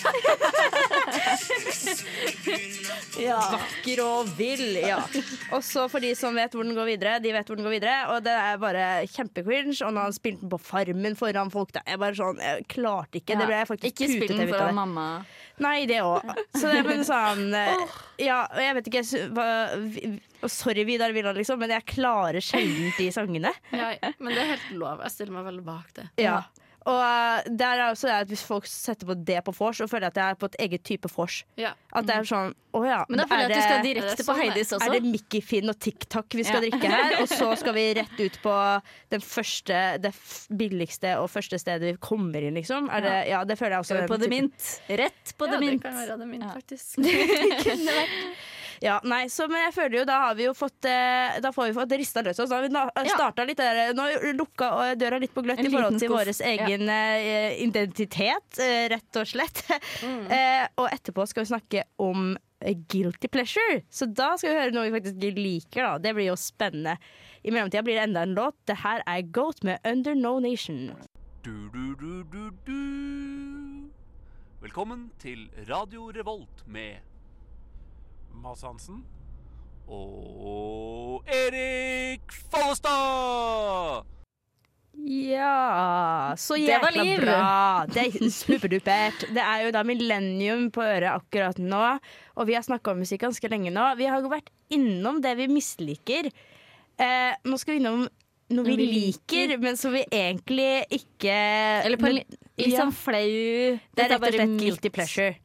OK? 3.20 3.20
Vakker 3.20 4.02
og 4.04 4.30
vill, 4.38 4.76
ja. 4.80 4.98
Og 5.54 5.62
så 5.66 5.86
for 5.90 6.02
de 6.02 6.12
som 6.18 6.36
vet 6.38 6.54
hvor 6.56 6.66
den 6.66 6.76
går 6.76 6.88
videre, 6.92 7.18
de 7.22 7.32
vet 7.34 7.48
hvor 7.48 7.58
den 7.58 7.66
går 7.66 7.74
videre. 7.76 7.96
Og 8.14 8.22
det 8.24 8.34
er 8.34 8.60
bare 8.62 8.86
kjempecringe. 9.10 9.76
Og 9.86 9.94
når 9.96 10.08
han 10.08 10.16
spilte 10.16 10.44
den 10.44 10.52
på 10.52 10.60
Farmen 10.62 11.18
foran 11.18 11.52
folk, 11.52 11.74
da 11.76 11.84
jeg 11.86 12.00
bare 12.00 12.16
sånn 12.18 12.40
Jeg 12.40 12.66
klarte 12.70 13.20
ikke. 13.20 13.36
Det 13.40 13.48
ble 13.48 13.60
jeg 13.60 13.70
faktisk 13.70 13.90
Ikke 13.90 14.10
putet 14.14 14.36
ut 14.36 14.40
av 14.40 14.52
foran 14.54 14.80
mamma. 14.80 15.06
Nei, 15.60 15.78
det 15.90 16.00
òg. 16.04 16.30
Så 16.56 16.70
det 16.72 16.84
bare 16.86 17.04
sånn 17.06 17.50
Ja, 18.20 18.40
og 18.46 18.62
jeg 18.64 18.78
vet 18.78 18.90
ikke 18.92 19.04
hva, 19.36 19.48
og 20.40 20.48
Sorry, 20.52 20.86
Vidar 20.88 21.12
Villa, 21.12 21.34
liksom, 21.36 21.60
men 21.60 21.74
jeg 21.74 21.84
klarer 21.90 22.40
sjelden 22.44 22.94
de 22.96 23.10
sangene. 23.12 23.52
Ja, 23.76 23.92
men 24.16 24.32
det 24.32 24.40
er 24.40 24.54
helt 24.54 24.70
lov. 24.80 25.02
Jeg 25.04 25.12
stiller 25.16 25.36
meg 25.36 25.44
veldig 25.50 25.64
bak 25.66 25.92
det. 25.98 26.06
Ja. 26.22 26.38
Og 26.90 26.98
uh, 26.98 27.50
der 27.60 27.80
er 27.84 27.90
også 27.92 28.08
det 28.10 28.16
at 28.24 28.30
Hvis 28.32 28.42
folk 28.46 28.66
setter 28.68 29.08
på 29.08 29.14
det 29.14 29.38
på 29.46 29.54
vors, 29.56 29.78
så 29.80 29.86
føler 29.90 30.08
jeg 30.08 30.14
at 30.16 30.20
jeg 30.22 30.34
er 30.34 30.40
på 30.40 30.48
et 30.50 30.56
eget 30.66 30.84
type 30.86 31.10
vors. 31.14 31.40
Ja. 31.60 31.72
At 31.94 32.08
det 32.08 32.16
er 32.16 32.26
sånn 32.28 32.54
Å 32.76 32.80
ja. 32.86 32.98
Men 33.10 33.22
da 33.22 33.26
føler 33.30 33.48
jeg 33.48 33.50
at 33.50 33.56
du 33.56 33.66
skal 33.66 33.84
direkte 33.86 34.14
det 34.14 34.24
på 34.24 34.26
sånn 34.28 34.40
er? 34.40 34.50
Heidis 34.50 34.72
også. 34.76 34.86
er 34.88 34.94
det 34.96 35.10
Mickey 35.10 35.40
Finn 35.42 35.72
og 35.72 35.78
TikTok 35.82 36.36
vi 36.38 36.44
skal 36.46 36.60
Ja. 36.60 36.68
drikke 36.68 36.92
her? 36.92 37.16
Og 37.22 37.30
så 37.32 37.48
skal 37.58 37.74
vi 37.74 37.86
rett 37.98 38.20
ut 38.20 38.38
på 38.44 38.56
den 39.14 39.24
første, 39.26 39.80
det 40.04 40.12
billigste 40.60 41.16
og 41.18 41.30
første 41.32 41.58
stedet 41.62 41.94
vi 41.94 41.96
kommer 42.02 42.46
inn, 42.46 42.54
liksom? 42.60 42.86
Er 42.94 43.06
det, 43.06 43.16
ja, 43.32 43.42
det 43.48 43.58
føler 43.58 43.78
jeg 43.78 43.86
også. 43.86 43.96
Skal 43.96 44.06
vi 44.06 44.12
på 44.12 44.20
den 44.20 44.30
The 44.30 44.36
Mint. 44.36 44.70
Rett 45.02 45.34
på 45.36 45.48
ja, 45.48 45.52
The 45.52 45.58
det 45.58 45.66
Mint. 45.66 45.82
kan 45.82 45.98
være 45.98 46.16
det 47.10 47.64
kunne 47.64 47.98
Ja. 48.00 48.06
Ja, 48.80 48.94
nei, 49.04 49.26
så, 49.28 49.44
men 49.50 49.60
jeg 49.66 49.74
føler 49.76 49.98
jo 49.98 50.02
da 50.08 50.14
har 50.22 50.36
vi 50.38 50.46
jo 50.46 50.54
fått 50.56 50.86
eh, 50.88 51.34
Da 51.44 51.50
får 51.52 51.66
vi 51.68 51.74
fått 51.76 51.90
rista 52.00 52.22
løs 52.24 52.38
oss. 52.40 52.48
Da 52.48 52.56
har 52.62 52.64
vi 52.64 52.70
Ja. 53.10 53.16
starta 53.18 53.44
litt 53.44 53.58
der, 53.60 53.92
Nå 53.92 54.06
har 54.06 54.22
vi 54.24 54.32
lukka 54.38 54.70
eh, 54.86 54.94
døra 54.96 55.18
litt 55.20 55.34
på 55.36 55.44
gløtt 55.44 55.60
En 55.60 55.68
i 55.68 55.72
forhold 55.74 55.98
til 56.00 56.08
vår 56.12 56.30
egen 56.48 56.86
ja. 56.88 57.50
identitet, 57.60 58.60
eh, 58.64 58.86
rett 58.94 59.20
og 59.20 59.28
slett. 59.28 59.64
Mm. 60.00 60.26
og 60.80 60.86
etterpå 60.88 61.26
skal 61.28 61.44
vi 61.44 61.48
snakke 61.50 61.82
om 62.00 62.30
eh, 62.64 62.72
guilty 62.88 63.28
pleasure. 63.28 63.82
Så 63.92 64.06
da 64.08 64.30
skal 64.38 64.54
vi 64.54 64.60
høre 64.62 64.72
noe 64.74 64.86
vi 64.88 64.94
faktisk 64.96 65.36
liker, 65.36 65.82
da. 65.84 65.98
Det 66.00 66.14
blir 66.16 66.30
jo 66.30 66.36
spennende. 66.40 66.96
I 67.44 67.52
mellomtida 67.52 67.82
blir 67.84 67.98
det 67.98 68.06
enda 68.08 68.22
en 68.24 68.32
låt. 68.36 68.56
Det 68.70 68.78
her 68.80 69.02
er 69.06 69.26
Goat 69.34 69.60
med 69.66 69.80
Under 69.84 70.16
No 70.16 70.38
Nation. 70.40 70.94
Du, 71.44 71.68
du, 71.74 71.94
du, 72.00 72.24
du, 72.32 72.50
du. 72.64 73.90
Velkommen 74.64 75.10
til 75.20 75.48
Radio 75.68 76.10
Revolt 76.16 76.64
med 76.68 77.00
Mads 78.34 78.62
Hansen. 78.62 79.02
og 79.90 81.24
Erik 81.26 82.30
Follestad! 82.52 84.06
Ja 85.00 86.34
Så 86.36 86.56
Det 86.56 86.78
var 86.82 86.92
liv. 86.92 87.20
bra. 87.20 87.86
Det 87.94 88.04
er 88.06 88.30
superdupert. 88.30 89.26
Det 89.34 89.42
er 89.42 89.64
jo 89.64 89.72
da 89.74 89.82
Millennium 89.82 90.70
på 90.70 90.82
øret 90.84 91.10
akkurat 91.14 91.58
nå. 91.58 91.98
Og 92.36 92.46
vi 92.46 92.54
har 92.54 92.62
snakka 92.62 92.92
om 92.92 93.00
musikk 93.02 93.24
ganske 93.24 93.48
lenge 93.50 93.72
nå. 93.74 93.86
Vi 93.98 94.06
har 94.10 94.20
jo 94.20 94.30
vært 94.30 94.50
innom 94.70 95.20
det 95.24 95.36
vi 95.40 95.48
misliker. 95.50 96.30
Eh, 97.00 97.32
nå 97.44 97.58
skal 97.58 97.74
vi 97.74 97.80
innom 97.80 98.06
noe 98.50 98.66
vi 98.66 98.76
vi 98.76 98.86
liker, 98.90 99.56
men 99.62 99.76
som 99.78 99.94
vi 99.94 100.02
egentlig 100.10 100.84
ikke 100.90 101.34
Eller 101.86 102.00
på 102.00 102.08
en 102.10 102.16
litt 102.18 102.74
sånn 102.74 102.90
flau 102.92 103.22
Det 103.22 104.04
er 104.04 104.10
rett 104.10 104.18
og 104.18 104.34
slett 104.34 104.56
guilty 104.58 104.90
pleasure. 104.90 105.36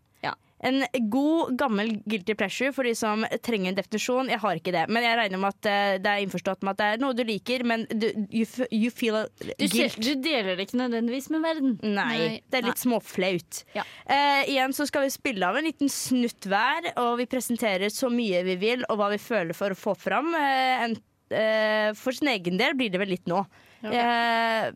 En 0.66 0.82
god, 1.14 1.56
gammel 1.60 1.92
guilty 2.10 2.34
pleasure 2.38 2.74
for 2.74 2.88
de 2.88 2.96
som 2.98 3.26
trenger 3.46 3.72
en 3.72 3.78
definisjon. 3.78 4.32
Jeg 4.34 4.42
har 4.42 4.60
ikke 4.60 4.74
det, 4.76 4.86
men 4.90 5.06
jeg 5.06 5.20
regner 5.20 5.42
med 5.42 5.54
at 5.54 5.70
eh, 5.70 5.98
det 6.02 6.12
er 6.12 6.24
innforstått 6.26 6.66
med 6.66 6.74
at 6.76 6.82
det 6.82 6.88
er 6.94 7.04
noe 7.04 7.18
du 7.18 7.24
liker, 7.28 7.66
men 7.68 7.86
du, 7.92 8.08
you, 8.34 8.48
you 8.74 8.92
feel 8.94 9.20
a 9.20 9.26
du, 9.38 9.68
ser, 9.68 9.70
guilt. 9.70 10.00
du 10.02 10.26
deler 10.26 10.56
det 10.56 10.68
ikke 10.68 10.82
nødvendigvis 10.82 11.30
med 11.36 11.46
verden. 11.46 11.76
Nei, 11.84 12.08
Nei. 12.18 12.30
det 12.50 12.62
er 12.62 12.70
litt 12.70 12.82
småflaut. 12.82 13.62
Ja. 13.78 13.86
Eh, 14.06 14.42
igjen 14.56 14.74
så 14.76 14.88
skal 14.90 15.06
vi 15.06 15.14
spille 15.14 15.50
av 15.50 15.60
en 15.60 15.68
liten 15.70 15.92
snutt 15.92 16.50
hver, 16.50 16.92
og 17.02 17.20
vi 17.22 17.30
presenterer 17.30 17.94
så 17.94 18.10
mye 18.14 18.42
vi 18.48 18.58
vil, 18.62 18.88
og 18.90 19.00
hva 19.02 19.12
vi 19.14 19.22
føler 19.22 19.58
for 19.58 19.76
å 19.76 19.80
få 19.80 19.94
fram. 20.00 20.34
Eh, 20.40 20.88
en, 20.88 20.98
eh, 21.30 21.94
for 22.00 22.16
sin 22.16 22.32
egen 22.34 22.58
del 22.62 22.74
blir 22.78 22.94
det 22.94 23.02
vel 23.02 23.14
litt 23.16 23.30
nå. 23.30 23.46
Eh, 23.86 24.72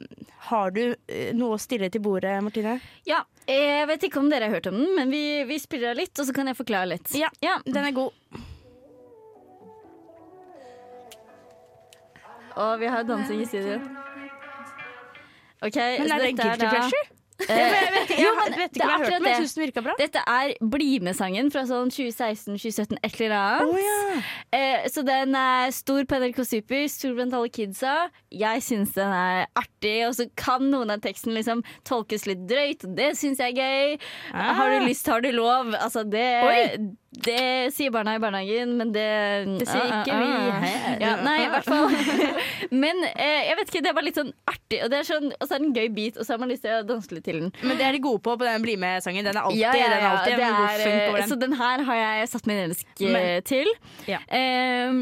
har 0.49 0.71
du 0.75 0.83
noe 1.37 1.55
å 1.55 1.61
stille 1.61 1.89
til 1.89 2.03
bordet, 2.05 2.35
Martine? 2.45 2.77
Ja, 3.09 3.23
Jeg 3.49 3.87
vet 3.89 4.03
ikke 4.05 4.19
om 4.21 4.27
dere 4.29 4.45
har 4.45 4.53
hørt 4.59 4.67
om 4.69 4.75
den, 4.77 4.91
men 4.95 5.09
vi, 5.09 5.21
vi 5.49 5.57
spiller 5.61 5.97
litt, 5.97 6.13
og 6.21 6.27
så 6.27 6.33
kan 6.35 6.47
jeg 6.51 6.57
forklare 6.59 6.91
litt. 6.91 7.09
Ja, 7.17 7.29
den 7.65 7.81
er 7.87 7.95
god. 7.95 8.13
Og 12.59 12.79
vi 12.81 12.89
har 12.91 13.05
dansing 13.07 13.41
i 13.41 13.47
studio. 13.47 13.79
OK, 15.59 15.75
Men 15.75 16.11
er 16.11 16.23
det 16.23 16.35
guilty 16.37 16.65
da- 16.65 17.18
pleasure? 17.39 17.79
Jeg 17.79 17.93
vet 17.95 18.09
ikke, 18.13 18.19
Jo, 18.23 18.31
men 18.37 18.57
vet 18.59 18.75
ikke 18.75 18.83
om 18.83 18.89
jeg 18.89 18.93
har 18.93 19.03
hørt 19.03 19.13
den, 19.13 19.23
men 19.23 19.31
jeg 19.31 19.41
syns 19.43 19.55
den 19.57 19.63
virka 19.63 19.83
bra. 19.85 19.95
Dette 19.99 20.23
er 20.35 20.53
Bli 20.75 20.89
med-sangen 21.05 21.51
fra 21.53 21.63
sånn 21.69 21.91
2016-2017, 21.95 22.99
et 23.03 23.19
eller 23.19 23.35
annet. 23.39 24.29
eh, 24.59 24.87
så 24.91 25.03
den 25.07 25.35
er 25.39 25.73
stor 25.75 26.03
på 26.09 26.19
NRK 26.23 26.41
Super, 26.49 26.85
stor 26.91 27.15
blant 27.17 27.33
alle 27.37 27.49
kidsa. 27.53 27.95
Jeg 28.31 28.63
syns 28.65 28.93
den 28.97 29.13
er 29.15 29.45
artig, 29.59 29.95
og 30.07 30.15
så 30.19 30.27
kan 30.39 30.69
noen 30.71 30.91
av 30.93 31.03
teksten 31.05 31.33
liksom 31.37 31.63
tolkes 31.87 32.27
litt 32.29 32.45
drøyt, 32.49 32.85
og 32.87 32.95
det 32.99 33.11
syns 33.19 33.39
jeg 33.43 33.55
er 33.55 33.59
gøy. 33.59 33.99
Ah. 34.33 34.53
Har 34.59 34.75
du 34.75 34.87
lyst, 34.87 35.07
har 35.07 35.21
du 35.23 35.31
lov. 35.35 35.73
Altså, 35.79 36.03
det, 36.03 36.27
Oi. 36.45 36.63
Det 37.09 37.73
sier 37.73 37.89
barna 37.89 38.13
i 38.15 38.19
barnehagen, 38.21 38.75
men 38.77 38.91
det 38.93 39.05
Det 39.57 39.65
sier 39.65 39.93
ikke 39.99 40.17
vi. 40.19 40.73
Ja, 41.01 41.15
nei, 41.25 41.37
i 41.41 41.47
hvert 41.49 41.65
fall. 41.65 41.87
men 42.83 43.01
eh, 43.09 43.47
jeg 43.47 43.57
vet 43.57 43.71
ikke, 43.71 43.81
det 43.87 43.93
var 43.97 44.05
litt 44.05 44.19
sånn 44.19 44.29
artig, 44.49 44.83
og, 44.83 44.91
det 44.93 44.99
er 44.99 45.07
sånn, 45.07 45.31
og 45.33 45.47
så 45.47 45.57
er 45.57 45.63
det 45.63 45.69
en 45.71 45.77
gøy 45.79 45.89
beat, 45.95 46.19
og 46.19 46.27
så 46.27 46.35
har 46.35 46.43
man 46.43 46.51
lyst 46.53 46.67
til 46.67 46.75
å 46.75 46.83
danse 46.85 47.15
litt 47.15 47.25
til 47.25 47.39
den. 47.41 47.49
Men 47.63 47.79
det 47.79 47.87
er 47.87 47.97
de 47.97 48.03
gode 48.03 48.21
på 48.25 48.35
på 48.37 48.45
den 48.45 48.61
Bli 48.61 48.75
med-sangen. 48.77 49.25
Den 49.25 49.39
er 49.39 49.47
alltid, 49.49 49.63
Ja, 49.63 49.71
ja, 49.73 49.87
Den 49.89 49.97
er 49.97 50.09
alltid 50.11 50.35
er, 50.35 50.43
over 50.43 51.17
eh, 51.17 51.23
den. 51.23 51.31
Så 51.31 51.39
den 51.41 51.57
her 51.63 51.85
har 51.89 51.99
jeg 52.03 52.29
satt 52.35 52.51
min 52.51 52.61
elsk 52.67 52.85
eh, 53.01 53.15
Men- 53.15 53.47
til. 53.49 53.73
Ja. 54.09 54.21
Um, 54.29 55.01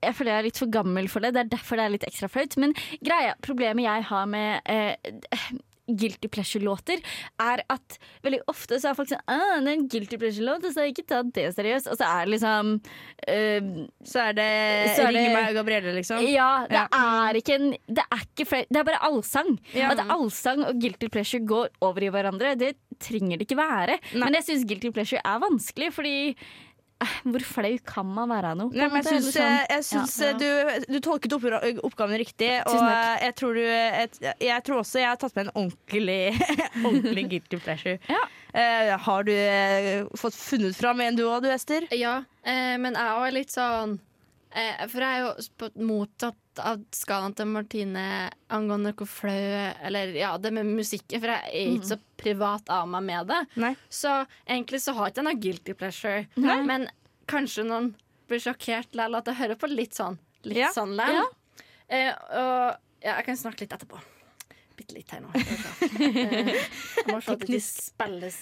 jeg 0.00 0.16
føler 0.16 0.32
jeg 0.32 0.38
er 0.38 0.46
litt 0.46 0.60
for 0.62 0.72
gammel 0.72 1.10
for 1.12 1.24
det. 1.24 1.34
Det 1.34 1.42
er 1.42 1.50
derfor 1.56 1.80
det 1.80 1.84
er 1.84 1.94
litt 1.96 2.06
ekstra 2.06 2.30
flaut. 2.30 2.54
Men 2.62 2.76
greia, 3.04 3.34
problemet 3.44 3.84
jeg 3.84 4.06
har 4.12 4.30
med 4.30 4.70
eh, 4.70 5.10
Guilty 5.96 6.28
pleasure-låter, 6.28 7.00
er 7.40 7.62
at 7.70 7.98
veldig 8.22 8.40
ofte 8.50 8.78
så 8.80 8.90
er 8.90 8.94
folk 8.98 9.08
sånn 9.08 9.22
ah, 9.26 9.60
det 9.60 9.68
er 9.72 9.76
en 9.78 9.88
guilty 9.88 10.16
pleasure-låt, 10.20 10.66
så 10.74 10.84
ikke 10.90 11.06
ta 11.06 11.22
det 11.22 11.48
seriøst. 11.56 11.90
Og 11.90 11.98
så 12.00 12.04
er 12.08 12.24
det 12.26 12.34
liksom 12.36 12.72
uh, 12.80 13.70
Så 14.04 14.22
er 14.28 14.32
det 14.38 14.50
Så 14.96 15.06
er 15.08 15.12
det- 15.12 15.26
meg 15.34 15.48
og 15.50 15.58
Gabrielle, 15.60 15.94
liksom. 15.96 16.22
Ja, 16.28 16.66
det 16.66 16.72
Ja. 16.80 16.86
er 16.92 17.34
ikke 17.40 17.54
en 17.54 17.70
Det 17.88 18.04
er 18.10 18.24
ikke 18.24 18.46
flere 18.46 18.66
Det 18.70 18.76
er 18.80 18.84
bare 18.84 19.02
allsang. 19.02 19.58
Ja. 19.74 19.90
At 19.92 19.98
allsang 20.08 20.64
og 20.66 20.80
guilty 20.80 21.08
pleasure 21.08 21.40
går 21.44 21.68
over 21.82 22.02
i 22.02 22.08
hverandre, 22.10 22.56
det 22.58 22.76
trenger 23.00 23.38
det 23.38 23.46
ikke 23.48 23.56
være. 23.56 23.98
Nei. 24.14 24.24
Men 24.26 24.34
jeg 24.34 24.44
syns 24.44 24.64
guilty 24.68 24.90
pleasure 24.92 25.20
er 25.24 25.38
vanskelig, 25.40 25.92
fordi 25.92 26.36
hvor 27.24 27.44
flau 27.48 27.72
kan 27.86 28.08
man 28.12 28.28
være 28.30 28.52
nå? 28.58 28.66
Nei, 28.76 28.88
men 28.92 29.00
jeg 29.00 29.22
syns, 29.22 29.30
sånn? 29.34 29.56
jeg 29.70 29.84
syns 29.88 30.16
Ja. 30.20 30.32
du, 30.36 30.48
du 30.92 30.98
tolket 31.04 31.32
opp, 31.36 31.46
oppgaven 31.88 32.20
riktig. 32.20 32.50
Og 32.68 32.76
takk. 32.76 33.22
jeg 33.24 33.36
tror, 33.40 33.56
du, 33.56 33.62
jeg, 33.64 34.34
jeg 34.44 34.66
tror 34.66 34.82
også 34.82 35.00
jeg 35.00 35.08
har 35.08 35.20
tatt 35.20 35.38
med 35.38 35.48
en 35.48 35.54
ordentlig, 35.64 36.20
ordentlig 36.88 37.26
guilty 37.32 37.60
pleasure. 37.62 37.96
Ja. 38.10 38.20
Uh, 38.50 38.92
har 39.06 39.24
du 39.28 39.32
uh, 39.32 40.10
fått 40.18 40.36
funnet 40.36 40.76
fram 40.76 41.00
en 41.04 41.16
du 41.16 41.24
òg, 41.28 41.44
du, 41.44 41.50
Ester? 41.54 41.86
Ja, 41.94 42.18
uh, 42.26 42.76
men 42.82 42.96
jeg 42.98 43.04
er 43.06 43.16
også 43.16 43.34
litt 43.36 43.52
sånn 43.54 43.92
eh, 44.50 44.86
For 44.90 45.04
jeg 45.04 45.10
er 45.10 45.20
jo 45.22 45.48
på 45.60 45.68
motsatt 45.86 46.38
av 46.66 46.82
skalaen 46.94 47.34
til 47.36 47.48
Martine 47.50 48.04
angående 48.52 48.92
hvor 48.98 49.08
flau 49.08 49.32
Eller 49.86 50.12
ja, 50.16 50.34
det 50.38 50.52
med 50.56 50.66
musikken, 50.66 51.20
for 51.22 51.32
jeg 51.32 51.50
er 51.50 51.72
ikke 51.76 51.90
så 51.92 51.98
privat 52.20 52.68
av 52.72 52.88
meg 52.92 53.02
med 53.08 53.26
det. 53.32 53.40
Nei. 53.62 53.72
Så 53.88 54.12
egentlig 54.46 54.82
så 54.84 54.92
har 54.96 55.08
jeg 55.08 55.16
ikke 55.16 55.26
noe 55.28 55.40
guilty 55.46 55.74
pleasure. 55.74 56.26
Men 56.36 56.88
kanskje 57.30 57.64
noen 57.68 57.92
blir 58.30 58.42
sjokkert 58.44 58.92
likevel 58.94 59.18
at 59.20 59.26
jeg 59.32 59.38
hører 59.40 59.58
på 59.58 59.70
litt 59.72 59.96
sånn. 59.98 60.18
Litt 60.46 60.60
Ja. 60.62 60.70
sånn 60.74 60.94
likevel. 60.98 61.28
Eh, 61.90 62.12
og 62.14 62.76
ja, 63.02 63.16
jeg 63.16 63.24
kan 63.26 63.36
snakke 63.40 63.64
litt 63.64 63.72
etterpå. 63.74 63.98
Bitte 64.78 64.94
litt 64.94 65.10
her 65.12 65.20
nå. 65.20 65.32
Jeg 66.00 67.08
må 67.10 67.18
se 67.20 67.32
at 67.34 67.42
det 67.42 67.48
ikke 67.50 67.64
spilles. 67.66 68.38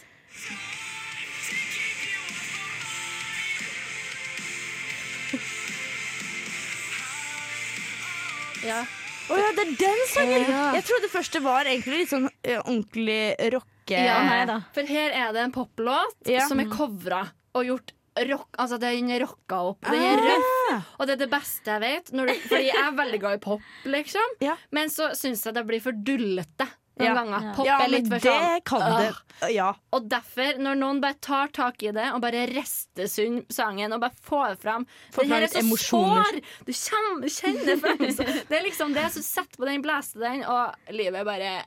Ja. 8.69 8.83
Å 9.29 9.37
ja, 9.37 9.49
det 9.57 9.65
er 9.67 9.73
den 9.83 9.99
sangen! 10.09 10.47
Ja. 10.49 10.63
Jeg 10.79 10.87
trodde 10.89 11.11
først 11.13 11.35
det 11.37 11.43
var 11.45 11.69
egentlig 11.69 12.03
litt 12.05 12.13
sånn 12.15 12.29
ordentlig 12.63 13.21
rocke... 13.53 13.99
Ja, 14.07 14.19
nei 14.29 14.43
da. 14.49 14.59
For 14.77 14.89
her 14.89 15.13
er 15.17 15.35
det 15.37 15.43
en 15.47 15.53
poplåt 15.55 16.29
Ja. 16.29 16.47
som 16.49 16.61
er 16.63 16.69
covra 16.73 17.23
og 17.57 17.65
gjort 17.69 17.93
rock, 18.29 18.49
altså 18.59 18.79
den 18.83 19.11
er 19.15 19.21
rocka 19.23 19.61
opp. 19.71 19.85
Den 19.87 20.03
er 20.03 20.19
røff, 20.19 20.89
og 20.99 21.07
det 21.07 21.15
er 21.15 21.21
det 21.21 21.29
beste 21.31 21.71
jeg 21.71 21.83
vet. 21.85 22.09
Når 22.19 22.33
du, 22.33 22.33
fordi 22.49 22.65
jeg 22.67 22.81
er 22.83 22.97
veldig 22.99 23.21
glad 23.23 23.37
i 23.39 23.43
pop, 23.45 23.69
liksom. 23.87 24.33
Ja. 24.43 24.57
Men 24.75 24.91
så 24.91 25.13
syns 25.19 25.45
jeg 25.47 25.55
det 25.55 25.63
blir 25.69 25.83
for 25.85 25.95
dullete 25.95 26.67
noen 26.99 27.07
Ja. 27.09 27.15
ganger. 27.15 27.55
Pop 27.57 27.67
Ja, 27.67 27.79
litt 27.87 28.09
men 28.09 28.21
for 28.21 28.29
det 28.29 28.35
sånn 28.35 28.65
kan 28.65 28.81
det. 29.03 29.53
Ja. 29.55 29.69
Og 29.93 30.09
derfor, 30.11 30.59
når 30.59 30.75
noen 30.81 31.01
bare 31.01 31.15
tar 31.23 31.49
tak 31.55 31.83
i 31.83 31.93
det 31.95 32.09
og 32.13 32.21
bare 32.21 32.47
rister 32.51 33.07
sun- 33.07 33.45
sangen 33.49 33.93
og 33.95 34.01
bare 34.01 34.17
får 34.27 34.57
fram 34.59 34.87
Det 35.15 35.29
her 35.29 35.43
er 35.43 35.47
så 35.47 35.61
emosjoner. 35.61 36.25
sår! 36.25 36.41
Du 36.67 36.73
kjenner, 36.73 37.21
du 37.23 37.29
kjenner 37.29 37.77
følelser. 37.85 38.49
Det 38.49 38.59
er 38.59 38.65
liksom 38.65 38.95
det. 38.95 39.07
Så 39.15 39.23
sett 39.23 39.57
på 39.57 39.65
den, 39.65 39.81
blæste 39.83 40.19
den, 40.19 40.43
og 40.45 40.75
livet 40.91 41.25
bare 41.25 41.63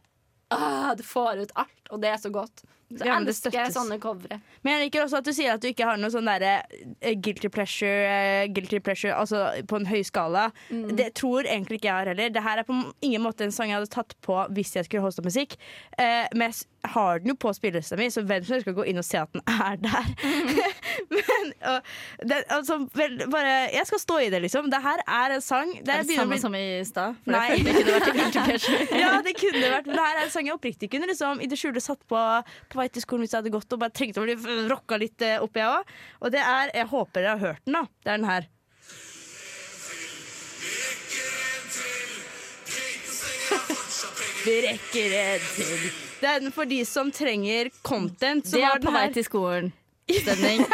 ah, 0.52 0.94
Du 0.96 1.04
får 1.04 1.42
ut 1.46 1.52
alt, 1.56 1.88
og 1.92 2.02
det 2.02 2.10
er 2.12 2.18
så 2.18 2.30
godt. 2.32 2.64
Så 2.98 3.06
Ja, 3.08 3.18
elsker 3.20 3.56
jeg 3.56 3.74
sånne 3.76 3.98
covere. 4.04 4.42
Men 4.64 4.76
jeg 4.76 4.88
liker 4.88 5.06
også 5.06 5.22
at 5.22 5.28
du 5.28 5.32
sier 5.36 5.54
at 5.56 5.64
du 5.64 5.70
ikke 5.70 5.88
har 5.88 6.00
noe 6.02 6.12
sånn 6.14 6.28
derre 6.28 6.54
eh, 7.00 7.16
guilty 7.16 7.50
pleasure, 7.54 8.08
eh, 8.10 8.48
guilty 8.52 8.82
pleasure 8.84 9.16
altså 9.16 9.46
på 9.68 9.80
en 9.80 9.88
høy 9.90 10.02
skala. 10.08 10.50
Det 10.70 11.12
tror 11.20 11.48
egentlig 11.48 11.80
ikke 11.80 11.92
jeg 11.92 11.98
har 12.00 12.12
heller. 12.14 12.34
Det 12.36 12.44
her 12.44 12.62
er 12.62 12.68
på 12.68 12.78
ingen 13.02 13.24
måte 13.24 13.48
en 13.48 13.56
sang 13.56 13.72
jeg 13.72 13.80
hadde 13.80 13.94
tatt 13.94 14.16
på 14.26 14.38
hvis 14.56 14.76
jeg 14.76 14.88
skulle 14.90 15.06
hosta 15.06 15.24
musikk. 15.26 15.58
Eh, 15.98 16.28
men 16.36 16.50
jeg 16.50 16.66
har 16.94 17.20
den 17.22 17.32
jo 17.32 17.36
på 17.40 17.52
spillelista 17.54 17.98
mi, 18.00 18.08
så 18.14 18.24
hvem 18.26 18.44
som 18.44 18.56
helst 18.56 18.66
skal 18.66 18.76
gå 18.78 18.86
inn 18.90 18.98
og 19.02 19.06
se 19.06 19.20
at 19.22 19.32
den 19.36 19.42
er 19.48 19.78
der. 19.84 20.08
men 21.16 21.52
og, 21.72 21.92
det, 22.28 22.40
altså, 22.50 22.78
vel, 22.98 23.18
bare 23.32 23.54
Jeg 23.74 23.88
skal 23.90 24.02
stå 24.02 24.18
i 24.26 24.30
det, 24.34 24.42
liksom. 24.42 24.70
Det 24.72 24.82
her 24.82 25.04
er 25.06 25.36
en 25.36 25.44
sang 25.46 25.72
det 25.78 25.94
Er 25.94 26.04
det 26.08 26.16
samme 26.18 26.36
bli- 26.36 26.42
som 26.42 26.56
i 26.58 26.64
stad? 26.88 27.20
Nei. 27.30 27.44
jeg 27.50 27.66
følte 27.66 27.76
ikke 27.76 27.86
det 27.86 27.94
var 27.94 28.62
til 28.62 29.00
ja, 29.04 29.12
det 29.26 29.36
kunne 29.40 29.74
vært. 29.76 29.90
Men 29.90 30.00
det 30.00 30.06
her 30.08 30.22
er 30.22 30.24
en 30.26 30.34
sang 30.34 30.50
jeg 30.50 30.58
oppriktig 30.58 30.92
kunne 30.92 31.10
liksom, 31.12 31.42
i 31.42 31.50
det 31.52 31.60
skjulte 31.60 31.84
satt 31.84 32.02
på 32.10 32.22
på 32.72 32.80
vei 32.80 32.88
til 32.94 33.04
skolen 33.04 33.26
hvis 33.26 33.34
jeg 33.36 33.42
hadde 33.44 33.54
gått 33.54 33.74
og 33.76 33.82
bare 33.82 33.94
trengte 33.96 34.22
å 34.22 34.26
bli 34.26 34.36
rocka 34.72 34.98
litt 35.00 35.22
eh, 35.26 35.38
opp, 35.44 35.56
jeg 35.58 35.68
òg. 35.70 35.94
Og 36.22 36.34
det 36.34 36.42
er 36.42 36.72
Jeg 36.76 36.90
håper 36.92 37.22
dere 37.22 37.38
har 37.38 37.46
hørt 37.52 37.66
den, 37.66 37.78
da. 37.78 37.86
Det 38.04 38.12
er 38.14 38.18
den 38.22 38.30
her. 38.30 38.50
Vi 44.46 44.56
rekker 44.66 45.20
en 45.22 45.52
til. 45.56 46.11
Det 46.22 46.30
er 46.30 46.40
den 46.44 46.52
for 46.54 46.70
de 46.70 46.84
som 46.86 47.12
trenger 47.12 47.72
content. 47.84 48.46
Så 48.46 48.58
Det 48.60 48.64
er 48.68 48.80
på 48.84 48.92
vei 48.94 49.08
til 49.16 49.26
skolen. 49.26 49.72
Stemning. 50.12 50.66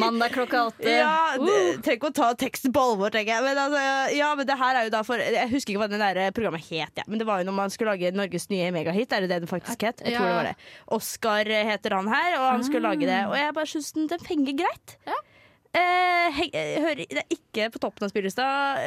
Mandag 0.00 0.32
klokka 0.34 0.64
åtte. 0.72 0.90
Ja, 0.90 1.36
Uh. 1.38 1.76
trenger 1.84 1.94
ikke 1.98 2.08
å 2.10 2.14
ta 2.16 2.28
teksten 2.34 2.72
på 2.74 2.80
alvor, 2.82 3.12
tenker 3.14 3.36
jeg. 3.36 3.44
Men, 3.44 3.58
altså, 3.62 3.82
ja, 4.16 4.30
men 4.34 4.48
det 4.48 4.56
her 4.58 4.78
er 4.80 4.88
jo 4.88 4.92
da 4.96 5.02
for 5.06 5.20
Jeg 5.22 5.50
husker 5.52 5.74
ikke 5.76 5.82
hva 5.84 5.88
det 5.92 6.00
der 6.02 6.32
programmet 6.34 6.64
het, 6.66 6.90
ja. 6.98 7.04
men 7.06 7.20
det 7.20 7.26
var 7.28 7.38
jo 7.42 7.46
når 7.46 7.54
man 7.60 7.70
skulle 7.70 7.94
lage 7.94 8.10
Norges 8.16 8.48
nye 8.50 8.72
megahit. 8.74 9.12
Er 9.14 9.24
det 9.24 9.30
det 9.30 9.40
den 9.44 9.50
faktisk 9.52 9.84
het? 9.86 10.02
Jeg 10.02 10.16
tror 10.16 10.26
Ja. 10.26 10.32
det 10.32 10.38
var 10.40 10.48
det. 10.50 10.56
Oscar 10.98 11.52
heter 11.70 11.94
han 12.00 12.10
her, 12.10 12.38
og 12.40 12.46
han 12.56 12.64
skulle 12.66 12.88
lage 12.88 13.06
det. 13.06 13.20
Og 13.30 13.36
jeg 13.38 13.54
bare 13.60 13.70
syns 13.76 13.92
den, 13.94 14.08
fenger 14.26 14.58
greit. 14.64 14.96
Eh, 15.76 16.38
jeg 16.48 16.80
hører, 16.80 17.02
det 17.04 17.20
er 17.20 17.34
ikke 17.34 17.66
på 17.74 17.80
toppen 17.82 18.06
av 18.06 18.10
spillelista, 18.12 18.44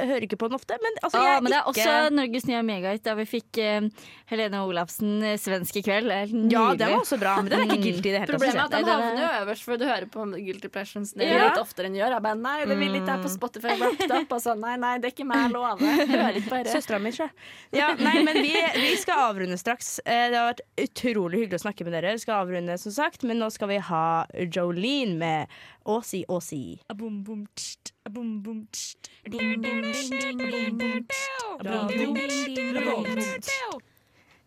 hører 0.08 0.24
ikke 0.26 0.38
på 0.41 0.48
den 0.50 0.58
ofte. 0.58 0.78
Men, 0.82 0.96
altså, 1.06 1.20
jeg 1.22 1.36
er 1.38 1.44
men 1.46 1.52
det 1.54 1.58
er 1.60 1.67
ikke 1.70 1.84
også 1.86 2.13
Norges 2.17 2.46
nye 2.50 2.62
megahit, 2.65 3.04
da 3.06 3.13
vi 3.20 3.26
fikk 3.30 3.60
uh, 3.62 4.08
Helene 4.32 4.62
Olafsen 4.65 5.12
eh, 5.26 5.36
svensk 5.41 5.78
i 5.78 5.84
kveld. 5.86 6.10
Det 6.10 6.52
Ja, 6.54 6.63
det 6.78 6.88
var 6.89 6.98
også 7.04 7.20
bra, 7.22 7.36
men 7.41 7.52
den 7.54 7.62
er 7.62 7.70
ikke 7.70 7.84
guilty 7.86 8.10
i 8.10 8.13
det 8.15 8.22
hele 8.24 8.30
tatt. 8.30 8.34
Problemet 8.34 8.58
er 8.58 8.65
at 8.65 8.76
jeg. 8.78 8.86
de 8.86 8.89
Nei, 8.89 8.89
det 8.89 8.94
er- 8.96 9.06
havner 9.06 9.22
jo 9.22 9.46
øverst, 9.46 9.65
for 9.67 9.78
du 9.82 9.86
hører 9.89 10.08
på 10.15 10.26
Guilty 10.34 10.72
Pleasures 10.74 11.13
det 11.17 11.30
Ja. 11.30 11.44
litt 11.50 11.62
oftere 11.62 11.89
enn 11.91 11.98
gjør. 12.00 12.15
Jeg 12.17 12.26
bare 12.28 12.39
nei, 12.41 12.58
det 12.65 12.78
vil 12.82 12.98
ikke 13.02 13.13
jeg 13.15 13.26
på 13.28 13.34
Spotify 13.36 13.76
Wrapped 13.82 14.15
Up. 14.17 14.36
Sånn, 14.41 14.60
nei, 14.65 14.76
nei, 14.82 14.94
det 14.98 15.12
er 15.12 15.15
ikke 15.15 15.28
meg, 15.30 15.52
lover. 15.54 15.78
Hører 16.15 16.39
ikke 16.41 16.50
bare. 16.56 16.74
Søstera 16.74 17.02
mi, 17.02 17.12
sjø. 17.13 17.30
Ja, 17.78 17.91
nei, 18.00 18.15
men 18.26 18.41
vi, 18.41 18.56
vi 18.80 18.96
skal 18.98 19.22
avrunde 19.30 19.58
straks. 19.62 20.00
Eh, 20.06 20.30
Det 20.32 20.38
har 20.39 20.50
vært 20.54 20.65
utrolig 20.82 21.44
hyggelig 21.46 21.62
å 21.62 21.65
snakke 21.67 21.86
med 21.86 21.94
dere. 21.94 22.15
Vi 22.17 22.24
skal 22.26 22.41
avrunde, 22.46 22.78
som 22.82 22.91
sagt, 22.96 23.24
men 23.28 23.38
nå 23.38 23.52
skal 23.54 23.70
vi 23.70 23.78
ha 23.91 24.26
Jolene 24.50 25.17
med 25.17 25.48
Åsi 25.86 26.24
Åsi. 26.30 26.80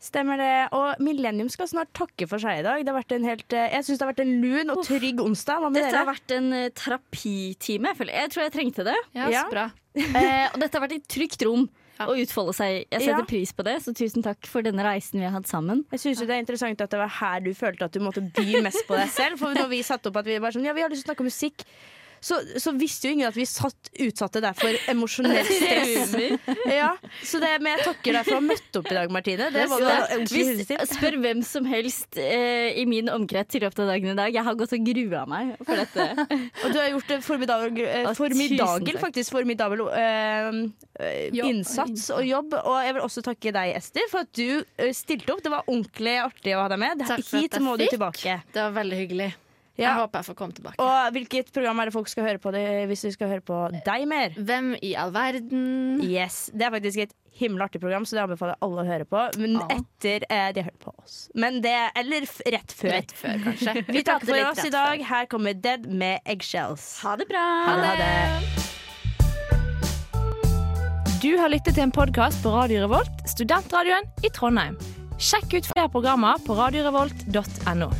Stemmer 0.04 0.36
det. 0.36 0.54
Og 0.76 1.00
Millennium 1.04 1.48
skal 1.52 1.68
snart 1.70 1.92
takke 1.96 2.26
for 2.28 2.42
seg 2.42 2.60
i 2.60 2.64
dag. 2.66 2.82
Det 2.84 2.92
har 2.92 2.98
vært 2.98 3.14
en 3.16 3.24
helt, 3.24 3.46
eh, 3.56 3.70
jeg 3.72 3.86
syns 3.86 4.00
det 4.00 4.04
har 4.04 4.12
vært 4.12 4.24
en 4.26 4.34
lun 4.42 4.70
og 4.74 4.82
trygg 4.84 5.22
onsdag. 5.24 5.62
Hva 5.62 5.70
med 5.72 5.80
Dette 5.80 5.96
har 5.96 6.10
vært 6.10 6.34
en 6.36 6.50
eh, 6.52 6.68
terapitime. 6.76 7.94
Jeg, 7.96 8.10
jeg 8.12 8.32
tror 8.34 8.42
jeg 8.44 8.52
trengte 8.58 8.84
det. 8.90 8.98
Ja, 9.16 9.30
Ja. 9.32 9.46
så 9.46 9.54
bra. 9.54 9.70
Eh, 9.94 10.48
og 10.52 10.58
dette 10.58 10.74
har 10.74 10.82
vært 10.88 10.96
et 10.98 11.08
trygt 11.08 11.42
rom 11.46 11.68
Ja. 11.98 12.06
og 12.10 12.18
utfolde 12.18 12.52
seg. 12.56 12.86
Jeg 12.90 13.00
setter 13.04 13.22
Ja. 13.22 13.24
pris 13.30 13.52
på 13.52 13.62
det, 13.64 13.76
så 13.84 13.94
tusen 13.94 14.22
takk 14.22 14.46
for 14.50 14.62
denne 14.62 14.82
reisen 14.82 15.20
vi 15.20 15.24
har 15.26 15.30
hatt 15.36 15.46
sammen. 15.46 15.84
Jeg 15.92 16.00
synes 16.00 16.20
jo 16.20 16.26
det 16.26 16.34
er 16.34 16.42
interessant 16.42 16.80
at 16.80 16.90
det 16.90 16.98
var 16.98 17.08
her 17.08 17.40
du 17.40 17.52
følte 17.54 17.84
at 17.84 17.92
du 17.92 18.00
måtte 18.00 18.20
by 18.34 18.60
mest 18.62 18.86
på 18.88 18.96
deg 18.98 19.08
selv. 19.14 19.38
For 19.38 19.54
når 19.54 19.68
vi 19.70 19.82
satte 19.82 20.08
opp 20.10 20.16
at 20.16 20.24
vi 20.26 20.38
bare 20.40 20.52
sånn, 20.52 20.64
ja, 20.66 20.72
vi 20.74 20.82
har 20.82 20.90
lyst 20.90 21.04
til 21.04 21.12
å 21.12 21.14
snakke 21.14 21.20
om 21.20 21.30
musikk, 21.30 21.64
så, 22.24 22.38
så 22.56 22.72
visste 22.72 23.08
jo 23.10 23.16
ingen 23.18 23.28
at 23.28 23.36
vi 23.36 23.44
satt, 23.48 23.90
utsatte 24.00 24.40
deg 24.40 24.56
for 24.56 24.76
emosjonell 24.92 25.44
stress. 25.44 26.14
Ja, 26.70 26.94
så 27.20 27.40
det, 27.42 27.50
men 27.60 27.74
jeg 27.74 27.84
takker 27.90 28.16
deg 28.16 28.24
for 28.24 28.38
å 28.38 28.40
ha 28.40 28.44
møtt 28.46 28.78
opp 28.80 28.88
i 28.88 28.96
dag, 28.96 29.12
Martine. 29.12 29.50
Det 29.52 29.66
var 29.68 29.84
det 29.84 30.18
Hvis, 30.32 30.62
spør 30.94 31.18
hvem 31.20 31.42
som 31.44 31.68
helst 31.68 32.16
eh, 32.20 32.72
i 32.80 32.86
min 32.88 33.12
omkrets 33.12 33.58
i 33.58 33.62
løpet 33.64 33.84
av 33.84 33.92
dagen 33.92 34.14
i 34.14 34.16
dag. 34.16 34.32
Jeg 34.32 34.46
har 34.48 34.56
gått 34.56 34.72
og 34.72 34.88
grua 34.88 35.26
meg 35.28 35.52
for 35.60 35.82
dette. 35.82 36.08
Og 36.64 36.72
du 36.72 36.80
har 36.80 36.90
gjort 36.94 37.14
en 37.18 37.24
formidabel, 37.28 37.84
eh, 37.84 38.10
formidabel 38.16 39.00
faktisk, 39.04 39.34
formidabel 39.36 39.84
eh, 39.92 40.50
eh, 41.04 41.38
innsats 41.44 42.08
og 42.14 42.24
jobb. 42.24 42.56
Og 42.62 42.80
jeg 42.86 42.96
vil 42.96 43.04
også 43.04 43.24
takke 43.28 43.52
deg, 43.60 43.76
Ester, 43.82 44.08
for 44.08 44.24
at 44.24 44.32
du 44.32 44.64
eh, 44.80 44.92
stilte 44.96 45.36
opp. 45.36 45.44
Det 45.44 45.52
var 45.52 45.68
ordentlig 45.68 46.18
artig 46.24 46.56
å 46.56 46.64
ha 46.64 46.72
deg 46.72 46.84
med. 46.88 47.04
Takk 47.04 47.20
for 47.20 47.36
at 47.36 47.44
Hit 47.44 47.60
jeg 47.60 47.68
må 47.68 47.76
du 47.76 47.88
tilbake. 47.90 48.40
Det 48.54 48.64
var 48.64 48.78
veldig 48.80 49.04
hyggelig. 49.04 49.32
Ja. 49.74 49.88
Jeg 49.88 49.94
håper 50.04 50.20
jeg 50.20 50.26
får 50.28 50.36
komme 50.38 50.54
tilbake. 50.54 50.78
Og 50.78 51.12
hvilket 51.16 51.48
program 51.54 51.80
er 51.82 51.84
det 51.90 51.94
folk 51.96 52.06
skal 52.08 52.24
høre 52.28 52.38
på 52.38 52.52
det, 52.54 52.62
hvis 52.86 53.00
de 53.02 53.10
skal 53.10 53.28
høre 53.32 53.42
på 53.42 53.56
deg 53.86 54.04
mer? 54.06 54.30
Hvem 54.38 54.76
i 54.86 54.92
all 54.94 55.10
verden? 55.14 55.98
Yes, 56.06 56.50
Det 56.54 56.62
er 56.62 56.70
faktisk 56.76 56.98
et 57.08 57.14
himla 57.34 57.66
artig 57.66 57.80
program, 57.82 58.04
så 58.06 58.14
det 58.14 58.22
anbefaler 58.22 58.54
jeg 58.54 58.62
alle 58.62 58.84
å 58.84 58.86
høre 58.86 59.04
på. 59.10 59.24
Men 59.42 59.56
Ja. 59.58 59.66
etter 59.80 60.22
eh, 60.30 60.52
de 60.54 60.62
har 60.62 60.70
hørt 60.70 60.78
på 60.78 60.94
oss. 61.02 61.28
Men 61.34 61.60
det, 61.60 61.74
eller 61.98 62.20
rett 62.54 62.70
før. 62.72 62.90
Rett 62.94 63.10
før, 63.18 63.34
kanskje. 63.48 63.74
Vi 63.98 64.02
takker 64.06 64.26
for 64.30 64.50
oss 64.52 64.64
i 64.64 64.70
dag. 64.70 65.02
Her 65.10 65.26
kommer 65.26 65.54
Dead 65.58 65.86
med 65.90 66.20
Eggshells. 66.24 67.00
Ha 67.02 67.16
det 67.16 67.26
bra. 67.26 67.42
Ha 67.66 67.74
det. 67.82 67.90
Ha 67.90 67.96
det. 67.98 68.64
Du 71.24 71.36
har 71.40 71.48
lyttet 71.50 71.74
til 71.74 71.82
en 71.82 71.90
podkast 71.90 72.42
på 72.44 72.52
Radio 72.54 72.84
Revolt, 72.84 73.22
studentradioen 73.26 74.06
i 74.22 74.30
Trondheim. 74.30 74.76
Sjekk 75.18 75.54
ut 75.58 75.66
flere 75.74 75.88
programmer 75.90 76.38
på 76.46 76.54
radiorevolt.no. 76.58 77.90